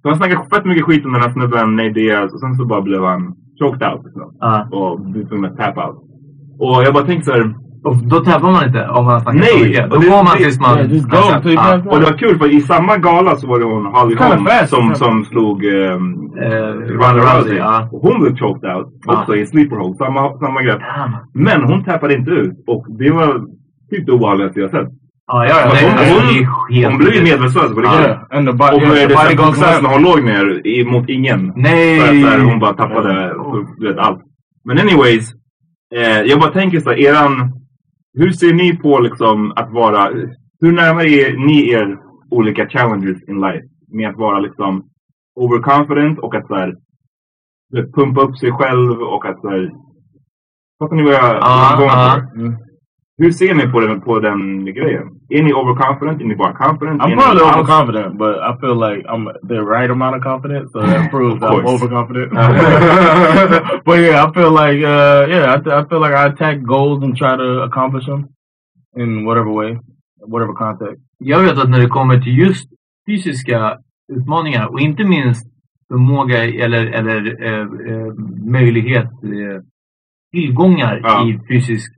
så 0.02 0.08
han 0.08 0.16
snackade 0.16 0.46
fett 0.54 0.64
mycket 0.64 0.84
skit 0.84 1.04
om 1.06 1.12
den 1.12 1.22
här 1.22 1.30
snubben, 1.32 1.76
Nate 1.76 1.88
Diaz, 1.88 2.32
och 2.34 2.40
sen 2.40 2.54
så 2.54 2.64
bara 2.66 2.80
blev 2.82 3.02
han 3.04 3.34
choked 3.60 3.88
out. 3.88 4.04
Liksom. 4.04 4.36
Ja. 4.40 4.68
Och 4.72 5.00
blev 5.00 5.28
tvungen 5.28 5.50
att 5.50 5.56
tap 5.58 5.78
out. 5.78 5.96
Och 6.64 6.82
jag 6.84 6.94
bara 6.94 7.04
tänkte 7.04 7.24
så 7.30 7.32
här, 7.32 7.44
Och 7.88 7.96
då 8.12 8.18
tävlar 8.28 8.50
man 8.56 8.64
inte 8.68 8.82
om 8.88 9.04
man 9.04 9.20
snackar 9.20 9.38
så 9.40 9.56
Nej! 9.56 9.64
mycket. 9.68 9.90
Då 9.90 9.96
går 9.98 10.22
man 10.28 10.34
det- 10.36 10.42
tills 10.44 10.60
man... 10.60 10.78
Yeah, 10.78 10.92
just 10.92 11.08
go 11.10 11.16
Ja. 11.16 11.40
pass 11.56 11.86
Och 11.92 11.98
det 12.00 12.06
var 12.10 12.18
kul 12.18 12.38
för 12.38 12.48
i 12.58 12.60
samma 12.60 12.96
gala 12.96 13.36
så 13.36 13.46
var 13.50 13.58
det 13.60 13.64
hon 13.64 13.86
Holly 13.94 14.14
Holm 14.16 14.46
som, 14.66 14.94
som 14.94 15.24
slog 15.24 15.64
um, 15.64 16.04
Eh, 16.46 16.72
Ronda 17.00 17.20
Rousey. 17.26 17.56
ja. 17.56 17.88
Och 17.92 18.00
hon 18.06 18.20
blev 18.22 18.32
choked 18.42 18.70
out 18.74 18.88
också 19.06 19.32
i 19.36 19.46
sleeper 19.46 19.76
hold. 19.76 19.96
Samma, 19.96 20.38
samma 20.38 20.62
grej. 20.62 20.78
Men 21.34 21.58
hon 21.70 21.84
tappade 21.84 22.14
inte 22.14 22.30
ut. 22.30 22.52
Och 22.66 22.82
det 22.98 23.10
var 23.10 23.30
typ 23.90 24.06
det 24.06 24.12
ovanligaste 24.12 24.60
jag 24.60 24.70
sett. 24.70 24.88
Ja, 25.26 25.46
ja, 25.48 25.54
ja. 25.64 25.70
För 25.70 25.74
nej, 25.74 25.84
hon, 25.88 25.98
alltså, 25.98 26.14
hon, 26.14 26.84
hon 26.90 26.98
blev 26.98 27.14
ju 27.14 27.22
medvetslös 27.22 27.70
på 27.74 27.80
riktigt. 27.80 28.16
Och 28.38 28.56
body 28.62 28.80
sen 29.16 29.36
goes 29.36 29.48
processen 29.50 29.82
limp. 29.82 29.92
hon 29.94 30.02
låg 30.02 30.18
ner 30.30 30.44
mot 30.92 31.08
ingen. 31.08 31.52
Nej! 31.56 32.00
För 32.00 32.08
att 32.14 32.20
så 32.22 32.26
här, 32.28 32.38
hon 32.50 32.58
bara 32.64 32.72
tappade 32.74 33.12
du 33.78 33.88
vet, 33.88 33.98
allt. 33.98 34.20
Men 34.64 34.78
anyways. 34.78 35.24
Eh, 35.96 36.22
jag 36.22 36.40
bara 36.40 36.52
tänker 36.52 36.80
så 36.80 36.90
här, 36.90 36.98
eran... 36.98 37.60
Hur 38.18 38.32
ser 38.32 38.52
ni 38.52 38.76
på 38.76 38.98
liksom 38.98 39.52
att 39.56 39.72
vara... 39.72 40.10
Hur 40.60 40.72
närmar 40.72 41.04
er 41.04 41.36
ni 41.46 41.70
er 41.70 41.98
olika 42.30 42.68
challenges 42.68 43.28
in 43.28 43.40
life? 43.40 43.66
Med 43.88 44.08
att 44.08 44.16
vara 44.16 44.38
liksom 44.38 44.84
overconfident 45.34 46.18
och 46.18 46.34
att 46.34 46.46
så 46.46 46.54
här, 46.54 46.74
pumpa 47.94 48.20
upp 48.20 48.38
sig 48.38 48.52
själv 48.52 49.02
och 49.02 49.26
att 49.26 49.40
så 49.40 49.48
här, 49.48 49.70
Fattar 50.78 50.96
ni 50.96 51.02
vad 51.02 51.14
jag 51.14 51.36
jag 51.36 51.78
går 51.78 51.88
för? 51.88 52.64
Hur 53.18 53.30
ser 53.32 53.54
ni 53.54 53.68
på 53.72 53.80
den, 53.80 54.00
på 54.00 54.20
den 54.20 54.64
grejen? 54.64 55.08
Är 55.28 55.42
ni 55.42 55.52
overconfident? 55.52 56.20
Är 56.20 56.24
ni 56.24 56.36
bara 56.36 56.52
confident? 56.52 57.02
I'm 57.02 57.04
Är 57.04 57.08
ni 57.16 57.16
probably 57.22 57.42
alls- 57.44 57.54
overconfident, 57.58 58.18
but 58.18 58.36
I 58.36 58.52
feel 58.60 58.76
like 58.86 59.00
I'm 59.12 59.24
the 59.48 59.60
right 59.74 59.90
amount 59.90 60.16
of 60.16 60.22
confident, 60.22 60.70
so 60.72 60.80
that 60.80 61.10
proves 61.14 61.40
that 61.40 61.50
I'm 61.52 61.66
overconfident. 61.74 62.30
but 63.86 63.98
yeah, 63.98 64.24
I 64.24 64.32
feel 64.36 64.50
like 64.62 64.78
uh, 64.96 65.20
yeah, 65.34 65.54
I, 65.54 65.58
th- 65.62 65.74
I 65.80 65.82
feel 65.88 66.00
like 66.00 66.14
I 66.22 66.26
attack 66.32 66.56
goals 66.74 67.02
and 67.04 67.16
try 67.16 67.36
to 67.36 67.48
accomplish 67.68 68.06
them 68.06 68.22
in 68.96 69.24
whatever 69.26 69.50
way, 69.60 69.78
whatever 70.32 70.52
context. 70.52 71.02
Jag 71.18 71.40
vet 71.42 71.58
att 71.58 71.70
när 71.70 71.78
det 71.80 71.88
kommer 71.88 72.20
till 72.20 72.38
just 72.38 72.68
fysiska 73.08 73.76
utmaningar 74.12 74.66
och 74.66 74.80
inte 74.80 75.04
minst 75.04 75.46
förmåga 75.88 76.44
eller, 76.44 76.86
eller 76.86 77.44
eh, 77.46 77.60
eh, 77.60 78.12
möjlighet, 78.52 79.04
eh, 79.24 79.60
tillgångar 80.32 81.00
Ja. 81.02 81.28
i 81.28 81.38
fysiskt 81.48 81.94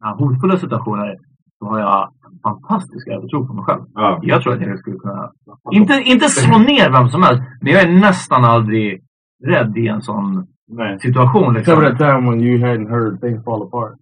ja, 0.00 0.16
hotfulla 0.18 0.56
situationer 0.58 1.16
så 1.58 1.64
har 1.66 1.78
jag 1.78 2.10
en 2.32 2.38
fantastisk 2.42 3.08
övertro 3.08 3.46
på 3.46 3.52
mig 3.54 3.64
själv. 3.64 3.82
Ja. 3.94 4.18
Jag 4.22 4.42
tror 4.42 4.52
att 4.54 4.60
jag 4.60 4.78
skulle 4.78 4.96
kunna, 4.96 5.32
inte, 5.72 5.94
inte 6.04 6.28
slå 6.28 6.58
ner 6.58 6.90
vem 6.90 7.08
som 7.08 7.22
helst, 7.22 7.42
men 7.62 7.72
jag 7.72 7.82
är 7.82 7.92
nästan 8.00 8.44
aldrig 8.44 9.02
rädd 9.44 9.76
i 9.76 9.88
en 9.88 10.02
sån 10.02 10.46
Nej. 10.68 10.98
situation. 11.00 11.56
Except 11.56 11.78
Liksom. 11.78 11.96
that 11.98 11.98
time 11.98 12.30
when 12.30 12.40
you 12.40 12.58
hadn't 12.66 12.88
heard 12.88 13.20
things 13.20 13.44
fall 13.44 13.62
apart. 13.62 13.94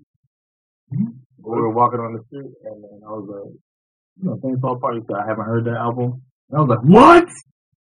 We 1.46 1.60
were 1.60 1.72
walking 1.80 2.00
on 2.00 2.12
the 2.16 2.22
street, 2.26 2.52
and, 2.68 2.78
and 2.92 3.00
I 3.08 3.12
was 3.18 3.26
like, 3.34 3.50
you 4.16 4.24
know, 4.28 4.36
things 4.40 4.60
fall 4.60 4.76
apart. 4.76 4.94
You 4.96 5.04
said, 5.06 5.16
I 5.24 5.26
haven't 5.30 5.46
heard 5.52 5.64
that 5.70 5.78
album. 5.86 6.08
And 6.48 6.54
I 6.56 6.60
was 6.62 6.70
like, 6.74 6.84
what? 6.96 7.28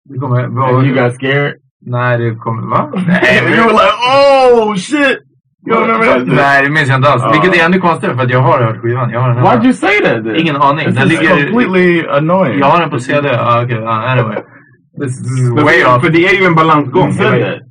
Det 0.10 0.20
kommer, 0.20 0.40
And 0.44 0.88
you 0.88 0.96
got 0.96 1.14
scared. 1.14 1.54
Nej, 1.86 2.18
det 2.18 2.36
kommer... 2.36 2.64
Va? 2.68 2.78
And 3.38 3.56
you 3.56 3.64
were 3.68 3.74
like, 3.84 3.96
oh 4.16 4.76
shit! 4.76 5.18
Nej, 5.66 6.64
det 6.64 6.70
minns 6.70 6.90
jag 6.90 6.98
inte 6.98 7.10
alls. 7.10 7.24
Ja. 7.26 7.32
Vilket 7.32 7.62
är 7.62 7.66
ännu 7.66 7.80
konstigare 7.80 8.16
för 8.16 8.24
att 8.24 8.32
jag 8.32 8.40
har 8.40 8.64
hört 8.64 8.82
skivan. 8.82 9.10
Jag 9.10 9.20
har 9.20 9.28
den 9.28 9.38
hemma. 9.38 9.54
Why'd 9.54 9.64
you 9.64 9.74
say 9.74 10.00
that 10.04 10.24
then? 10.24 10.36
Ingen 10.36 10.56
aning. 10.56 10.86
This 10.86 10.96
Den 10.96 11.12
is 11.12 11.22
ligger... 11.22 11.52
completely 11.52 12.08
annoying. 12.08 12.60
Jag 12.60 12.66
har 12.66 12.80
den 12.82 12.90
på 12.90 13.00
CD. 13.00 13.30
Ah, 13.30 13.64
okay. 13.64 13.78
ah, 13.78 14.12
anyway. 14.12 14.38
This 15.02 15.14
is 15.22 15.52
way 15.52 15.80
för, 15.80 15.96
off. 15.96 16.04
för 16.04 16.12
det 16.12 16.26
är 16.26 16.40
ju 16.42 16.46
en 16.46 16.56
balansgång. 16.56 17.12
Hela, 17.12 17.30
Okej, 17.30 17.64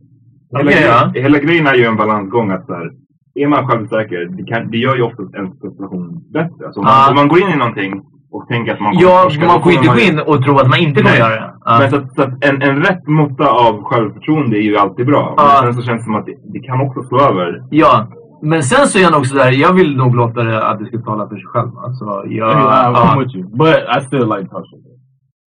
ja. 0.53 1.11
grejen, 1.15 1.25
hela 1.25 1.39
grejen 1.39 1.67
är 1.67 1.75
ju 1.75 1.85
en 1.85 1.97
balansgång. 1.97 2.51
Att 2.51 2.67
så 2.67 2.75
här, 2.75 2.91
är 3.35 3.47
man 3.49 3.67
självsäker, 3.69 4.21
det, 4.37 4.45
kan, 4.51 4.71
det 4.71 4.79
gör 4.79 4.97
ju 4.97 5.03
oftast 5.03 5.35
en 5.35 5.53
situation 5.53 6.05
bättre. 6.33 6.67
Alltså, 6.67 6.81
om, 6.81 6.87
man, 6.87 7.09
om 7.11 7.15
man 7.15 7.29
går 7.29 7.41
in 7.43 7.49
i 7.49 7.57
någonting 7.57 7.93
och 8.33 8.49
tänker 8.49 8.73
att 8.75 8.81
man 8.81 8.93
Ja, 8.99 9.23
torska, 9.23 9.47
man 9.47 9.63
får 9.63 9.73
inte 9.73 9.87
kommer 9.87 10.01
gå 10.01 10.07
in 10.09 10.19
och 10.21 10.43
tro 10.45 10.59
att 10.59 10.69
man 10.69 10.79
inte 10.79 11.01
kommer 11.01 11.11
Nej. 11.11 11.21
göra 11.21 11.35
det. 11.41 11.51
Ja. 11.65 11.79
Men 11.79 11.91
så 11.91 11.97
att, 11.97 12.15
så 12.17 12.23
att 12.23 12.45
en, 12.45 12.63
en 12.63 12.77
rätt 12.83 13.07
måtta 13.07 13.47
av 13.67 13.83
självförtroende 13.85 14.57
är 14.57 14.67
ju 14.71 14.77
alltid 14.77 15.07
bra. 15.07 15.35
Ja. 15.37 15.61
Men 15.63 15.73
sen 15.73 15.83
så 15.83 15.83
känns 15.89 16.01
det 16.01 16.05
som 16.05 16.15
att 16.15 16.27
det, 16.27 16.37
det 16.55 16.61
kan 16.61 16.81
också 16.81 17.03
slå 17.03 17.21
över. 17.21 17.63
Ja. 17.71 18.09
Men 18.43 18.63
sen 18.63 18.87
så 18.89 18.99
är 18.99 19.03
jag 19.03 19.13
nog 19.13 19.27
sådär, 19.27 19.51
jag 19.51 19.73
vill 19.73 19.97
nog 19.97 20.15
låta 20.15 20.43
det 20.43 20.67
att 20.69 20.79
det 20.79 20.87
ska 20.87 20.99
tala 20.99 21.29
för 21.29 21.37
sig 21.37 21.47
själv. 21.47 21.71
Alltså, 21.87 22.05
jag, 22.27 22.51
I'm 22.57 22.93
ja. 22.95 23.17
with 23.21 23.37
you. 23.37 23.45
But 23.63 23.77
I 23.97 24.01
still 24.07 24.27
like 24.35 24.49
Tasha. 24.55 24.77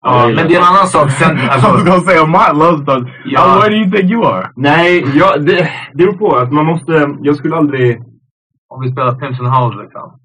ja, 0.06 0.28
men 0.36 0.48
det 0.48 0.56
är 0.56 0.60
en 0.60 0.72
annan 0.74 0.88
sak. 0.88 1.12
Sen, 1.12 1.38
I 1.38 1.48
was 1.48 1.66
alltså, 1.66 1.86
gonna 1.86 2.02
say 2.02 2.18
Amat 2.18 2.58
loves 2.58 2.86
Tasha. 2.86 3.10
Ja. 3.26 3.40
Uh, 3.40 3.60
where 3.60 3.70
do 3.70 3.76
you 3.76 3.92
think 3.92 4.12
you 4.12 4.26
are? 4.26 4.50
Nej, 4.56 5.06
ja, 5.20 5.38
det, 5.38 5.70
det 5.94 6.06
beror 6.06 6.14
på. 6.14 6.36
Att 6.36 6.52
man 6.52 6.66
måste, 6.66 7.16
jag 7.22 7.36
skulle 7.36 7.56
aldrig... 7.56 7.98
om 8.70 8.82
vi 8.82 8.92
spelar 8.92 9.16
Pimps 9.16 9.40
and 9.40 9.54
House 9.58 9.82
liksom. 9.84 10.19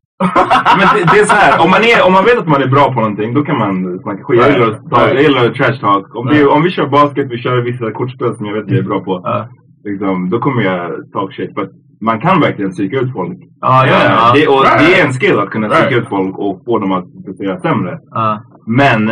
Men 0.78 0.86
det, 0.94 1.02
det 1.12 1.18
är 1.22 1.24
så 1.32 1.36
här, 1.42 1.64
om 1.64 1.70
man, 1.70 1.82
är, 1.92 2.06
om 2.06 2.12
man 2.12 2.24
vet 2.24 2.38
att 2.38 2.48
man 2.54 2.62
är 2.62 2.68
bra 2.76 2.84
på 2.94 3.00
någonting, 3.00 3.34
då 3.34 3.42
kan 3.48 3.58
man 3.58 3.98
snacka 4.02 4.22
skit. 4.24 4.40
Jag 4.40 4.50
gillar, 4.52 4.70
ta- 4.90 5.08
jag 5.14 5.22
gillar 5.22 5.48
trash 5.58 5.78
talk. 5.80 6.14
Om 6.14 6.28
vi, 6.32 6.44
om 6.44 6.62
vi 6.62 6.70
kör 6.70 6.86
basket, 6.88 7.26
vi 7.30 7.38
kör 7.38 7.56
vissa 7.70 7.90
kortspel 7.92 8.36
som 8.36 8.46
jag 8.46 8.54
vet 8.54 8.64
att 8.64 8.70
jag 8.70 8.78
är 8.78 8.82
bra 8.92 9.00
på. 9.04 9.20
Ja. 9.24 9.48
Liksom, 9.84 10.30
då 10.30 10.38
kommer 10.38 10.62
jag 10.62 10.90
talk 11.12 11.32
shit. 11.34 11.54
But 11.54 11.70
man 12.00 12.20
kan 12.20 12.40
verkligen 12.40 12.70
psyka 12.70 13.00
ut 13.00 13.12
folk. 13.12 13.38
Ja, 13.60 13.86
ja, 13.86 13.98
ja. 14.10 14.32
Det, 14.34 14.46
och 14.48 14.62
Right. 14.64 14.78
det 14.80 15.00
är 15.00 15.06
en 15.06 15.12
skill 15.12 15.38
att 15.38 15.50
kunna 15.50 15.68
psyka 15.68 15.88
Right. 15.90 16.02
ut 16.02 16.08
folk 16.08 16.38
och 16.38 16.62
få 16.66 16.78
dem 16.78 16.92
att 16.92 17.04
prestera 17.26 17.60
sämre. 17.60 17.98
Ja. 18.10 18.42
Men 18.66 19.02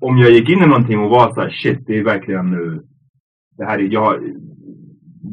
om 0.00 0.18
jag 0.18 0.30
gick 0.30 0.48
in 0.50 0.62
i 0.62 0.66
någonting 0.66 0.98
och 1.00 1.10
var 1.10 1.34
så 1.34 1.40
här, 1.40 1.50
shit, 1.50 1.78
det 1.86 1.98
är 1.98 2.04
verkligen 2.04 2.50
nu. 2.50 2.80
Det 3.58 3.64
här 3.64 3.78
är, 3.78 3.88
jag 3.92 4.14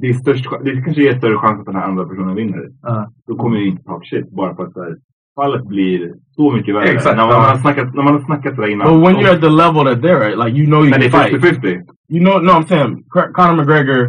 det, 0.01 0.07
är 0.09 0.13
störst, 0.13 0.45
det 0.63 0.81
kanske 0.81 1.01
ger 1.03 1.17
större 1.17 1.37
chans 1.37 1.59
att 1.59 1.65
den 1.65 1.75
här 1.75 1.87
andra 1.87 2.05
personen 2.05 2.35
vinner. 2.35 2.69
Ja. 2.81 3.11
Då 3.27 3.35
kommer 3.35 3.57
jag 3.57 3.67
inte 3.67 3.83
talk 3.83 4.07
shit 4.07 4.31
bara 4.31 4.55
för 4.55 4.63
att 4.63 4.75
här, 4.75 4.95
fallet 5.35 5.65
blir 5.65 6.13
så 6.35 6.51
mycket 6.51 6.75
värre. 6.75 6.89
Exakt, 6.89 7.17
när, 7.17 7.27
man, 7.27 7.41
har 7.41 7.57
snackat, 7.57 7.93
när 7.95 8.03
man 8.03 8.13
har 8.13 8.21
snackat 8.21 8.55
sådär 8.55 8.67
innan. 8.67 8.87
But 8.87 9.07
when 9.07 9.15
you're 9.15 9.33
at 9.35 9.41
the 9.41 9.49
level 9.49 9.85
that 9.85 10.01
they're 10.01 10.23
at, 10.31 10.37
like 10.45 10.57
you 10.59 10.65
know 10.65 10.81
you 10.83 10.89
Men 10.89 10.99
det 10.99 11.09
can 11.09 11.21
är 11.21 11.39
fight. 11.39 11.63
50-50. 11.63 11.81
You 12.09 12.19
know, 12.25 12.39
no, 12.39 12.51
I'm 12.51 12.67
saying 12.67 13.03
Conor 13.33 13.55
McGregor 13.55 14.01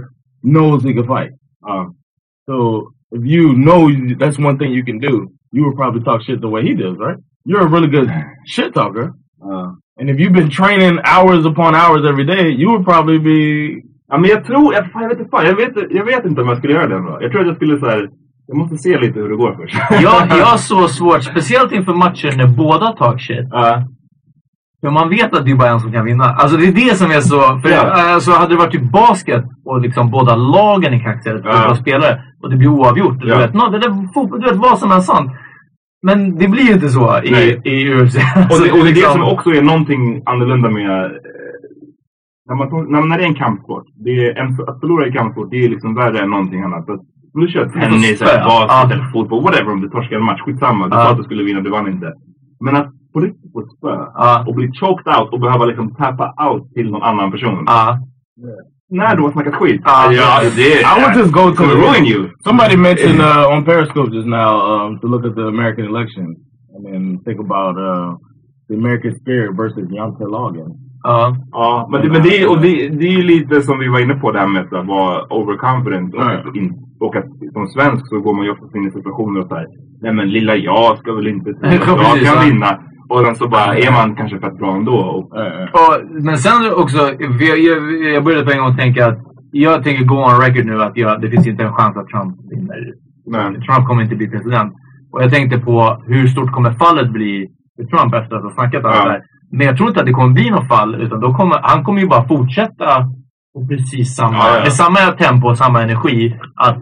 knows 0.43 0.85
he 0.85 0.93
can 0.95 1.07
fight. 1.07 1.32
Ja. 1.66 1.95
So 2.47 2.57
if 3.11 3.22
you 3.24 3.55
know 3.55 3.89
that's 4.18 4.39
one 4.39 4.59
thing 4.59 4.72
you 4.72 4.85
can 4.85 4.99
do, 4.99 5.28
you 5.53 5.64
would 5.64 5.76
probably 5.76 6.03
talk 6.03 6.22
shit 6.22 6.41
the 6.41 6.49
way 6.49 6.62
he 6.62 6.74
does, 6.74 6.97
right? 6.99 7.18
You're 7.45 7.66
a 7.66 7.70
really 7.70 7.89
good 7.89 8.09
shit 8.47 8.74
talker. 8.74 9.12
Ja. 9.41 9.76
And 9.97 10.11
if 10.11 10.18
you've 10.18 10.32
been 10.32 10.51
training 10.51 10.99
hours 11.05 11.47
upon 11.47 11.74
hours 11.74 12.05
every 12.05 12.26
day, 12.26 12.51
you 12.51 12.70
would 12.72 12.85
probably 12.85 13.18
be. 13.18 13.82
Ja, 14.14 14.18
men 14.20 14.30
jag 14.30 14.44
tror, 14.44 14.74
jag, 14.74 14.84
jag, 14.94 15.08
vet 15.08 15.18
inte, 15.18 15.30
fan, 15.30 15.46
jag, 15.46 15.56
vet, 15.56 15.72
jag 15.90 16.04
vet 16.04 16.24
inte 16.24 16.40
om 16.42 16.48
jag 16.48 16.58
skulle 16.58 16.72
göra 16.72 16.86
det 16.86 16.94
ändå. 16.96 17.18
Jag 17.20 17.30
tror 17.30 17.40
att 17.40 17.46
jag 17.46 17.56
skulle 17.56 17.78
så 17.78 17.86
här, 17.86 18.08
jag 18.46 18.56
måste 18.56 18.76
se 18.78 18.98
lite 18.98 19.18
hur 19.20 19.28
det 19.28 19.36
går 19.36 19.54
först. 19.60 19.76
Jag, 19.90 20.02
jag 20.38 20.44
har 20.46 20.56
så 20.72 20.88
svårt, 20.88 21.22
speciellt 21.24 21.72
inför 21.72 21.94
matcher 21.94 22.36
när 22.36 22.46
båda 22.46 22.92
talk 22.92 23.20
shit. 23.20 23.48
Ja. 23.50 23.82
För 24.80 24.90
man 24.90 25.08
vet 25.08 25.36
att 25.36 25.44
det 25.44 25.50
är 25.50 25.56
bara 25.56 25.68
en 25.70 25.80
som 25.80 25.92
kan 25.92 26.04
vinna. 26.04 26.24
Alltså 26.24 26.56
det 26.56 26.66
är 26.66 26.72
det 26.72 26.96
som 26.96 27.10
är 27.10 27.20
så... 27.20 27.40
För 27.60 27.68
Ja. 27.70 28.12
alltså, 28.14 28.30
hade 28.30 28.54
det 28.54 28.58
varit 28.58 28.72
typ 28.72 28.92
basket 28.92 29.44
och 29.64 29.80
liksom 29.80 30.10
båda 30.10 30.36
lagen 30.36 30.94
är 30.94 30.98
kaxiga, 30.98 31.34
Ja. 31.34 31.62
båda 31.62 31.74
spelare, 31.76 32.22
och 32.42 32.50
det 32.50 32.56
blir 32.56 32.68
oavgjort. 32.68 33.16
Ja. 33.20 33.34
Du, 33.34 33.40
vet, 33.40 33.54
no, 33.54 33.68
det 33.70 33.78
där, 33.78 34.12
fotboll, 34.14 34.40
du 34.40 34.46
vet 34.48 34.56
vad 34.56 34.78
som 34.78 34.90
är 34.92 35.00
sant. 35.00 35.30
Men 36.06 36.38
det 36.38 36.48
blir 36.48 36.62
ju 36.62 36.72
inte 36.72 36.88
så 36.88 37.20
i, 37.22 37.30
Nej. 37.30 37.60
i 37.64 37.94
UFC. 37.94 38.16
Och 38.50 38.60
det, 38.64 38.72
och 38.72 38.78
det 38.78 38.80
är 38.80 38.84
det 38.84 38.90
liksom- 38.90 39.12
som 39.12 39.22
också 39.22 39.50
är 39.50 39.62
någonting 39.62 40.22
annorlunda 40.26 40.70
med... 40.70 41.10
När, 42.49 42.55
man, 42.55 42.90
när, 42.92 43.03
när 43.09 43.18
det 43.18 43.24
är 43.24 43.28
en 43.28 43.34
kampsport. 43.34 43.84
Det 44.05 44.11
är 44.26 44.38
en, 44.40 44.49
att 44.68 44.80
förlora 44.80 45.07
i 45.09 45.12
kampsport 45.12 45.51
det 45.51 45.64
är 45.64 45.68
liksom 45.68 45.95
värre 45.95 46.18
än 46.22 46.30
någonting 46.30 46.62
annat. 46.62 46.88
Att, 46.90 47.01
om 47.34 47.40
du 47.40 47.49
kör 47.49 47.68
tennis, 47.68 48.22
eller 48.22 48.45
basket 48.45 48.90
eller 48.92 49.05
fotboll, 49.12 49.42
whatever. 49.42 49.72
Om 49.72 49.80
du 49.80 49.88
torskar 49.90 50.16
en 50.16 50.24
match, 50.24 50.40
skitsamma. 50.40 50.88
Du 50.88 50.97
Ja. 50.97 51.03
sa 51.05 51.11
att 51.11 51.16
du 51.16 51.22
skulle 51.24 51.45
vinna, 51.45 51.61
du 51.61 51.70
vann 51.70 51.88
inte. 51.88 52.12
Men 52.61 52.76
att 52.76 52.88
på 53.12 53.20
riktigt 53.20 53.53
få 53.53 53.61
ett 53.61 53.70
spö 53.78 53.95
Ja. 54.14 54.45
och 54.49 54.55
bli 54.55 54.66
choked 54.80 55.09
out 55.18 55.32
och 55.32 55.40
behöva 55.40 55.64
liksom 55.64 55.95
tappa 55.95 56.26
out 56.49 56.72
till 56.74 56.90
någon 56.90 57.03
annan 57.03 57.30
person. 57.32 57.64
Ja. 57.66 57.99
När 58.90 59.16
du 59.16 59.22
har 59.22 59.30
snackat 59.32 59.55
skit. 59.55 59.80
Ja. 59.84 60.09
det 60.57 60.72
är... 60.72 60.80
I 60.90 61.03
would 61.03 61.16
just 61.16 61.32
go 61.32 61.45
to 61.59 61.62
ruin 61.62 62.05
you. 62.12 62.20
Somebody 62.47 62.76
mentioned 62.76 63.20
uh, 63.20 63.53
on 63.57 63.64
Periscope 63.64 64.11
just 64.16 64.26
now 64.26 64.51
um, 64.72 64.99
to 65.01 65.07
look 65.07 65.24
at 65.28 65.34
the 65.34 65.42
American 65.55 65.84
election 65.92 66.26
and 66.74 66.80
then 66.86 67.03
think 67.24 67.38
about 67.40 67.74
uh, 67.78 68.16
the 68.68 68.74
American 68.74 69.12
spirit 69.20 69.57
versus 69.57 69.84
Yamta 69.90 70.24
Logan. 70.36 70.70
Ja. 71.07 71.36
Ja, 71.50 71.88
men, 71.90 72.00
det, 72.02 72.09
men 72.14 72.22
det, 72.22 72.32
är- 72.42 72.50
och 72.50 72.61
det, 72.61 72.72
det 72.98 73.07
är 73.12 73.16
ju 73.20 73.22
lite 73.22 73.62
som 73.62 73.78
vi 73.78 73.88
var 73.88 74.00
inne 74.05 74.14
på 74.14 74.32
det 74.32 74.38
här 74.38 74.46
med 74.46 74.62
att 74.62 74.86
vara 74.86 75.14
overconfident. 75.38 76.14
Och, 76.14 76.22
att, 76.22 76.57
in, 76.57 76.68
och 77.00 77.16
att 77.16 77.24
som 77.52 77.66
svensk 77.74 78.02
så 78.09 78.20
går 78.20 78.34
man 78.36 78.44
ju 78.44 78.50
ofta 78.52 78.78
in 78.78 78.88
i 78.88 78.90
situationer 78.90 79.40
och 79.40 79.48
säger 79.48 79.66
Nej 80.02 80.12
men 80.12 80.28
lilla 80.36 80.55
jag 80.57 80.98
ska 80.98 81.12
väl 81.14 81.28
inte 81.28 81.50
tro 81.84 81.94
att 81.94 82.16
jag 82.22 82.34
kan 82.34 82.44
vinna. 82.48 82.70
Och 83.09 83.20
sen 83.24 83.34
så 83.34 83.48
bara 83.48 83.70
är 83.84 83.92
man 83.92 84.16
kanske 84.16 84.40
fett 84.40 84.59
bra 84.59 84.70
ändå. 84.76 84.96
Och, 85.14 85.24
Och, 85.80 85.94
men 86.26 86.36
sen 86.38 86.61
också, 86.82 86.98
jag, 88.14 88.24
började 88.24 88.44
på 88.46 88.52
en 88.52 88.59
gång 88.62 88.76
tänka 88.76 89.07
att 89.07 89.18
jag 89.52 89.84
tänker 89.84 90.05
gå 90.05 90.16
on 90.28 90.40
record 90.44 90.66
nu 90.66 90.82
att 90.82 90.96
jag, 90.96 91.20
det 91.22 91.30
finns 91.30 91.46
inte 91.46 91.64
en 91.64 91.72
chans 91.72 91.96
att 91.96 92.09
Trump 92.09 92.34
vinner. 92.50 92.80
men, 93.32 93.52
Trump 93.64 93.86
kommer 93.88 94.02
inte 94.02 94.16
bli 94.16 94.28
president. 94.30 94.72
Och 95.12 95.22
jag 95.22 95.30
tänkte 95.32 95.59
på 95.59 96.02
hur 96.07 96.26
stort 96.26 96.52
kommer 96.52 96.70
fallet 96.70 97.11
bli 97.12 97.46
för 97.76 97.84
Trump 97.92 98.14
efter 98.14 98.36
att 98.36 98.42
ha 98.42 98.50
snackat 98.50 98.84
allt 98.84 99.05
det 99.05 99.11
här. 99.11 99.22
Men 99.57 99.66
jag 99.66 99.76
tror 99.76 99.88
inte 99.88 100.00
att 100.00 100.07
det 100.07 100.12
kommer 100.12 100.34
bli 100.34 100.50
något 100.50 100.68
fall. 100.68 100.94
Utan 100.94 101.20
då 101.20 101.34
kommer, 101.34 101.61
han 101.62 101.84
kommer 101.84 102.00
ju 102.00 102.09
bara 102.09 102.28
fortsätta 102.28 102.88
på 103.55 103.66
precis 103.68 104.16
samma, 104.16 104.36
Ja, 104.36 104.57
ja. 104.57 104.62
med 104.62 104.72
samma 104.72 104.98
tempo 104.98 105.48
och 105.48 105.59
samma 105.59 105.82
energi. 105.82 106.36
Att 106.57 106.78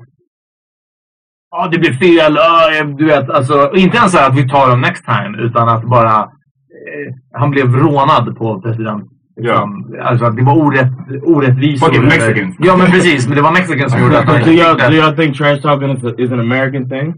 Ja, 1.50 1.68
det 1.72 1.78
blir 1.78 1.92
fel. 1.92 2.34
Ja, 2.34 2.84
du 2.84 3.04
vet, 3.04 3.30
alltså, 3.30 3.70
inte 3.74 3.96
ens 3.96 4.14
att 4.14 4.36
vi 4.36 4.48
tar 4.48 4.70
dem 4.70 4.80
next 4.80 5.04
time. 5.04 5.38
Utan 5.38 5.68
att 5.68 5.84
bara... 5.84 6.16
Eh, 6.20 7.14
han 7.32 7.50
blev 7.50 7.76
rånad 7.76 8.36
på 8.36 8.60
president. 8.62 9.04
Ja. 9.34 9.68
Alltså 10.02 10.24
att 10.24 10.36
det 10.36 10.42
var 10.42 10.56
orätt, 10.56 10.92
orättvisor. 11.22 11.86
Fucking 11.86 12.04
Mexicans. 12.04 12.56
Ja, 12.58 12.76
men 12.76 12.86
precis. 12.90 13.26
Men 13.26 13.36
det 13.36 13.42
var 13.42 13.52
Mexicans 13.52 13.92
som 13.92 14.02
gjorde 14.02 14.18
att 14.18 14.24
han 14.24 14.40
do, 14.44 14.50
y'all, 14.50 14.76
do 14.76 14.96
y'all 14.96 15.16
think 15.16 15.36
trash 15.36 15.60
talking 15.62 15.90
is, 15.96 16.04
a, 16.04 16.14
is 16.18 16.32
an 16.32 16.40
American 16.40 16.88
thing? 16.88 17.14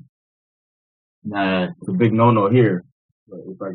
Nah, 1.25 1.65
it's 1.65 1.89
a 1.89 1.97
big 1.99 2.13
no-no 2.13 2.51
here. 2.51 2.81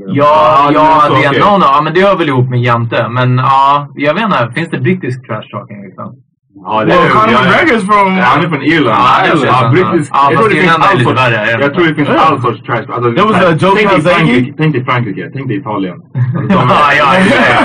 Ja, 0.08 0.72
Ja, 0.74 1.10
det 1.10 1.26
är 1.26 1.40
no. 1.40 1.64
Ja, 1.66 1.82
men 1.84 1.94
det 1.94 2.02
hör 2.02 2.18
väl 2.18 2.28
ihop 2.28 2.50
med 2.50 2.62
jämte. 2.62 3.10
Men 3.10 3.38
ja, 3.38 3.90
jag 3.96 4.14
vet 4.14 4.24
inte. 4.24 4.52
Finns 4.56 4.70
det 4.70 4.80
brittisk 4.80 5.28
trash 5.28 5.50
talking 5.52 5.82
liksom? 5.86 6.24
Ja, 6.66 6.80
det 6.80 6.86
Well, 6.86 7.06
är- 7.06 7.10
Conor 7.10 7.32
ja, 7.32 7.40
McGregor's 7.40 7.86
from... 7.92 8.18
Ja, 8.18 8.24
han 8.24 8.46
är 8.46 8.50
från 8.50 8.62
Irland. 8.64 8.98
Ja, 9.00 9.20
är 9.26 9.46
ja, 9.46 9.70
brittisk. 9.74 10.12
Ja, 10.14 10.32
jag 10.32 10.40
tror 10.40 10.50
det 10.50 10.56
finns 10.56 10.66
Irland 10.74 10.84
är 10.84 10.88
all 10.92 11.00
sorts... 11.04 11.22
är? 11.22 11.60
Jag 11.60 11.74
tror 11.74 11.86
det 11.88 11.96
finns 11.96 12.10
all 12.10 12.42
sorts 12.42 12.62
trash. 12.68 12.86
Alltså, 12.96 13.12
There 13.14 13.28
was 13.32 13.36
a 13.44 13.52
Joe 13.62 13.72
tänk 13.76 13.90
dig. 13.90 14.02
Frankrike, 14.02 14.54
tänk 14.58 14.74
dig 14.76 14.84
Frankrike, 14.86 15.30
tänk 15.34 15.48
dig 15.48 15.58
Italien. 15.58 15.96
Alltså, 16.38 16.58
Ja, 16.58 16.92
är- 16.92 16.98
ja, 16.98 17.08
ja. 17.18 17.60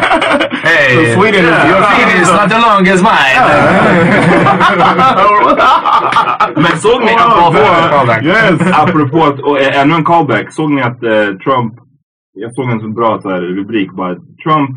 Hey, 0.69 0.91
So 0.97 1.21
Sweden 1.21 1.45
is- 1.45 1.65
your 1.71 1.83
feet 1.93 2.11
is 2.23 2.31
not 2.39 2.49
as 2.57 2.63
long 2.69 2.83
as 2.95 3.01
mine. 3.11 3.41
Men 6.63 6.79
såg 6.79 7.01
ni, 7.05 7.13
apropå, 7.27 7.59
Yes. 8.25 8.61
apropå 8.83 9.19
att, 9.25 9.41
och 9.41 9.59
ä- 9.61 9.71
ännu 9.81 9.95
en 9.95 10.05
callback, 10.05 10.53
såg 10.53 10.71
ni 10.71 10.83
att 10.83 11.03
eh, 11.03 11.27
Trump, 11.45 11.73
jag 12.35 12.55
såg 12.55 12.71
en 12.71 12.81
så 12.81 12.89
bra 12.89 13.21
så 13.23 13.31
här, 13.31 13.41
rubrik 13.41 13.93
bara, 13.93 14.15
Trump 14.45 14.71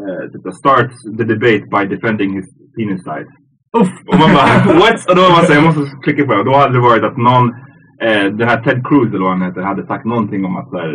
eh, 0.00 0.22
typ, 0.32 0.54
starts 0.54 0.94
the 1.18 1.24
debate 1.24 1.62
by 1.74 1.94
defending 1.96 2.34
his 2.36 2.44
penis 2.76 3.00
size. 3.04 3.30
Uff. 3.78 3.88
Och 4.08 4.18
man 4.18 4.30
bara, 4.34 4.74
what? 4.80 4.98
Och 5.10 5.16
då 5.16 5.22
var 5.22 5.30
man 5.30 5.44
så 5.46 5.52
jag 5.52 5.64
måste 5.64 5.80
klicka 6.04 6.24
på 6.26 6.32
det. 6.32 6.38
Och 6.38 6.44
då 6.44 6.54
hade 6.56 6.72
det 6.74 6.80
varit 6.90 7.04
att 7.04 7.16
någon, 7.16 7.44
eh, 8.06 8.24
den 8.38 8.48
här 8.48 8.60
Ted 8.64 8.80
Cruz 8.88 9.08
eller 9.14 9.24
vad 9.28 9.30
han 9.38 9.42
heter, 9.48 9.60
hade 9.62 9.86
sagt 9.86 10.04
någonting 10.04 10.44
om 10.44 10.56
att 10.56 10.68
så 10.70 10.76
här, 10.78 10.90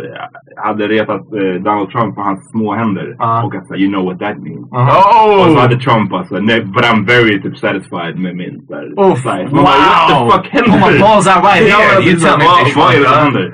hade 0.66 0.88
retat 0.88 1.20
eh, 1.40 1.54
Donald 1.66 1.90
Trump 1.90 2.14
på 2.16 2.22
hans 2.22 2.50
små 2.52 2.74
händer. 2.74 3.16
Ja. 3.18 3.44
Och 3.44 3.54
att 3.54 3.66
så 3.66 3.74
här, 3.74 3.80
you 3.82 3.90
know 3.92 4.04
what 4.04 4.18
that 4.18 4.38
means. 4.46 4.66
Oh! 4.70 5.46
Och 5.46 5.52
så 5.52 5.58
hade 5.58 5.76
Trump 5.86 6.12
alltså, 6.12 6.34
nej, 6.50 6.60
but 6.74 6.84
I'm 6.84 7.06
very 7.06 7.42
typ 7.42 7.56
satisfied 7.58 8.14
med 8.24 8.36
min 8.36 8.54
så 8.68 8.74
här, 8.74 8.86
Uff, 9.12 9.18
size. 9.18 9.48
Man 9.54 9.64
bara, 9.64 9.78
what 9.86 10.08
the 10.08 10.14
wow. 10.14 10.30
fuck 10.30 10.46
händer? 10.54 10.70
Oh, 10.72 10.80
my 10.92 10.98
balls 11.04 11.26
are 11.32 11.40
right 11.50 11.64
here. 11.70 11.86
alltså, 11.96 12.10
You 12.10 12.14
tell 12.24 12.38
me 12.38 12.44
vad- 12.76 12.94
är 12.94 12.98
det 13.00 13.08
som 13.08 13.18
händer? 13.24 13.46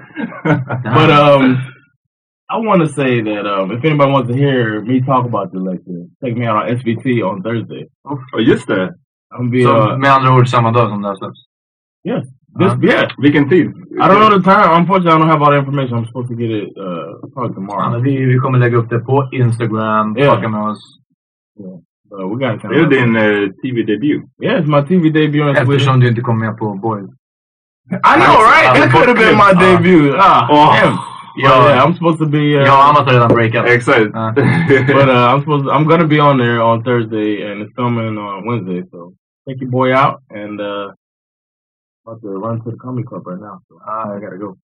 But 0.96 1.10
um, 1.22 1.44
I 2.54 2.58
want 2.68 2.80
to 2.82 2.88
say 3.00 3.12
that 3.30 3.44
um, 3.54 3.70
if 3.72 3.84
anybody 3.84 4.10
wants 4.12 4.28
to 4.32 4.36
hear 4.44 4.82
me 4.90 5.00
talk 5.10 5.24
about 5.32 5.46
the 5.52 5.58
election, 5.64 5.96
take 6.22 6.34
me 6.40 6.44
out 6.50 6.56
on 6.62 6.68
SVT 6.78 7.06
on 7.30 7.42
Thursday. 7.42 7.82
Ja, 8.32 8.38
just 8.40 8.68
det. 8.68 8.90
I'm 9.38 9.50
be 9.50 9.62
Så 9.62 9.92
uh, 9.92 9.98
med 9.98 10.10
andra 10.12 10.34
ord 10.34 10.48
samma 10.48 10.70
dag 10.70 10.88
som 10.88 11.02
det 11.02 11.08
här 11.08 11.14
släpps. 11.16 11.38
yes, 12.08 12.24
this, 12.58 12.90
yeah. 12.90 13.10
Vilken 13.18 13.48
tid? 13.48 13.66
I 13.66 14.04
don't 14.08 14.20
know 14.20 14.30
the 14.38 14.42
time. 14.50 14.68
Unfortunately, 14.80 15.12
I 15.16 15.18
don't 15.20 15.30
have 15.34 15.42
all 15.44 15.52
the 15.52 15.58
information. 15.58 15.98
I'm 15.98 16.06
supposed 16.06 16.28
to 16.28 16.34
get 16.42 16.50
it 16.50 16.68
uh, 16.78 17.28
probably 17.34 17.54
tomorrow. 17.54 17.90
men 17.90 18.02
vi, 18.02 18.24
vi 18.24 18.38
kommer 18.38 18.58
lägga 18.58 18.76
upp 18.76 18.90
det 18.90 18.98
på 18.98 19.28
Instagram. 19.32 20.14
Ja. 20.18 20.34
Fucka 20.34 20.48
med 20.48 20.60
oss. 20.70 20.82
But 22.10 22.20
we 22.30 22.34
got 22.46 22.62
Det 22.62 22.68
är 22.76 22.78
ju 22.80 22.86
din 22.86 23.16
eh, 23.16 23.48
TV-debut. 23.62 24.22
Yeah, 24.42 24.60
it's 24.60 24.66
my 24.76 24.82
TV 24.88 25.10
debut 25.10 25.42
on 25.42 25.54
Sweden. 25.54 25.62
Eftersom 25.72 26.00
du 26.00 26.08
inte 26.08 26.20
kom 26.20 26.38
med 26.38 26.58
på 26.58 26.74
Boys. 26.74 27.10
I 27.90 28.14
know, 28.20 28.36
right? 28.52 28.84
It 28.84 28.92
could 28.92 29.08
have 29.08 29.18
been 29.24 29.36
my 29.36 29.52
bortklippt. 29.52 29.82
debut. 29.82 30.14
Ah, 30.18 30.48
Oh. 30.50 30.66
damn. 30.76 30.96
Ja. 31.36 31.68
Yeah, 31.68 31.86
I'm 31.86 31.94
supposed 31.94 32.18
to 32.18 32.26
be. 32.26 32.38
Uh, 32.38 32.50
Jag 32.68 32.78
och 32.78 32.84
Amat 32.88 33.06
har 33.06 33.12
redan 33.12 33.28
breakat. 33.28 33.66
Exakt. 33.66 34.10
Ja. 34.14 34.32
but 34.96 35.08
uh, 35.08 35.30
I'm 35.30 35.40
supposed. 35.40 35.66
I'm 35.74 35.84
gonna 35.88 36.04
be 36.06 36.20
on 36.20 36.38
there 36.38 36.60
on 36.62 36.84
Thursday, 36.84 37.52
and 37.52 37.62
it's 37.62 37.72
filming 37.76 38.18
on 38.18 38.46
Wednesday. 38.48 38.82
So 38.90 39.12
take 39.48 39.60
your 39.62 39.70
boy 39.70 39.92
out, 39.92 40.16
and 40.30 40.60
uh, 40.60 40.92
about 42.06 42.20
to 42.22 42.28
run 42.28 42.64
to 42.64 42.70
the 42.70 42.76
comedy 42.76 43.06
club 43.08 43.26
right 43.26 43.40
now. 43.40 43.56
So 43.68 43.74
I 43.86 44.20
gotta 44.20 44.36
go. 44.36 44.56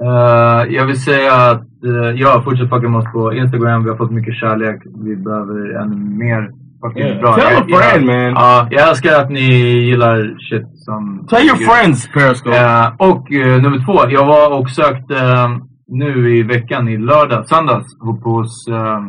Eh, 0.00 0.74
jag 0.76 0.86
vill 0.86 1.00
säga 1.02 1.32
att 1.32 1.66
uh, 1.86 2.10
ja, 2.20 2.42
fortsätt 2.44 2.68
fucka 2.68 2.88
med 2.88 2.98
oss 2.98 3.12
på 3.12 3.32
Instagram. 3.34 3.84
Vi 3.84 3.90
har 3.90 3.96
fått 3.96 4.10
mycket 4.10 4.34
kärlek. 4.34 4.82
Vi 5.04 5.16
behöver 5.16 5.80
ännu 5.82 5.96
mer 5.96 6.50
fucking 6.82 7.02
Yeah. 7.06 7.20
bra. 7.20 7.34
Tell 7.34 7.46
a 7.46 7.64
Jag- 7.68 7.78
friend, 7.82 8.10
jag, 8.10 8.32
man. 8.32 8.42
Ja, 8.44 8.68
jag 8.70 8.88
älskar 8.88 9.20
att 9.22 9.30
ni 9.30 9.46
gillar 9.88 10.16
shit 10.48 10.66
som... 10.74 11.26
Tell 11.28 11.46
your 11.46 11.56
friends, 11.56 12.08
Periscope. 12.12 12.56
Eh, 12.56 12.86
och 13.10 13.32
eh, 13.32 13.62
nummer 13.62 13.84
två, 13.86 14.10
jag 14.10 14.26
var 14.26 14.58
och 14.60 14.70
sökte 14.70 15.16
eh, 15.16 15.48
nu 15.86 16.36
i 16.38 16.42
veckan, 16.42 16.88
i 16.88 16.96
lördag, 16.96 17.48
söndags, 17.48 17.86
hos- 18.00 18.24
hos 18.24 18.68
uh, 18.68 19.00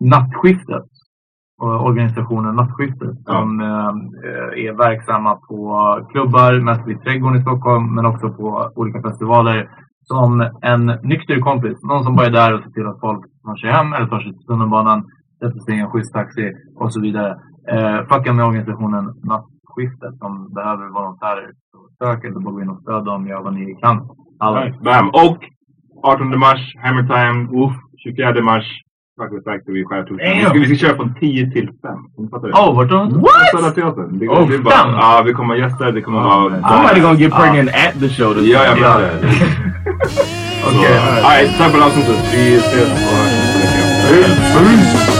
Nattskiftet. 0.00 0.89
Och 1.60 1.86
organisationen 1.88 2.56
Nattskiftet. 2.56 3.16
Som 3.26 3.60
eh, 3.60 4.64
är 4.64 4.72
verksamma 4.86 5.32
på 5.48 5.58
klubbar, 6.12 6.60
mest 6.60 6.86
vid 6.86 7.02
Trädgården 7.02 7.38
i 7.38 7.42
Stockholm, 7.42 7.94
men 7.94 8.06
också 8.06 8.26
på 8.30 8.70
olika 8.74 9.02
festivaler. 9.02 9.68
Som 10.02 10.50
en 10.62 10.86
nykter 11.02 11.40
kompis. 11.40 11.82
Någon 11.82 12.04
som 12.04 12.16
bara 12.16 12.26
är 12.26 12.30
där 12.30 12.54
och 12.54 12.62
ser 12.62 12.70
till 12.70 12.86
att 12.86 13.00
folk 13.00 13.22
tar 13.44 13.56
sig 13.56 13.70
hem 13.70 13.92
eller 13.92 14.06
tar 14.06 14.20
sig 14.20 14.32
till 14.32 14.46
tunnelbanan, 14.46 15.04
sätter 15.40 15.60
sig 15.60 15.74
i 15.74 15.80
en 15.80 15.90
schysst 15.90 16.12
taxi 16.12 16.52
och 16.80 16.92
så 16.92 17.00
vidare. 17.00 17.30
Eh, 17.72 17.98
fucka 18.08 18.32
med 18.32 18.44
organisationen 18.46 19.04
Nattskiftet 19.30 20.14
som 20.18 20.32
behöver 20.54 20.86
volontärer. 20.96 21.50
Sök 21.98 22.24
eller 22.24 22.40
bara 22.40 22.54
gå 22.54 22.60
in 22.60 22.68
och 22.68 22.82
stöd 22.82 23.04
dem, 23.04 23.26
gör 23.26 23.42
vad 23.42 23.54
ni 23.54 23.74
kan. 23.82 23.96
Alla. 24.38 24.60
Bam. 24.84 25.08
Och 25.08 25.38
18 26.02 26.38
mars, 26.38 26.62
Hammer 26.82 27.02
Time. 27.02 27.38
24 28.02 28.42
mars, 28.42 28.66
Chocolate 29.20 29.44
Factory, 29.50 29.84
Skärtorsdagen. 29.84 30.52
Vi 30.60 30.66
ska, 30.76 30.86
köra 30.86 30.96
från 30.96 31.14
10 31.20 31.50
till 31.50 31.66
5. 31.82 32.28
Fattar 32.30 32.46
du? 32.48 32.52
Oh, 32.52 32.76
vart 32.76 32.88
då? 32.90 32.96
What? 32.98 33.50
Södra 33.54 33.70
Teatern. 33.70 34.18
Det, 34.18 34.28
Oh, 34.28 34.48
det 34.48 34.54
är 34.54 34.58
bara, 34.58 34.74
fem? 34.74 34.90
ja, 34.92 35.22
vi 35.26 35.32
kommer 35.32 35.54
ha 35.54 35.62
gäster, 35.64 35.92
det 35.92 36.02
kommer 36.02 36.20
vara... 36.20 36.68
Somebody 36.68 37.00
gonna 37.00 37.18
get 37.22 37.32
pregnant 37.32 37.68
at 37.84 38.00
the 38.00 38.08
show. 38.08 38.32
Ja, 38.38 38.64
jag 38.64 38.74
vet 38.74 38.82
det. 38.82 39.10
Okej. 40.68 40.98
Alright, 41.24 41.58
tack 41.58 41.70
för 41.72 41.80
avsnittet. 41.86 42.18
Vi 42.34 42.56
ses 42.56 42.88
på 42.88 43.16
nästa 43.16 43.58
vecka. 44.60 45.19